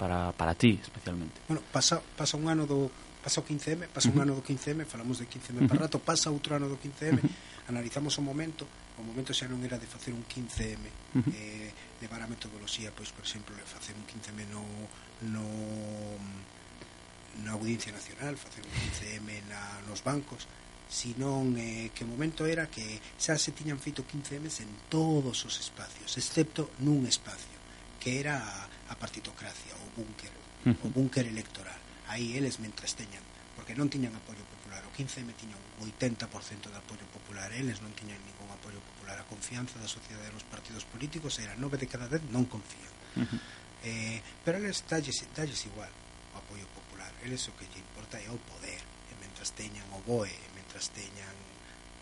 para, 0.00 0.32
para 0.32 0.56
ti, 0.56 0.80
especialmente. 0.80 1.44
Bueno, 1.44 1.60
pasa, 1.68 2.00
pasa 2.00 2.40
un 2.40 2.48
ano 2.48 2.64
do 2.64 2.88
pasa 3.20 3.40
o 3.40 3.44
15M, 3.44 3.92
pasa 3.92 4.08
un 4.08 4.16
ano 4.16 4.32
do 4.32 4.40
15M, 4.40 4.88
falamos 4.88 5.20
de 5.20 5.28
15M 5.28 5.68
para 5.68 5.84
rato, 5.84 6.00
pasa 6.00 6.32
outro 6.32 6.56
ano 6.56 6.72
do 6.72 6.80
15M, 6.80 7.20
analizamos 7.68 8.16
o 8.16 8.24
momento, 8.24 8.64
o 8.96 9.04
momento 9.04 9.36
xa 9.36 9.44
non 9.44 9.60
era 9.60 9.76
de 9.76 9.84
facer 9.84 10.16
un 10.16 10.24
15M 10.24 10.80
eh, 11.28 11.68
de 12.00 12.06
a 12.08 12.24
metodoloxía, 12.24 12.88
pois, 12.96 13.12
por 13.12 13.28
exemplo, 13.28 13.52
de 13.52 13.60
facer 13.68 13.92
un 13.92 14.08
15M 14.08 14.48
no, 14.48 14.64
no 15.28 15.44
na 17.44 17.52
Audiencia 17.52 17.92
Nacional 17.92 18.36
facer 18.36 18.64
un 18.64 18.90
CM 18.92 19.28
na, 19.48 19.80
nos 19.88 20.04
bancos 20.04 20.48
senón 20.90 21.54
eh, 21.56 21.94
que 21.94 22.02
o 22.02 22.10
momento 22.10 22.44
era 22.44 22.66
que 22.66 22.98
xa 23.14 23.38
se 23.38 23.54
tiñan 23.54 23.78
feito 23.78 24.02
15Ms 24.02 24.66
en 24.66 24.70
todos 24.90 25.38
os 25.46 25.54
espacios, 25.62 26.18
excepto 26.18 26.74
nun 26.82 27.06
espacio, 27.06 27.58
que 28.02 28.18
era 28.18 28.42
a, 28.42 28.66
a 28.90 28.94
partitocracia, 28.98 29.70
o 29.78 29.86
búnker, 29.94 30.34
o 30.66 30.88
búnker 30.90 31.30
electoral. 31.30 31.78
Aí 32.10 32.34
eles 32.34 32.58
mentres 32.58 32.98
teñan, 32.98 33.22
porque 33.54 33.78
non 33.78 33.86
tiñan 33.86 34.18
apoio 34.18 34.42
popular, 34.42 34.82
o 34.82 34.90
15M 34.90 35.30
tiñan 35.38 35.62
un 35.78 35.94
80% 35.94 36.26
de 36.74 36.78
apoio 36.82 37.06
popular, 37.14 37.54
eles 37.54 37.78
non 37.78 37.94
tiñan 37.94 38.18
ningún 38.26 38.50
apoio 38.50 38.82
popular, 38.82 39.14
a 39.22 39.30
confianza 39.30 39.78
da 39.78 39.86
sociedade 39.86 40.34
nos 40.34 40.42
partidos 40.42 40.82
políticos 40.90 41.38
era 41.38 41.54
9 41.54 41.78
de 41.78 41.86
cada 41.86 42.10
10 42.10 42.34
non 42.34 42.50
confían. 42.50 42.90
Uh 43.14 43.30
-huh 43.30 43.59
Eh, 43.82 44.20
pero 44.44 44.58
eles 44.58 44.84
dalles, 44.84 45.24
dalles 45.32 45.64
igual 45.64 45.90
o 46.34 46.38
apoio 46.38 46.66
popular. 46.76 47.08
Eles 47.24 47.40
o 47.48 47.56
que 47.56 47.64
lle 47.64 47.80
importa 47.80 48.20
é 48.20 48.28
o 48.28 48.36
poder. 48.36 48.80
E 49.08 49.14
mentras 49.16 49.52
teñan 49.56 49.88
o 49.96 50.00
BOE, 50.04 50.28
e 50.28 50.48
mentras 50.52 50.92
teñan 50.92 51.36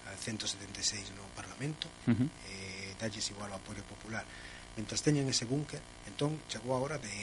eh, 0.06 0.10
a 0.10 0.16
176 0.16 1.14
no 1.14 1.22
Parlamento, 1.38 1.86
uh 2.06 2.14
-huh. 2.14 2.28
eh, 2.50 2.94
dalles 2.98 3.30
igual 3.30 3.54
o 3.54 3.58
apoio 3.58 3.82
popular. 3.86 4.26
Mentras 4.74 5.02
teñan 5.02 5.26
ese 5.30 5.46
búnker, 5.46 5.82
entón 6.06 6.38
chegou 6.50 6.74
a 6.74 6.82
hora 6.82 6.98
de, 6.98 7.14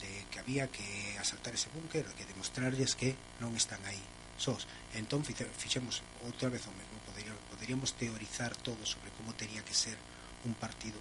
de 0.00 0.10
que 0.28 0.40
había 0.40 0.68
que 0.68 1.16
asaltar 1.20 1.52
ese 1.56 1.68
búnker 1.72 2.04
que 2.16 2.24
demostrarles 2.28 2.96
que 2.96 3.16
non 3.40 3.56
están 3.56 3.80
aí 3.88 4.00
sós. 4.36 4.64
Entón 4.96 5.24
fixemos 5.24 6.00
outra 6.24 6.48
vez 6.48 6.64
o 6.68 6.72
mesmo, 6.72 6.96
poderíamos 7.50 7.92
teorizar 7.96 8.54
todo 8.56 8.84
sobre 8.86 9.10
como 9.16 9.34
tería 9.34 9.64
que 9.64 9.74
ser 9.74 9.96
un 10.44 10.54
partido 10.54 11.00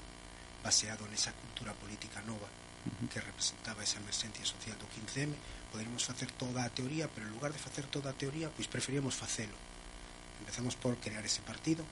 baseado 0.64 1.05
nesa 1.08 1.32
cultura 1.32 1.72
política 1.78 2.20
nova 2.26 2.49
que 3.11 3.19
representaba 3.21 3.83
esa 3.83 3.99
emerxencia 3.99 4.45
social 4.45 4.77
do 4.77 4.88
15M 4.89 5.33
poderíamos 5.71 6.03
facer 6.05 6.31
toda 6.33 6.63
a 6.63 6.71
teoría 6.71 7.07
pero 7.11 7.27
en 7.27 7.33
lugar 7.33 7.51
de 7.51 7.59
facer 7.59 7.85
toda 7.88 8.11
a 8.11 8.17
teoría 8.17 8.49
pois 8.49 8.67
preferíamos 8.67 9.15
facelo. 9.15 9.55
Empezamos 10.41 10.75
por 10.77 10.97
crear 10.97 11.23
ese 11.25 11.41
partido 11.41 11.83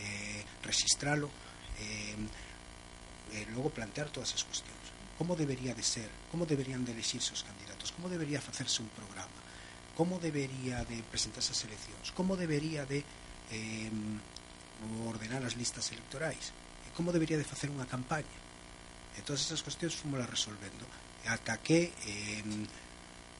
eh, 0.00 0.44
registralo 0.62 1.30
eh, 1.80 2.16
eh, 3.34 3.46
logo 3.54 3.70
plantear 3.70 4.10
todas 4.10 4.34
as 4.34 4.44
cuestións. 4.44 4.84
Como 5.18 5.38
debería 5.38 5.74
de 5.74 5.82
ser, 5.82 6.10
como 6.30 6.46
deberían 6.46 6.82
de 6.82 6.90
elegirse 6.90 7.30
os 7.34 7.46
candidatos, 7.46 7.94
como 7.94 8.10
debería 8.10 8.42
facerse 8.42 8.82
un 8.82 8.90
programa, 8.90 9.38
como 9.94 10.18
debería 10.18 10.82
de 10.86 11.02
presentarse 11.06 11.54
as 11.54 11.62
eleccións, 11.62 12.10
como 12.14 12.34
debería 12.34 12.82
de 12.82 13.02
eh, 13.54 13.90
ordenar 15.06 15.42
as 15.46 15.54
listas 15.54 15.90
electorais, 15.94 16.50
E 16.84 16.90
como 16.92 17.10
debería 17.10 17.38
de 17.40 17.46
facer 17.46 17.70
unha 17.70 17.88
campaña. 17.88 18.38
E 19.14 19.22
todas 19.22 19.42
esas 19.46 19.62
cuestións 19.62 19.94
fomos 19.94 20.22
resolvendo. 20.26 20.84
Ata 21.24 21.56
que 21.62 21.94
eh, 21.94 22.44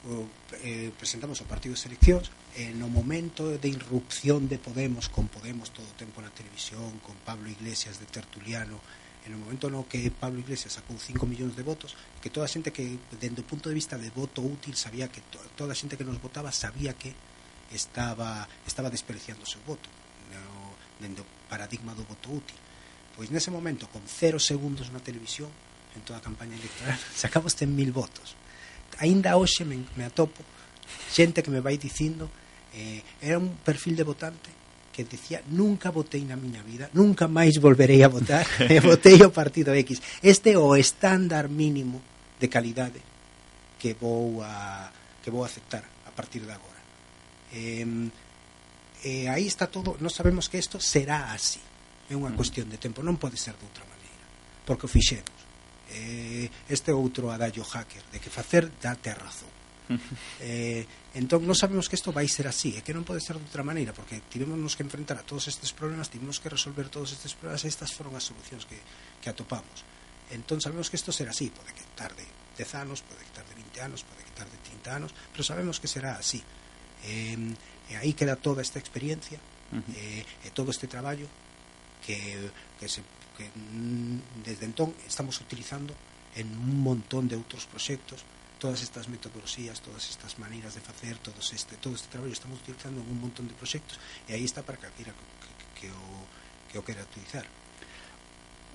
o, 0.05 0.29
eh, 0.61 0.93
presentamos 0.93 1.41
o 1.41 1.49
partido 1.49 1.73
de 1.73 1.81
seleccións 1.81 2.29
eh, 2.55 2.73
no 2.77 2.87
momento 2.87 3.57
de 3.57 3.69
irrupción 3.69 4.45
de 4.45 4.61
Podemos 4.61 5.09
con 5.09 5.25
Podemos 5.27 5.73
todo 5.73 5.85
o 5.85 5.97
tempo 5.97 6.21
na 6.21 6.29
televisión 6.29 7.01
con 7.01 7.17
Pablo 7.25 7.49
Iglesias 7.49 7.97
de 7.97 8.05
Tertuliano 8.05 8.77
en 9.25 9.33
o 9.33 9.41
momento 9.41 9.73
no 9.73 9.89
que 9.89 10.05
Pablo 10.13 10.37
Iglesias 10.37 10.77
sacou 10.77 10.93
5 11.01 11.25
millóns 11.25 11.57
de 11.57 11.65
votos 11.65 11.97
que 12.21 12.29
toda 12.29 12.45
a 12.45 12.51
xente 12.53 12.69
que 12.69 13.01
dende 13.17 13.41
o 13.41 13.49
punto 13.49 13.73
de 13.73 13.77
vista 13.77 13.97
de 13.97 14.13
voto 14.13 14.45
útil 14.45 14.77
sabía 14.77 15.09
que 15.09 15.25
to, 15.25 15.41
toda 15.57 15.73
a 15.73 15.77
xente 15.77 15.97
que 15.97 16.05
nos 16.05 16.21
votaba 16.21 16.53
sabía 16.53 16.93
que 16.93 17.09
estaba 17.73 18.45
estaba 18.69 18.93
despreciando 18.93 19.41
o 19.41 19.49
seu 19.49 19.61
voto 19.65 19.89
no, 20.29 20.77
dende 21.01 21.25
o 21.25 21.27
paradigma 21.49 21.97
do 21.97 22.05
voto 22.05 22.29
útil 22.29 22.57
Pois 23.15 23.31
nese 23.31 23.49
momento, 23.49 23.87
con 23.87 24.03
cero 24.03 24.37
segundos 24.37 24.91
na 24.91 24.99
televisión, 24.99 25.47
en 25.95 26.03
toda 26.03 26.19
a 26.19 26.25
campaña 26.25 26.59
electoral, 26.59 26.99
sacamos 27.15 27.55
100.000 27.55 27.95
votos. 27.95 28.35
Ainda 28.99 29.39
hoxe 29.39 29.63
me, 29.63 29.79
me 29.95 30.03
atopo 30.03 30.43
xente 31.11 31.41
que 31.41 31.51
me 31.51 31.63
vai 31.63 31.79
dicindo 31.79 32.29
eh, 32.75 33.01
era 33.23 33.39
un 33.39 33.55
perfil 33.63 33.95
de 33.95 34.03
votante 34.03 34.51
que 34.91 35.03
decía 35.03 35.43
nunca 35.51 35.91
votei 35.91 36.23
na 36.23 36.39
miña 36.39 36.63
vida, 36.63 36.87
nunca 36.95 37.27
máis 37.27 37.59
volverei 37.59 38.03
a 38.03 38.11
votar, 38.11 38.47
e 38.71 38.79
votei 38.79 39.19
o 39.23 39.31
partido 39.31 39.75
X. 39.75 39.99
Este 40.23 40.55
é 40.55 40.59
o 40.59 40.75
estándar 40.75 41.51
mínimo 41.51 41.99
de 42.39 42.47
calidade 42.47 42.99
que 43.79 43.95
vou 43.95 44.43
a 44.43 44.91
que 45.23 45.31
vou 45.31 45.43
a 45.43 45.47
aceptar 45.47 45.83
a 46.07 46.11
partir 46.11 46.43
de 46.43 46.51
agora. 46.51 46.81
Eh, 47.51 47.83
eh, 49.03 49.27
aí 49.27 49.47
está 49.47 49.67
todo, 49.67 49.99
non 49.99 50.11
sabemos 50.11 50.47
que 50.47 50.59
isto 50.59 50.79
será 50.79 51.31
así 51.35 51.64
é 52.09 52.13
unha 52.13 52.33
cuestión 52.37 52.69
de 52.69 52.77
tempo, 52.77 53.01
non 53.01 53.17
pode 53.17 53.37
ser 53.39 53.57
de 53.57 53.65
outra 53.65 53.85
maneira, 53.85 54.25
porque 54.65 54.85
o 54.85 54.91
fixemos. 54.91 55.33
Eh, 55.89 56.49
este 56.69 56.89
outro 56.89 57.29
adallo 57.29 57.61
hacker 57.61 58.03
de 58.09 58.17
que 58.17 58.33
facer 58.33 58.69
date 58.81 59.13
a 59.13 59.17
razón. 59.17 59.55
eh, 60.41 60.85
entón 61.13 61.45
non 61.45 61.53
sabemos 61.53 61.85
que 61.85 61.95
isto 61.95 62.09
vai 62.09 62.25
ser 62.25 62.49
así 62.49 62.73
e 62.73 62.81
que 62.81 62.89
non 62.89 63.05
pode 63.05 63.21
ser 63.21 63.37
de 63.37 63.45
outra 63.45 63.61
maneira 63.61 63.93
porque 63.93 64.17
tivemos 64.27 64.73
que 64.73 64.81
enfrentar 64.81 65.21
a 65.21 65.27
todos 65.27 65.45
estes 65.45 65.71
problemas 65.77 66.09
tivemos 66.09 66.41
que 66.41 66.49
resolver 66.49 66.89
todos 66.89 67.13
estes 67.13 67.37
problemas 67.37 67.61
e 67.63 67.69
estas 67.69 67.93
foron 67.93 68.17
as 68.17 68.25
solucións 68.25 68.65
que, 68.65 68.81
que 69.21 69.29
atopamos 69.29 69.85
entón 70.33 70.57
sabemos 70.57 70.89
que 70.89 70.97
isto 70.97 71.13
será 71.13 71.29
así 71.29 71.53
pode 71.53 71.69
que 71.77 71.85
tarde 71.93 72.25
10 72.57 72.81
anos, 72.81 73.05
pode 73.05 73.21
que 73.21 73.33
tarde 73.35 73.53
20 73.53 73.85
anos 73.85 74.01
pode 74.01 74.25
que 74.25 74.33
tarde 74.33 74.57
30 74.57 74.89
anos 74.89 75.11
pero 75.29 75.43
sabemos 75.45 75.77
que 75.77 75.85
será 75.85 76.17
así 76.17 76.41
eh, 77.05 77.37
e 77.85 77.93
aí 77.93 78.17
queda 78.17 78.33
toda 78.33 78.65
esta 78.65 78.81
experiencia 78.81 79.37
uh 79.69 79.77
-huh. 79.77 79.93
eh, 80.01 80.25
e 80.43 80.49
todo 80.49 80.73
este 80.73 80.89
traballo 80.89 81.29
que, 82.05 82.51
que, 82.79 82.87
se, 82.87 83.01
que 83.37 83.49
desde 84.45 84.65
entón 84.65 84.93
estamos 85.07 85.41
utilizando 85.41 85.93
en 86.35 86.47
un 86.53 86.79
montón 86.83 87.25
de 87.25 87.35
outros 87.35 87.65
proxectos 87.65 88.21
todas 88.61 88.79
estas 88.85 89.09
metodoloxías, 89.09 89.81
todas 89.81 90.07
estas 90.07 90.37
maneiras 90.39 90.75
de 90.75 90.81
facer, 90.81 91.17
todos 91.19 91.51
este, 91.51 91.75
todo 91.75 91.95
este 91.95 92.07
traballo 92.07 92.31
estamos 92.31 92.61
utilizando 92.61 93.01
en 93.01 93.07
un 93.09 93.19
montón 93.19 93.49
de 93.49 93.57
proxectos 93.57 93.97
e 94.29 94.37
aí 94.37 94.45
está 94.45 94.61
para 94.61 94.77
calquera 94.77 95.11
que, 95.11 95.25
que, 95.81 95.87
que, 95.87 95.89
o, 95.91 96.05
que 96.71 96.77
o 96.79 96.83
quera 96.85 97.03
utilizar. 97.03 97.47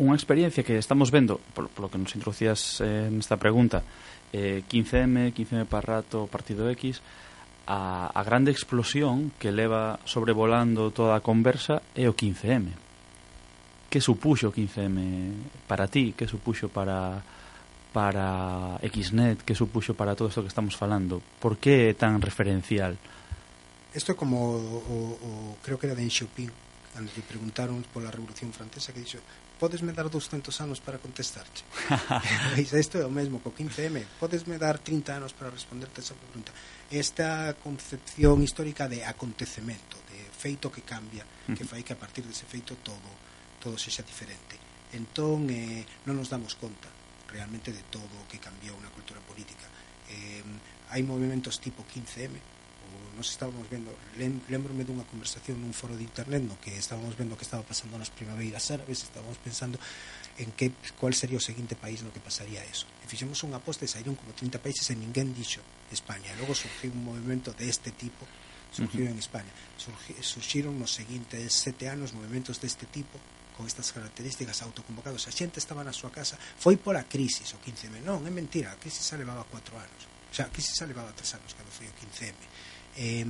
Unha 0.00 0.16
experiencia 0.16 0.64
que 0.64 0.80
estamos 0.80 1.12
vendo, 1.12 1.38
polo, 1.52 1.68
polo 1.68 1.92
que 1.92 2.00
nos 2.00 2.16
introducías 2.16 2.80
eh, 2.80 3.12
nesta 3.12 3.36
pregunta, 3.36 3.84
eh, 4.32 4.64
15M, 4.64 5.36
15M 5.36 5.68
para 5.68 6.00
rato, 6.00 6.24
Partido 6.24 6.64
X, 6.72 7.04
a, 7.68 8.08
a 8.08 8.22
grande 8.24 8.48
explosión 8.48 9.28
que 9.36 9.52
leva 9.52 10.00
sobrevolando 10.08 10.88
toda 10.90 11.20
a 11.20 11.24
conversa 11.24 11.84
é 11.92 12.08
o 12.08 12.16
15M 12.16 12.89
que 13.90 14.00
supuxo 14.00 14.54
15M 14.54 15.66
para 15.66 15.90
ti, 15.90 16.14
que 16.16 16.30
supuxo 16.30 16.70
para 16.70 17.20
para 17.90 18.78
Xnet, 18.86 19.42
que 19.42 19.58
supuxo 19.58 19.98
para 19.98 20.14
todo 20.14 20.30
isto 20.30 20.46
que 20.46 20.52
estamos 20.54 20.78
falando? 20.78 21.18
Por 21.42 21.58
que 21.58 21.90
é 21.90 21.94
tan 21.98 22.22
referencial? 22.22 22.94
Isto 23.90 24.14
é 24.14 24.14
como 24.14 24.54
o, 24.54 25.58
o, 25.58 25.58
creo 25.58 25.74
que 25.74 25.90
era 25.90 25.98
de 25.98 26.06
Chopin, 26.06 26.46
cando 26.94 27.10
lle 27.10 27.22
preguntaron 27.22 27.82
pola 27.90 28.10
Revolución 28.10 28.54
Francesa 28.54 28.94
que 28.94 29.02
dixo 29.02 29.22
podesme 29.58 29.92
dar 29.94 30.10
200 30.10 30.50
anos 30.60 30.80
para 30.82 30.98
contestarche 30.98 31.62
pois 32.54 32.72
isto 32.84 32.98
é 32.98 33.06
o 33.06 33.12
mesmo 33.12 33.38
co 33.38 33.54
15M 33.54 34.18
podesme 34.18 34.58
dar 34.58 34.78
30 34.78 35.22
anos 35.22 35.32
para 35.34 35.50
responderte 35.50 36.02
esa 36.02 36.18
pregunta? 36.18 36.50
Esta 36.90 37.54
concepción 37.62 38.42
histórica 38.42 38.90
de 38.90 39.06
acontecemento 39.06 39.98
de 40.10 40.18
feito 40.34 40.70
que 40.70 40.82
cambia 40.82 41.22
que 41.54 41.62
fai 41.62 41.86
que 41.86 41.94
a 41.94 42.00
partir 42.00 42.26
dese 42.26 42.46
feito 42.46 42.74
todo 42.82 43.29
todo 43.60 43.76
sexa 43.76 44.02
diferente. 44.02 44.56
Entón 44.96 45.46
eh, 45.52 45.84
non 46.08 46.18
nos 46.18 46.32
damos 46.32 46.56
conta 46.58 46.88
realmente 47.30 47.70
de 47.70 47.84
todo 47.92 48.10
o 48.10 48.26
que 48.26 48.42
cambiou 48.42 48.74
na 48.82 48.90
cultura 48.90 49.22
política. 49.22 49.68
Eh, 50.10 50.42
hai 50.90 51.06
movimentos 51.06 51.62
tipo 51.62 51.86
15M 51.86 52.34
o 52.90 53.14
nos 53.14 53.30
estábamos 53.30 53.70
vendo 53.70 53.94
lem, 54.18 54.42
lembrome 54.50 54.82
dunha 54.82 55.06
conversación 55.06 55.62
nun 55.62 55.70
foro 55.70 55.94
de 55.94 56.02
internet 56.02 56.42
no 56.42 56.58
que 56.58 56.74
estábamos 56.74 57.14
vendo 57.14 57.38
que 57.38 57.46
estaba 57.46 57.62
pasando 57.62 57.94
nas 57.94 58.10
primaveras 58.10 58.66
árabes 58.74 59.06
estábamos 59.06 59.38
pensando 59.38 59.78
en 60.42 60.50
que 60.58 60.74
cual 60.98 61.14
sería 61.14 61.38
o 61.38 61.44
seguinte 61.44 61.78
país 61.78 62.02
no 62.02 62.10
que 62.10 62.18
pasaría 62.18 62.64
eso. 62.66 62.90
E 63.04 63.06
fixemos 63.06 63.38
unha 63.46 63.62
aposta 63.62 63.86
e 63.86 63.92
saíron 63.92 64.18
como 64.18 64.34
30 64.34 64.58
países 64.58 64.90
e 64.90 64.98
ninguén 64.98 65.30
dixo 65.30 65.62
España. 65.94 66.34
Logo 66.40 66.56
surgiu 66.56 66.90
un 66.90 67.06
movimento 67.06 67.54
deste 67.54 67.94
este 67.94 67.94
tipo 67.94 68.26
surgiu 68.70 69.06
uh 69.06 69.08
-huh. 69.08 69.14
en 69.14 69.18
España. 69.18 69.52
Surgi, 69.76 70.14
surgiron 70.22 70.78
nos 70.78 70.94
seguintes 70.94 71.52
sete 71.54 71.86
anos 71.90 72.14
movimentos 72.14 72.58
deste 72.58 72.86
tipo 72.86 73.18
con 73.60 73.68
estas 73.68 73.92
características 73.92 74.64
autoconvocados 74.64 75.28
a 75.28 75.32
xente 75.36 75.60
estaba 75.60 75.84
na 75.84 75.92
súa 75.92 76.08
casa 76.08 76.40
foi 76.40 76.80
pola 76.80 77.04
crisis 77.04 77.52
o 77.52 77.60
15M 77.60 78.00
non, 78.00 78.24
é 78.24 78.32
mentira, 78.32 78.72
a 78.72 78.80
crisis 78.80 79.04
xa 79.04 79.20
levaba 79.20 79.44
4 79.44 79.76
anos. 79.76 80.02
O 80.08 80.32
sea, 80.32 80.48
a 80.48 80.52
crisis 80.54 80.80
xa 80.80 80.88
levaba 80.88 81.12
3 81.12 81.36
anos 81.36 81.52
cando 81.52 81.68
foi 81.68 81.84
o 81.84 81.92
15M 81.92 82.40
eh, 82.96 83.28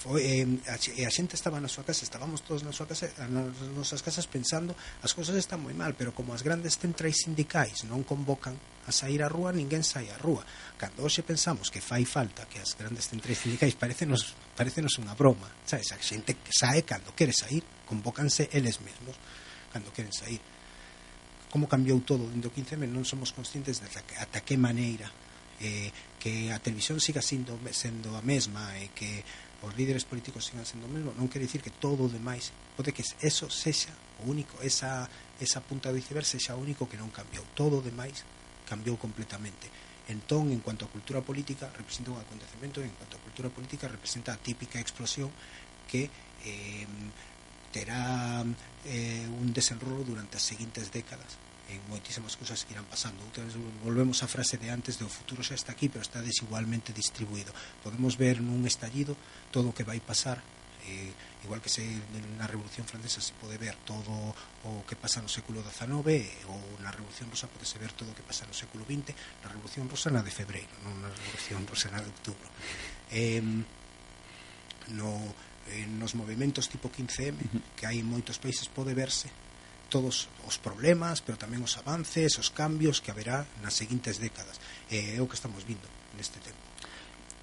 foi, 0.00 0.24
eh, 0.24 0.72
a, 0.72 0.80
e 0.96 1.04
a 1.04 1.12
xente 1.12 1.36
estaba 1.36 1.60
na 1.60 1.68
súa 1.68 1.84
casa, 1.84 2.08
estábamos 2.08 2.40
todos 2.40 2.64
na 2.64 2.72
súa 2.72 2.88
casa, 2.88 3.12
nas 3.28 3.52
nosas 3.76 4.00
casas 4.00 4.24
pensando, 4.24 4.72
as 5.04 5.12
cousas 5.12 5.36
están 5.36 5.60
moi 5.60 5.76
mal, 5.76 5.92
pero 5.92 6.16
como 6.16 6.32
as 6.32 6.40
grandes 6.40 6.80
centrais 6.80 7.20
sindicais 7.20 7.84
non 7.84 8.00
convocan 8.08 8.56
a 8.88 8.92
sair 8.96 9.20
á 9.20 9.28
rúa, 9.28 9.52
ninguén 9.52 9.84
sai 9.84 10.08
á 10.08 10.16
rúa. 10.16 10.40
Cando 10.80 11.04
hoxe 11.04 11.20
pensamos 11.20 11.68
que 11.68 11.84
fai 11.84 12.08
falta 12.08 12.48
que 12.48 12.56
as 12.56 12.72
grandes 12.80 13.12
centrais 13.12 13.44
sindicais 13.44 13.76
parecenos, 13.76 14.32
parecenos 14.60 15.00
unha 15.00 15.16
broma 15.16 15.48
sabes, 15.64 15.88
a 15.96 15.98
xente 16.04 16.36
que 16.36 16.52
sae 16.52 16.84
cando 16.84 17.16
quere 17.16 17.32
sair 17.32 17.64
convócanse 17.88 18.52
eles 18.52 18.84
mesmos 18.84 19.16
cando 19.72 19.88
queren 19.92 20.12
sair. 20.12 20.40
Como 21.48 21.66
cambiou 21.66 21.98
todo 22.04 22.28
dentro 22.28 22.50
do 22.50 22.54
15M 22.54 22.84
non 22.84 23.08
somos 23.08 23.32
conscientes 23.32 23.80
de 23.80 23.88
ata, 23.88 24.04
ata 24.20 24.44
que 24.44 24.60
maneira 24.60 25.08
eh, 25.64 25.88
que 26.20 26.52
a 26.52 26.60
televisión 26.60 27.00
siga 27.00 27.24
sendo, 27.24 27.56
sendo 27.72 28.12
a 28.12 28.22
mesma 28.22 28.76
e 28.76 28.84
eh, 28.84 28.88
que 28.92 29.10
os 29.64 29.72
líderes 29.76 30.04
políticos 30.04 30.44
sigan 30.44 30.68
sendo 30.68 30.84
o 30.86 30.92
mesmo 30.92 31.16
non 31.16 31.32
quere 31.32 31.48
dicir 31.48 31.64
que 31.64 31.72
todo 31.72 32.04
o 32.04 32.12
demais 32.12 32.52
pode 32.76 32.92
que 32.92 33.02
eso 33.24 33.48
sexa 33.48 33.96
o 34.20 34.28
único 34.28 34.60
esa, 34.60 35.08
esa 35.40 35.64
punta 35.64 35.88
do 35.88 35.96
iceberg 35.96 36.28
sexa 36.28 36.52
o 36.52 36.60
único 36.60 36.84
que 36.84 37.00
non 37.00 37.08
cambiou. 37.08 37.48
Todo 37.56 37.80
o 37.80 37.84
demais 37.84 38.28
cambiou 38.68 39.00
completamente. 39.00 39.89
Entón, 40.10 40.50
en 40.50 40.58
cuanto 40.58 40.84
a 40.84 40.90
cultura 40.90 41.22
política, 41.22 41.70
representa 41.70 42.10
un 42.10 42.18
acontecemento, 42.18 42.82
en 42.82 42.90
cuanto 42.98 43.14
a 43.14 43.22
cultura 43.22 43.46
política, 43.46 43.86
representa 43.86 44.34
a 44.34 44.42
típica 44.42 44.82
explosión 44.82 45.30
que 45.86 46.10
eh, 46.42 46.86
terá 47.70 48.42
eh, 48.90 49.26
un 49.30 49.54
desenrolo 49.54 50.02
durante 50.02 50.34
as 50.34 50.42
seguintes 50.42 50.90
décadas 50.90 51.38
en 51.70 51.78
moitísimas 51.86 52.34
cousas 52.34 52.66
que 52.66 52.74
irán 52.74 52.90
pasando. 52.90 53.22
Outra 53.22 53.46
vez 53.46 53.54
volvemos 53.86 54.18
á 54.22 54.26
frase 54.26 54.58
de 54.58 54.74
antes 54.74 54.98
de 54.98 55.06
o 55.06 55.10
futuro 55.10 55.46
xa 55.46 55.54
está 55.54 55.70
aquí, 55.70 55.86
pero 55.86 56.02
está 56.02 56.18
desigualmente 56.18 56.90
distribuído. 56.90 57.54
Podemos 57.86 58.18
ver 58.18 58.42
nun 58.42 58.66
estallido 58.66 59.14
todo 59.54 59.70
o 59.70 59.76
que 59.78 59.86
vai 59.86 60.02
pasar 60.02 60.42
eh, 60.86 61.12
igual 61.44 61.60
que 61.60 61.68
se 61.68 61.82
na 62.36 62.46
Revolución 62.46 62.86
Francesa 62.86 63.20
se 63.20 63.34
pode 63.36 63.56
ver 63.56 63.76
todo 63.84 64.12
o 64.64 64.70
que 64.84 64.96
pasa 64.96 65.20
no 65.20 65.28
século 65.28 65.60
XIX 65.64 66.28
ou 66.48 66.60
na 66.80 66.92
Revolución 66.92 67.28
Rusa 67.32 67.48
pode 67.48 67.64
se 67.64 67.80
ver 67.80 67.92
todo 67.92 68.12
o 68.12 68.16
que 68.16 68.24
pasa 68.24 68.44
no 68.48 68.56
século 68.56 68.84
XX 68.84 69.12
na 69.44 69.48
Revolución 69.48 69.88
Rusa 69.88 70.08
na 70.12 70.24
de 70.24 70.32
Febreiro 70.32 70.72
non 70.84 70.96
na 71.00 71.10
Revolución 71.10 71.64
Rusa 71.64 71.88
na 71.92 72.00
de 72.04 72.08
Outubro 72.08 72.48
eh, 73.12 73.42
no, 74.96 75.10
eh, 75.70 75.86
nos 75.86 76.16
movimentos 76.16 76.68
tipo 76.68 76.88
15M 76.88 77.74
que 77.76 77.84
hai 77.84 78.00
en 78.00 78.08
moitos 78.08 78.38
países 78.38 78.68
pode 78.68 78.92
verse 78.96 79.28
todos 79.90 80.30
os 80.46 80.56
problemas, 80.56 81.18
pero 81.18 81.36
tamén 81.36 81.66
os 81.66 81.74
avances, 81.74 82.38
os 82.38 82.54
cambios 82.54 83.02
que 83.02 83.10
haberá 83.10 83.42
nas 83.58 83.74
seguintes 83.74 84.22
décadas. 84.22 84.56
Eh, 84.86 85.18
é 85.18 85.20
o 85.20 85.26
que 85.26 85.34
estamos 85.34 85.66
vindo 85.66 85.84
neste 86.14 86.38
tempo. 86.38 86.69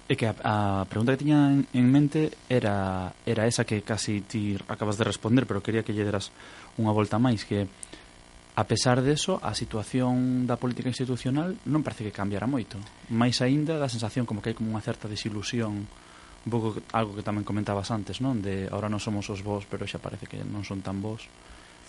É 0.08 0.16
que 0.16 0.24
a, 0.24 0.32
a 0.40 0.88
pregunta 0.88 1.12
que 1.12 1.20
tiña 1.20 1.52
en, 1.52 1.68
en 1.76 1.86
mente 1.92 2.32
era 2.48 3.12
era 3.28 3.44
esa 3.44 3.68
que 3.68 3.84
casi 3.84 4.24
ti 4.24 4.56
acabas 4.64 4.96
de 4.96 5.04
responder, 5.04 5.44
pero 5.44 5.60
quería 5.60 5.84
que 5.84 5.92
lle 5.92 6.00
deras 6.00 6.32
unha 6.80 6.96
volta 6.96 7.20
máis 7.20 7.44
que 7.44 7.68
a 8.58 8.64
pesar 8.66 9.04
deso, 9.04 9.38
a 9.38 9.54
situación 9.54 10.48
da 10.48 10.58
política 10.58 10.90
institucional 10.90 11.54
non 11.68 11.84
parece 11.84 12.08
que 12.08 12.10
cambiara 12.10 12.48
moito. 12.48 12.80
Mais 13.12 13.38
aínda 13.44 13.76
da 13.76 13.86
sensación 13.86 14.24
como 14.24 14.40
que 14.40 14.50
hai 14.50 14.56
como 14.56 14.72
unha 14.72 14.82
certa 14.82 15.06
desilusión 15.06 15.86
un 15.86 16.50
pouco 16.50 16.80
algo 16.96 17.12
que 17.12 17.22
tamén 17.22 17.44
comentabas 17.44 17.92
antes, 17.92 18.24
non? 18.24 18.40
De 18.40 18.64
ahora 18.72 18.88
non 18.88 19.04
somos 19.04 19.28
os 19.28 19.44
vós, 19.44 19.68
pero 19.68 19.84
xa 19.84 20.00
parece 20.00 20.24
que 20.24 20.40
non 20.40 20.64
son 20.64 20.80
tan 20.80 21.04
vós. 21.04 21.28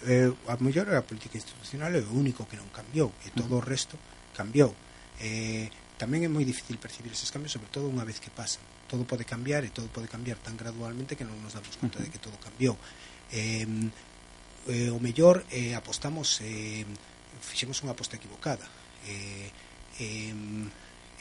Eh, 0.03 0.27
a 0.51 0.59
mellor 0.59 0.91
a 0.91 1.07
política 1.07 1.39
institucional 1.39 1.95
é 1.95 2.03
o 2.03 2.11
único 2.11 2.43
que 2.45 2.59
non 2.59 2.67
cambiou, 2.69 3.15
e 3.23 3.31
todo 3.31 3.55
uh 3.55 3.63
-huh. 3.63 3.65
o 3.65 3.69
resto 3.71 3.95
cambiou. 4.35 4.75
Eh, 5.23 5.71
tamén 5.99 6.23
é 6.23 6.31
moi 6.31 6.47
difícil 6.47 6.79
percibir 6.79 7.11
eses 7.11 7.27
cambios, 7.27 7.51
sobre 7.51 7.67
todo 7.67 7.91
unha 7.91 8.07
vez 8.07 8.23
que 8.23 8.31
pasan. 8.31 8.63
Todo 8.87 9.03
pode 9.03 9.27
cambiar 9.27 9.67
e 9.67 9.75
todo 9.75 9.91
pode 9.91 10.07
cambiar 10.07 10.39
tan 10.39 10.55
gradualmente 10.55 11.19
que 11.19 11.27
non 11.27 11.35
nos 11.43 11.59
damos 11.59 11.75
conta 11.75 11.99
de 11.99 12.07
que 12.07 12.23
todo 12.23 12.39
cambiou. 12.39 12.79
Eh, 13.35 13.67
eh, 14.71 14.89
o 14.95 14.99
mellor 15.03 15.43
eh, 15.51 15.75
apostamos, 15.75 16.39
eh, 16.39 16.87
fixemos 17.43 17.83
unha 17.83 17.91
aposta 17.91 18.15
equivocada. 18.15 18.63
Eh, 19.03 19.51
eh, 19.99 20.31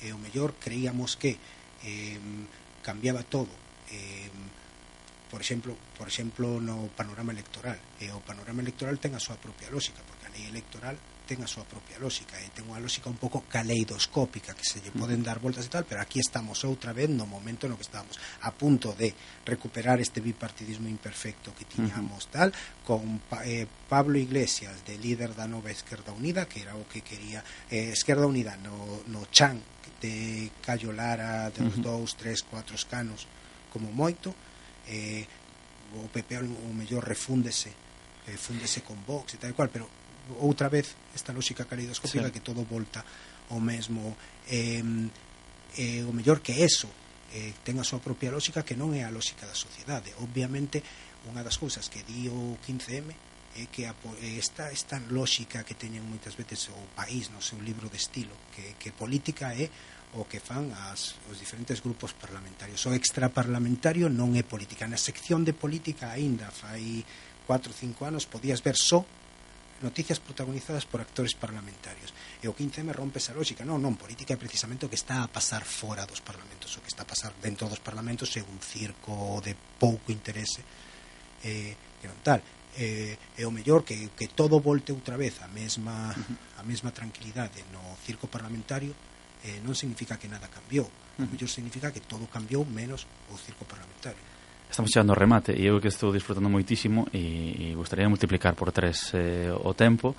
eh, 0.06 0.14
o 0.14 0.18
mellor 0.22 0.54
creíamos 0.62 1.18
que 1.18 1.34
eh, 1.82 2.22
cambiaba 2.86 3.26
todo. 3.26 3.50
Eh, 3.90 4.30
por 5.26 5.42
exemplo, 5.42 5.74
por 5.98 6.06
exemplo 6.06 6.62
no 6.62 6.86
panorama 6.94 7.34
electoral. 7.34 7.82
Eh, 7.98 8.14
o 8.14 8.22
panorama 8.22 8.62
electoral 8.62 8.94
ten 9.02 9.18
a 9.18 9.20
súa 9.20 9.42
propia 9.42 9.74
lógica, 9.74 10.06
porque 10.06 10.30
a 10.30 10.32
lei 10.32 10.46
electoral 10.46 10.94
ten 11.28 11.44
a 11.44 11.48
súa 11.48 11.68
propia 11.68 12.00
lógica 12.00 12.40
e 12.40 12.48
ten 12.56 12.64
unha 12.64 12.80
lógica 12.80 13.12
un 13.12 13.20
pouco 13.20 13.44
caleidoscópica 13.44 14.56
que 14.56 14.64
se 14.64 14.80
lle 14.80 14.88
poden 14.96 15.20
dar 15.20 15.36
voltas 15.44 15.68
e 15.68 15.70
tal, 15.70 15.84
pero 15.84 16.00
aquí 16.00 16.16
estamos 16.24 16.64
outra 16.64 16.96
vez 16.96 17.12
no 17.12 17.28
momento 17.28 17.68
no 17.68 17.76
que 17.76 17.84
estábamos 17.84 18.16
a 18.40 18.50
punto 18.56 18.96
de 18.96 19.12
recuperar 19.44 20.00
este 20.00 20.24
bipartidismo 20.24 20.88
imperfecto 20.88 21.52
que 21.52 21.68
tiñamos 21.68 22.32
tal 22.32 22.48
con 22.80 23.20
eh, 23.44 23.68
Pablo 23.92 24.16
Iglesias 24.16 24.80
de 24.88 24.96
líder 24.96 25.36
da 25.36 25.44
nova 25.44 25.68
Esquerda 25.68 26.16
Unida 26.16 26.48
que 26.48 26.64
era 26.64 26.72
o 26.72 26.88
que 26.88 27.04
quería 27.04 27.44
eh, 27.68 27.92
Esquerda 27.92 28.24
Unida 28.24 28.56
no, 28.56 29.04
no 29.12 29.28
chan 29.28 29.60
de 30.00 30.48
Cayo 30.64 30.96
Lara 30.96 31.52
de 31.52 31.60
uh 31.60 31.68
-huh. 31.68 31.84
dous, 31.84 32.16
tres, 32.16 32.40
cuatro 32.40 32.72
escanos 32.72 33.28
como 33.68 33.92
moito 33.92 34.32
eh, 34.88 35.28
o 35.92 36.08
PP 36.08 36.40
o 36.40 36.72
mellor 36.72 37.04
refúndese 37.04 37.88
eh, 38.28 38.36
fúndese 38.36 38.80
con 38.80 38.96
Vox 39.04 39.34
e 39.34 39.38
tal 39.40 39.50
e 39.50 39.56
cual, 39.56 39.68
pero 39.72 39.88
outra 40.40 40.68
vez 40.68 40.92
esta 41.14 41.32
lógica 41.32 41.64
caleidoscópica 41.64 42.28
sí. 42.28 42.32
que 42.32 42.44
todo 42.44 42.64
volta 42.64 43.04
ao 43.50 43.60
mesmo. 43.60 44.16
Eh, 44.48 44.82
eh, 45.76 46.02
o 46.04 46.12
mellor 46.12 46.40
que 46.40 46.64
eso 46.64 46.88
eh, 47.32 47.52
ten 47.64 47.76
a 47.76 47.84
súa 47.84 48.00
propia 48.00 48.32
lógica 48.32 48.64
que 48.64 48.76
non 48.76 48.96
é 48.96 49.04
a 49.04 49.12
lógica 49.12 49.44
da 49.44 49.56
sociedade. 49.56 50.16
Obviamente 50.24 50.80
unha 51.28 51.44
das 51.44 51.60
cousas 51.60 51.88
que 51.92 52.00
di 52.04 52.28
o 52.28 52.56
15M 52.64 53.08
é 53.58 53.66
que 53.68 53.84
a, 53.84 53.92
eh, 53.92 54.40
esta, 54.40 54.72
esta 54.72 54.96
lógica 55.12 55.64
que 55.64 55.76
teñen 55.76 56.04
moitas 56.04 56.36
veces 56.36 56.72
o 56.72 56.80
país 56.96 57.28
no 57.28 57.44
seu 57.44 57.60
libro 57.60 57.92
de 57.92 58.00
estilo 58.00 58.32
que, 58.54 58.76
que 58.80 58.92
política 58.92 59.52
é 59.52 59.68
o 60.16 60.24
que 60.24 60.40
fan 60.40 60.72
as, 60.88 61.20
os 61.28 61.36
diferentes 61.36 61.84
grupos 61.84 62.16
parlamentarios. 62.16 62.80
O 62.88 62.96
extraparlamentario 62.96 64.08
non 64.08 64.32
é 64.32 64.40
política. 64.40 64.88
Na 64.88 64.96
sección 64.96 65.44
de 65.44 65.52
política 65.52 66.16
aínda 66.16 66.48
fai 66.48 67.04
4 67.44 67.68
ou 67.68 67.76
5 67.76 68.08
anos 68.08 68.24
podías 68.24 68.64
ver 68.64 68.76
só 68.76 69.04
noticias 69.82 70.18
protagonizadas 70.18 70.84
por 70.86 71.00
actores 71.00 71.34
parlamentarios. 71.34 72.12
E 72.42 72.50
o 72.50 72.54
15M 72.54 72.90
rompe 72.90 73.22
esa 73.22 73.34
lógica, 73.34 73.62
non, 73.62 73.78
non, 73.78 73.94
política 73.94 74.34
é 74.34 74.38
precisamente 74.38 74.86
o 74.86 74.90
que 74.90 74.98
está 74.98 75.22
a 75.22 75.30
pasar 75.30 75.62
fora 75.62 76.06
dos 76.06 76.22
parlamentos, 76.22 76.74
o 76.74 76.82
que 76.82 76.90
está 76.90 77.06
a 77.06 77.10
pasar 77.10 77.32
dentro 77.38 77.70
dos 77.70 77.78
parlamentos 77.78 78.34
é 78.34 78.42
un 78.42 78.58
circo 78.58 79.38
de 79.42 79.54
pouco 79.54 80.10
interese 80.10 80.62
eh, 81.46 81.74
que 82.02 82.06
non 82.10 82.18
tal. 82.26 82.42
Eh, 82.78 83.18
é 83.34 83.42
o 83.46 83.54
mellor 83.54 83.82
que, 83.82 84.14
que 84.14 84.30
todo 84.30 84.62
volte 84.62 84.94
outra 84.94 85.18
vez 85.18 85.42
a 85.42 85.48
mesma, 85.50 86.14
a 86.58 86.62
mesma 86.62 86.94
tranquilidade 86.94 87.62
no 87.74 87.82
circo 88.02 88.30
parlamentario 88.30 88.94
eh, 89.42 89.62
non 89.62 89.74
significa 89.74 90.18
que 90.18 90.30
nada 90.30 90.50
cambiou, 90.50 90.86
o 91.18 91.26
mellor 91.26 91.50
significa 91.50 91.94
que 91.94 92.02
todo 92.02 92.26
cambiou 92.30 92.66
menos 92.66 93.06
o 93.30 93.38
circo 93.38 93.66
parlamentario. 93.66 94.37
Estamos 94.68 94.92
chegando 94.92 95.16
ao 95.16 95.18
remate 95.18 95.56
e 95.56 95.64
eu 95.64 95.80
que 95.80 95.88
estou 95.88 96.12
disfrutando 96.12 96.52
moitísimo 96.52 97.08
e, 97.10 97.72
e 97.72 97.74
gostaría 97.74 98.04
de 98.04 98.12
multiplicar 98.12 98.52
por 98.52 98.68
tres 98.68 99.10
eh, 99.16 99.48
o 99.48 99.72
tempo. 99.72 100.12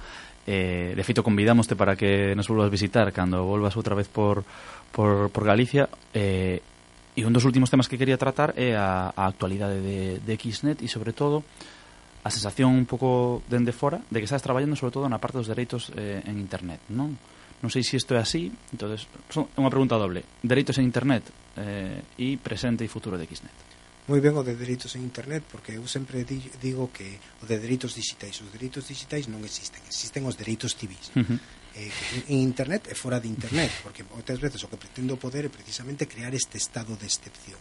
Eh, 0.49 0.97
de 0.97 1.03
feito, 1.05 1.21
convidámoste 1.21 1.77
para 1.77 1.93
que 1.93 2.33
nos 2.33 2.49
volvas 2.49 2.73
visitar 2.73 3.13
cando 3.13 3.45
volvas 3.45 3.77
outra 3.77 3.93
vez 3.93 4.09
por, 4.09 4.41
por, 4.89 5.29
por 5.29 5.43
Galicia. 5.45 5.85
Eh, 6.11 6.65
e 7.13 7.21
un 7.21 7.29
dos 7.29 7.45
últimos 7.45 7.69
temas 7.69 7.85
que 7.85 7.95
quería 7.95 8.17
tratar 8.17 8.57
é 8.57 8.73
a, 8.73 9.13
a 9.13 9.29
actualidade 9.29 9.85
de, 9.85 10.17
de 10.17 10.33
Xnet 10.33 10.81
e, 10.81 10.89
sobre 10.89 11.13
todo, 11.13 11.45
a 12.25 12.33
sensación 12.33 12.73
un 12.73 12.89
pouco 12.89 13.45
dende 13.45 13.69
fora 13.69 14.01
de 14.09 14.17
que 14.17 14.25
estás 14.25 14.41
traballando 14.41 14.73
sobre 14.73 14.97
todo 14.97 15.05
na 15.05 15.21
parte 15.21 15.37
dos 15.37 15.45
dereitos 15.45 15.93
eh, 15.93 16.25
en 16.25 16.41
Internet, 16.41 16.81
non? 16.89 17.13
Non 17.61 17.69
sei 17.69 17.85
se 17.85 18.01
isto 18.01 18.17
é 18.17 18.19
así, 18.23 18.49
entonces 18.73 19.05
é 19.29 19.59
unha 19.61 19.69
pregunta 19.69 19.99
doble. 19.99 20.25
Dereitos 20.41 20.81
en 20.81 20.89
Internet 20.89 21.27
eh, 21.53 22.01
e 22.17 22.39
presente 22.41 22.81
e 22.81 22.89
futuro 22.89 23.13
de 23.13 23.29
Xnet 23.29 23.68
moi 24.09 24.17
ben 24.25 24.33
o 24.33 24.41
de 24.41 24.57
dereitos 24.57 24.97
en 24.97 25.05
internet 25.05 25.45
porque 25.45 25.77
eu 25.77 25.85
sempre 25.85 26.25
di, 26.25 26.41
digo 26.57 26.89
que 26.89 27.21
o 27.39 27.45
de 27.45 27.61
dereitos 27.61 27.93
digitais 27.93 28.41
os 28.41 28.49
dereitos 28.49 28.89
digitais 28.89 29.29
non 29.29 29.45
existen 29.45 29.85
existen 29.85 30.25
os 30.25 30.33
dereitos 30.33 30.73
civis 30.73 31.13
uh 31.13 31.21
-huh 31.21 31.37
eh, 31.75 31.91
en 32.27 32.37
internet 32.39 32.87
e 32.89 32.95
fora 32.95 33.19
de 33.19 33.27
internet 33.27 33.69
porque 33.83 34.05
moitas 34.07 34.39
veces 34.41 34.61
o 34.63 34.69
que 34.69 34.79
pretendo 34.79 35.19
poder 35.19 35.45
é 35.45 35.51
precisamente 35.51 36.07
crear 36.09 36.33
este 36.33 36.57
estado 36.57 36.95
de 36.97 37.05
excepción. 37.05 37.59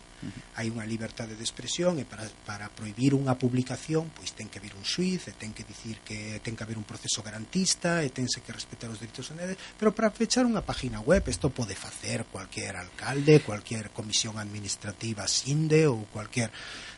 Hai 0.59 0.73
unha 0.73 0.89
liberdade 0.89 1.39
de 1.39 1.45
expresión 1.45 2.01
e 2.01 2.05
para, 2.09 2.27
para 2.45 2.73
prohibir 2.73 3.13
unha 3.15 3.37
publicación 3.37 4.11
pois 4.15 4.33
ten 4.33 4.49
que 4.51 4.63
vir 4.63 4.75
un 4.75 4.87
suiz 4.87 5.29
e 5.29 5.35
ten 5.37 5.53
que 5.53 5.67
dicir 5.67 6.01
que 6.03 6.41
ten 6.41 6.57
que 6.57 6.65
haber 6.65 6.81
un 6.81 6.89
proceso 6.89 7.21
garantista 7.21 8.01
e 8.03 8.11
tense 8.11 8.41
que 8.41 8.55
respetar 8.55 8.91
os 8.91 8.99
dereitos 8.99 9.29
humanos 9.31 9.61
pero 9.79 9.93
para 9.93 10.11
fechar 10.11 10.49
unha 10.49 10.65
página 10.65 10.99
web 11.05 11.23
isto 11.29 11.53
pode 11.53 11.77
facer 11.79 12.27
cualquier 12.29 12.77
alcalde 12.81 13.45
cualquier 13.45 13.93
comisión 13.95 14.41
administrativa 14.41 15.29
sinde 15.29 15.87
ou 15.87 16.09
cualquier 16.11 16.51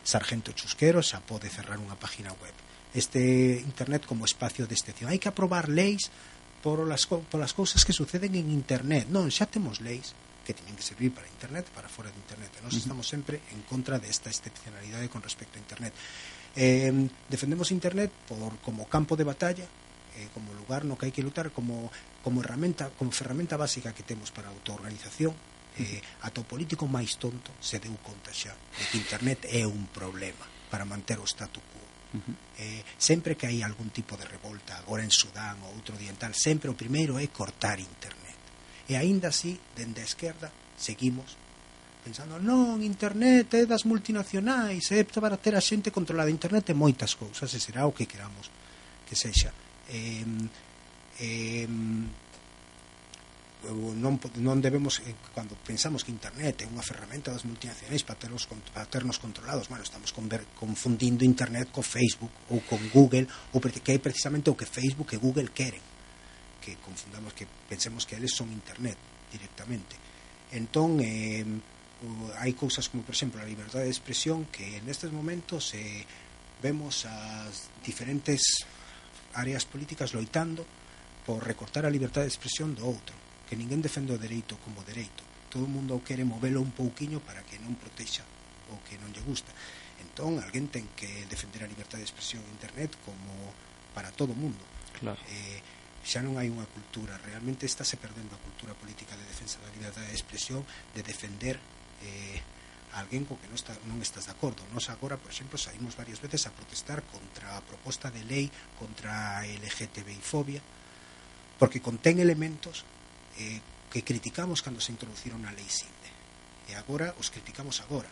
sargento 0.03 0.51
chusquero 0.51 1.01
xa 1.05 1.21
pode 1.21 1.49
cerrar 1.49 1.77
unha 1.77 1.97
página 1.97 2.33
web. 2.41 2.53
Este 2.91 3.61
internet 3.63 4.03
como 4.03 4.27
espacio 4.27 4.67
de 4.67 4.75
excepción. 4.75 5.07
Hai 5.07 5.21
que 5.21 5.31
aprobar 5.31 5.71
leis 5.71 6.11
por 6.61 6.87
las, 6.87 7.05
por 7.07 7.39
las 7.39 7.53
cousas 7.53 7.85
que 7.85 7.93
suceden 7.93 8.35
en 8.35 8.51
internet. 8.51 9.09
Non, 9.09 9.27
xa 9.33 9.49
temos 9.49 9.81
leis 9.81 10.13
que 10.45 10.53
teñen 10.53 10.77
que 10.77 10.85
servir 10.85 11.13
para 11.13 11.29
internet, 11.29 11.65
para 11.73 11.89
fora 11.89 12.09
de 12.09 12.17
internet. 12.17 12.49
Nós 12.61 12.73
uh 12.73 12.77
-huh. 12.77 12.83
estamos 12.85 13.05
sempre 13.05 13.41
en 13.53 13.61
contra 13.65 13.97
desta 13.97 14.29
excepcionalidade 14.29 15.09
con 15.09 15.21
respecto 15.21 15.57
a 15.57 15.61
internet. 15.61 15.93
Eh, 16.55 16.91
defendemos 17.29 17.71
internet 17.71 18.11
por 18.27 18.57
como 18.59 18.85
campo 18.89 19.15
de 19.15 19.23
batalla, 19.23 19.65
eh, 20.17 20.27
como 20.33 20.53
lugar 20.53 20.83
no 20.85 20.97
que 20.97 21.07
hai 21.07 21.13
que 21.15 21.23
lutar, 21.23 21.49
como, 21.55 21.89
como 22.21 22.41
herramienta, 22.43 22.91
como 22.97 23.11
ferramenta 23.11 23.55
básica 23.57 23.95
que 23.95 24.03
temos 24.03 24.29
para 24.29 24.49
a 24.49 24.53
autoorganización. 24.53 25.33
Eh, 25.79 26.03
ata 26.27 26.43
o 26.43 26.45
político 26.45 26.83
máis 26.83 27.15
tonto 27.15 27.55
se 27.63 27.79
deu 27.79 27.95
conta 28.03 28.35
xa 28.35 28.51
de 28.51 28.83
que 28.91 28.99
internet 28.99 29.47
é 29.47 29.63
un 29.63 29.87
problema 29.87 30.43
para 30.67 30.83
manter 30.83 31.15
o 31.15 31.23
statu 31.23 31.63
quo 31.71 31.80
Eh, 32.59 32.83
sempre 32.99 33.39
que 33.39 33.47
hai 33.47 33.63
algún 33.63 33.89
tipo 33.89 34.19
de 34.19 34.27
revolta, 34.27 34.75
agora 34.77 35.01
en 35.01 35.09
Sudán 35.09 35.57
ou 35.63 35.71
outro 35.71 35.95
oriental, 35.95 36.35
sempre 36.35 36.67
o 36.67 36.75
primeiro 36.75 37.15
é 37.15 37.25
cortar 37.31 37.79
internet. 37.79 38.39
E 38.91 38.99
aínda 38.99 39.31
así, 39.31 39.55
dende 39.73 40.03
a 40.03 40.07
esquerda, 40.07 40.51
seguimos 40.75 41.39
pensando, 42.03 42.41
non, 42.41 42.81
internet 42.81 43.47
é 43.55 43.63
das 43.69 43.85
multinacionais, 43.87 44.91
é 44.91 45.05
para 45.05 45.37
ter 45.37 45.55
a 45.55 45.63
xente 45.63 45.93
controlada. 45.93 46.33
Internet 46.33 46.73
é 46.73 46.75
moitas 46.75 47.15
cousas, 47.15 47.47
e 47.53 47.59
será 47.61 47.87
o 47.87 47.95
que 47.95 48.09
queramos 48.09 48.49
que 49.07 49.15
sexa. 49.15 49.53
Eh, 49.87 50.25
eh, 51.21 51.67
non, 53.69 54.17
non 54.41 54.57
debemos 54.57 55.05
eh, 55.05 55.13
cando 55.37 55.53
pensamos 55.61 56.01
que 56.01 56.09
internet 56.09 56.65
é 56.65 56.67
unha 56.67 56.81
ferramenta 56.81 57.29
das 57.29 57.45
multinacionais 57.45 58.01
para 58.01 58.17
ternos, 58.17 58.49
para 58.49 58.89
ternos 58.89 59.21
controlados 59.21 59.69
bueno, 59.69 59.85
estamos 59.85 60.09
conver, 60.09 60.49
confundindo 60.57 61.21
internet 61.21 61.69
co 61.69 61.85
Facebook 61.85 62.33
ou 62.49 62.65
con 62.65 62.81
Google 62.89 63.29
ou 63.53 63.61
que 63.61 63.93
é 63.93 63.99
precisamente 64.01 64.49
o 64.49 64.57
que 64.57 64.65
Facebook 64.65 65.13
e 65.13 65.21
Google 65.21 65.53
queren 65.53 65.83
que 66.57 66.81
confundamos 66.81 67.33
que 67.37 67.45
pensemos 67.69 68.05
que 68.05 68.17
eles 68.17 68.33
son 68.33 68.53
internet 68.53 68.97
directamente. 69.29 69.97
Entón 70.53 70.97
eh, 71.01 71.45
hai 72.41 72.53
cousas 72.57 72.89
como 72.89 73.05
por 73.05 73.13
exemplo 73.13 73.37
a 73.37 73.45
liberdade 73.45 73.85
de 73.85 73.93
expresión 73.93 74.49
que 74.49 74.81
nestes 74.81 75.13
momentos 75.13 75.77
eh, 75.77 76.01
vemos 76.65 77.05
as 77.05 77.69
diferentes 77.85 78.65
áreas 79.37 79.69
políticas 79.69 80.17
loitando 80.17 80.65
por 81.25 81.45
recortar 81.45 81.85
a 81.85 81.93
liberdade 81.93 82.25
de 82.25 82.33
expresión 82.33 82.73
do 82.73 82.89
outro 82.89 83.20
que 83.51 83.59
ninguén 83.59 83.83
defende 83.83 84.15
o 84.15 84.21
dereito 84.21 84.55
como 84.63 84.79
dereito 84.87 85.27
todo 85.51 85.67
o 85.67 85.71
mundo 85.75 85.99
quere 85.99 86.23
movelo 86.23 86.63
un 86.63 86.71
pouquiño 86.71 87.19
para 87.19 87.43
que 87.43 87.59
non 87.59 87.75
protexa 87.75 88.23
o 88.71 88.79
que 88.87 88.95
non 88.95 89.11
lle 89.11 89.19
gusta 89.27 89.51
entón 89.99 90.39
alguén 90.39 90.71
ten 90.71 90.87
que 90.95 91.27
defender 91.27 91.67
a 91.67 91.67
liberdade 91.67 91.99
de 91.99 92.07
expresión 92.07 92.39
en 92.47 92.55
internet 92.55 92.95
como 93.03 93.51
para 93.91 94.15
todo 94.15 94.31
o 94.31 94.39
mundo 94.39 94.63
claro. 94.95 95.19
eh, 95.27 95.59
xa 95.99 96.23
non 96.23 96.39
hai 96.39 96.47
unha 96.47 96.63
cultura 96.63 97.19
realmente 97.27 97.67
está 97.67 97.83
se 97.83 97.99
perdendo 97.99 98.39
a 98.39 98.39
cultura 98.39 98.71
política 98.71 99.19
de 99.19 99.27
defensa 99.27 99.59
da 99.59 99.67
liberdade 99.75 100.07
de 100.07 100.15
expresión 100.15 100.63
de 100.95 101.03
defender 101.03 101.59
eh, 102.07 102.39
alguén 102.95 103.27
co 103.27 103.35
que 103.35 103.47
non, 103.47 103.55
está, 103.59 103.75
non 103.87 104.03
estás 104.03 104.27
de 104.27 104.35
acordo. 104.35 104.67
Nos 104.75 104.91
agora, 104.91 105.15
por 105.15 105.31
exemplo, 105.31 105.55
saímos 105.55 105.95
varias 105.95 106.19
veces 106.19 106.43
a 106.43 106.51
protestar 106.51 106.99
contra 107.07 107.55
a 107.55 107.63
proposta 107.63 108.11
de 108.11 108.23
lei 108.27 108.51
contra 108.75 109.39
a 109.39 109.47
LGTBI-fobia, 109.47 110.59
porque 111.55 111.79
contén 111.79 112.19
elementos 112.19 112.83
eh, 113.37 113.59
que 113.91 114.03
criticamos 114.03 114.63
cando 114.63 114.79
se 114.79 114.91
introduciron 114.91 115.43
a 115.45 115.51
lei 115.51 115.67
Sinde 115.67 116.09
e 116.67 116.75
agora 116.75 117.11
os 117.19 117.27
criticamos 117.27 117.83
agora. 117.83 118.07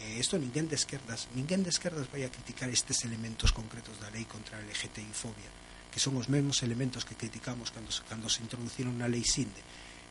Eh, 0.00 0.18
isto 0.18 0.40
ninguén 0.40 0.66
de 0.66 0.76
esquerdas 0.76 1.28
ninguén 1.36 1.62
de 1.62 1.70
esquerdas 1.70 2.08
vai 2.08 2.24
a 2.24 2.32
criticar 2.32 2.68
estes 2.72 3.04
elementos 3.04 3.52
concretos 3.52 4.00
da 4.00 4.10
lei 4.10 4.24
contra 4.24 4.56
a 4.56 4.62
LGTBI 4.64 5.12
fobia 5.12 5.50
que 5.90 6.00
son 6.00 6.16
os 6.16 6.30
mesmos 6.30 6.62
elementos 6.62 7.02
que 7.02 7.18
criticamos 7.18 7.74
cando, 7.74 7.90
cando 8.08 8.30
se 8.30 8.40
introduciron 8.40 8.96
na 8.96 9.10
lei 9.10 9.26
Sinde 9.26 9.60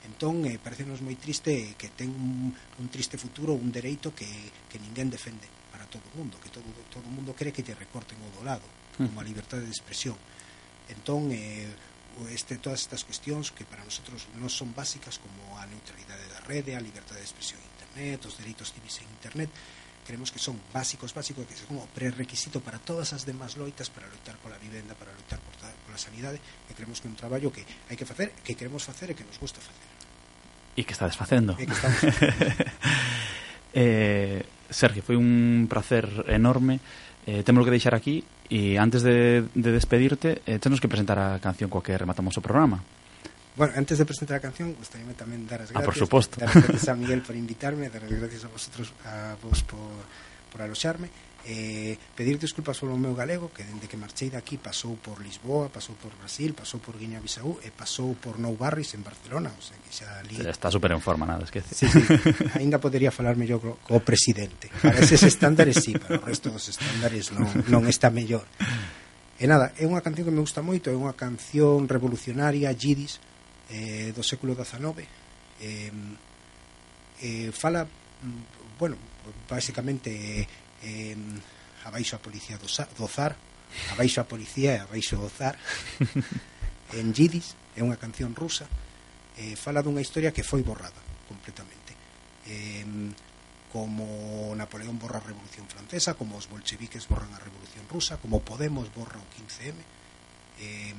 entón 0.05 0.45
eh, 0.45 0.61
parecenos 0.61 1.01
moi 1.01 1.17
triste 1.17 1.73
que 1.73 1.89
ten 1.91 2.13
un, 2.13 2.53
un 2.53 2.87
triste 2.93 3.17
futuro 3.17 3.57
un 3.57 3.73
dereito 3.73 4.13
que, 4.13 4.29
que 4.69 4.77
ninguén 4.77 5.09
defende 5.09 5.49
para 5.73 5.89
todo 5.89 6.05
o 6.13 6.21
mundo 6.21 6.37
que 6.37 6.53
todo, 6.53 6.69
todo 6.93 7.09
o 7.09 7.13
mundo 7.13 7.33
cree 7.33 7.51
que 7.51 7.65
te 7.65 7.73
recorten 7.73 8.21
o 8.21 8.29
do 8.29 8.45
lado 8.45 8.67
como 8.99 9.21
a 9.21 9.23
libertade 9.23 9.63
de 9.63 9.71
expresión. 9.71 10.19
Entón 10.91 11.31
eh, 11.31 11.71
este, 12.27 12.59
todas 12.59 12.83
estas 12.83 13.07
cuestións 13.07 13.55
que 13.55 13.63
para 13.63 13.85
nosotros 13.87 14.27
non 14.35 14.51
son 14.51 14.75
básicas 14.75 15.21
como 15.21 15.55
a 15.55 15.63
neutralidade 15.69 16.27
da 16.27 16.43
rede, 16.43 16.75
a 16.75 16.83
liberdade 16.83 17.23
de 17.23 17.27
expresión 17.29 17.63
en 17.63 17.69
internet, 17.79 18.19
os 18.27 18.35
dereitos 18.35 18.75
civis 18.75 18.99
en 18.99 19.07
internet, 19.07 19.47
creemos 20.09 20.33
que 20.33 20.41
son 20.41 20.57
básicos, 20.73 21.13
básicos, 21.13 21.45
que 21.45 21.53
son 21.53 21.67
como 21.77 21.85
prerequisito 21.93 22.59
para 22.59 22.81
todas 22.81 23.13
as 23.13 23.29
demás 23.29 23.55
loitas, 23.55 23.93
para 23.93 24.09
loitar 24.09 24.41
pola 24.41 24.57
vivenda, 24.57 24.97
para 24.97 25.13
loitar 25.13 25.37
por, 25.37 25.53
pola 25.85 26.01
sanidade, 26.01 26.41
que 26.67 26.73
creemos 26.73 26.97
que 26.97 27.05
é 27.05 27.11
un 27.13 27.19
traballo 27.19 27.53
que 27.53 27.61
hai 27.87 27.95
que 27.95 28.09
facer, 28.09 28.33
que 28.41 28.57
queremos 28.57 28.81
facer 28.81 29.13
e 29.13 29.15
que 29.15 29.21
nos 29.21 29.37
gusta 29.37 29.61
facer. 29.61 29.85
E 30.73 30.81
que 30.81 30.97
estades 30.97 31.13
facendo. 31.13 31.53
E 31.61 31.69
que 31.69 31.77
estamos 31.77 32.01
eh, 33.77 34.41
Sergio, 34.73 35.05
foi 35.05 35.13
un 35.13 35.69
placer 35.69 36.09
enorme. 36.25 36.81
Eh, 37.29 37.45
temos 37.45 37.61
que 37.61 37.69
deixar 37.69 37.93
aquí 37.93 38.25
E 38.49 38.81
antes 38.81 39.05
de, 39.05 39.45
de 39.53 39.69
despedirte, 39.69 40.41
eh, 40.49 40.57
tenos 40.57 40.81
que 40.81 40.89
presentar 40.89 41.21
a 41.21 41.37
canción 41.37 41.69
coa 41.69 41.85
que 41.85 41.93
rematamos 41.93 42.33
o 42.35 42.41
programa. 42.41 42.81
Bueno, 43.53 43.77
antes 43.77 44.01
de 44.01 44.05
presentar 44.09 44.37
a 44.37 44.43
canción, 44.43 44.73
gustaríame 44.73 45.13
tamén 45.13 45.45
dar 45.45 45.61
as 45.61 45.69
gracias. 45.69 45.85
Ah, 45.85 45.85
por 45.85 45.93
suposto. 45.93 46.41
Dar 46.41 46.49
as 46.49 46.65
gracias 46.65 46.89
a 46.89 46.97
Miguel 46.97 47.21
por 47.21 47.37
invitarme, 47.37 47.93
dar 47.93 48.01
as 48.01 48.13
gracias 48.13 48.43
a 48.43 48.49
vosotros, 48.49 48.89
a 49.05 49.37
vos 49.37 49.61
por, 49.61 50.01
por 50.49 50.65
aloxarme 50.65 51.28
eh, 51.45 51.95
pedir 52.15 52.39
disculpas 52.39 52.79
polo 52.79 52.99
meu 52.99 53.15
galego 53.15 53.51
que 53.53 53.63
dende 53.63 53.87
que 53.87 53.95
marchei 53.95 54.27
daqui 54.27 54.59
pasou 54.59 54.99
por 54.99 55.21
Lisboa 55.23 55.71
pasou 55.71 55.95
por 55.95 56.11
Brasil, 56.19 56.51
pasou 56.51 56.79
por 56.79 56.99
Guinea-Bissau 56.99 57.63
e 57.63 57.71
pasou 57.71 58.15
por 58.19 58.39
Nou 58.39 58.57
Barris 58.59 58.95
en 58.95 59.03
Barcelona 59.03 59.51
o 59.55 59.63
sea, 59.63 59.77
que 59.79 59.91
xa 59.93 60.19
ali... 60.19 60.35
Está 60.43 60.71
super 60.71 60.91
en 60.91 60.99
forma, 60.99 61.23
nada, 61.23 61.47
esquece 61.47 61.71
sí, 61.75 61.87
sí, 61.87 62.01
ainda 62.59 62.79
podería 62.79 63.11
falarme 63.11 63.47
yo 63.47 63.59
co, 63.59 63.79
co 63.83 63.99
presidente. 64.03 64.67
Para 64.81 64.99
eses 64.99 65.23
estándares 65.23 65.79
sí, 65.79 65.93
para 65.95 66.19
o 66.19 66.25
resto 66.25 66.51
dos 66.51 66.67
estándares 66.67 67.31
non, 67.31 67.47
non 67.71 67.87
está 67.87 68.11
mellor. 68.11 68.43
E 69.39 69.47
nada, 69.47 69.71
é 69.79 69.87
unha 69.87 70.03
canción 70.03 70.27
que 70.27 70.35
me 70.35 70.43
gusta 70.43 70.59
moito, 70.59 70.91
é 70.91 70.95
unha 70.99 71.15
canción 71.15 71.87
revolucionaria, 71.87 72.75
yidis, 72.75 73.23
eh, 73.71 74.11
do 74.11 74.19
século 74.19 74.51
XIX. 74.51 75.07
Eh, 75.63 75.91
eh, 77.23 77.49
fala, 77.55 77.87
mm, 77.87 78.75
bueno, 78.75 78.99
basicamente, 79.47 80.11
eh, 80.11 80.47
eh, 80.83 81.15
abaixo 81.85 82.15
a 82.15 82.23
policía 82.23 82.57
do, 82.57 82.67
do 82.67 83.07
Zar. 83.07 83.35
Abaixo 83.93 84.21
a 84.21 84.29
policía 84.29 84.75
e 84.75 84.79
abaixo 84.81 85.19
o 85.19 85.29
Zar. 85.29 85.57
En 86.89 87.13
Yidis 87.13 87.53
é 87.77 87.85
unha 87.85 88.01
canción 88.01 88.33
rusa 88.33 88.65
eh, 89.37 89.53
fala 89.53 89.85
dunha 89.85 90.01
historia 90.01 90.33
que 90.33 90.41
foi 90.41 90.65
borrada 90.65 90.97
completamente. 91.29 91.93
Eh, 92.49 93.13
como 93.69 94.57
Napoleón 94.57 94.97
borra 94.97 95.21
a 95.21 95.27
Revolución 95.29 95.69
Francesa 95.69 96.17
como 96.17 96.41
os 96.41 96.49
bolcheviques 96.49 97.05
borran 97.05 97.29
a 97.37 97.43
Revolución 97.45 97.85
Rusa 97.85 98.17
como 98.17 98.41
Podemos 98.41 98.89
borra 98.89 99.21
o 99.21 99.29
15M 99.29 99.77
eh, 100.57 100.93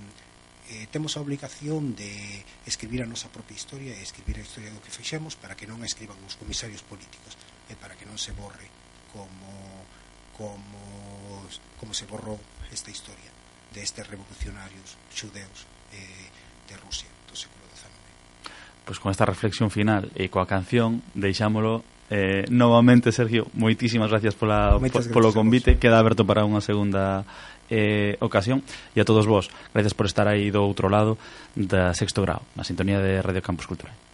eh, 0.70 0.86
temos 0.94 1.18
a 1.18 1.22
obligación 1.26 1.98
de 1.98 2.46
escribir 2.70 3.02
a 3.02 3.10
nosa 3.10 3.26
propia 3.26 3.58
historia 3.58 3.90
e 3.90 4.06
escribir 4.06 4.38
a 4.38 4.46
historia 4.46 4.70
do 4.70 4.78
que 4.78 4.94
fixemos 4.94 5.34
para 5.34 5.58
que 5.58 5.66
non 5.66 5.82
a 5.82 5.90
escriban 5.90 6.22
os 6.22 6.38
comisarios 6.38 6.86
políticos 6.86 7.34
e 7.66 7.74
para 7.74 7.98
que 7.98 8.06
non 8.06 8.14
se 8.14 8.30
borre 8.30 8.70
cómo, 9.12 9.86
cómo, 10.36 11.46
cómo 11.78 11.94
se 11.94 12.06
borró 12.06 12.38
esta 12.72 12.90
historia 12.90 13.30
de 13.74 13.82
estes 13.82 14.06
revolucionarios 14.06 14.96
judeos 15.14 15.66
eh, 15.92 16.30
de 16.68 16.76
Rusia 16.78 17.08
do 17.26 17.34
século 17.34 17.66
XIX. 17.70 17.90
Pois 18.86 18.98
pues 18.98 18.98
con 18.98 19.10
esta 19.10 19.26
reflexión 19.26 19.70
final 19.70 20.10
e 20.14 20.30
coa 20.30 20.46
canción 20.46 21.02
deixámolo. 21.14 21.82
Eh, 22.10 22.42
novamente, 22.50 23.14
Sergio, 23.14 23.46
moitísimas 23.54 24.10
gracias 24.10 24.34
pola, 24.34 24.74
Moitas 24.82 25.06
po, 25.06 25.22
polo 25.22 25.30
convite. 25.30 25.78
Queda 25.78 26.02
aberto 26.02 26.26
para 26.26 26.42
unha 26.42 26.58
segunda 26.58 27.22
eh, 27.70 28.18
ocasión. 28.18 28.66
E 28.94 28.98
a 28.98 29.06
todos 29.06 29.30
vos, 29.30 29.46
gracias 29.70 29.94
por 29.94 30.10
estar 30.10 30.26
aí 30.26 30.50
do 30.50 30.66
outro 30.66 30.90
lado 30.90 31.14
da 31.54 31.94
sexto 31.94 32.26
grado 32.26 32.42
Na 32.58 32.66
sintonía 32.66 32.98
de 32.98 33.22
Radio 33.22 33.42
Campus 33.42 33.70
Cultural. 33.70 34.09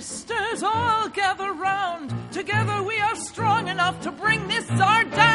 Sisters, 0.00 0.62
all 0.62 1.08
gather 1.08 1.52
round. 1.52 2.12
Together 2.32 2.82
we 2.82 2.98
are 2.98 3.16
strong 3.16 3.68
enough 3.68 4.00
to 4.02 4.10
bring 4.10 4.46
this 4.48 4.66
Tsar 4.66 5.04
down. 5.04 5.33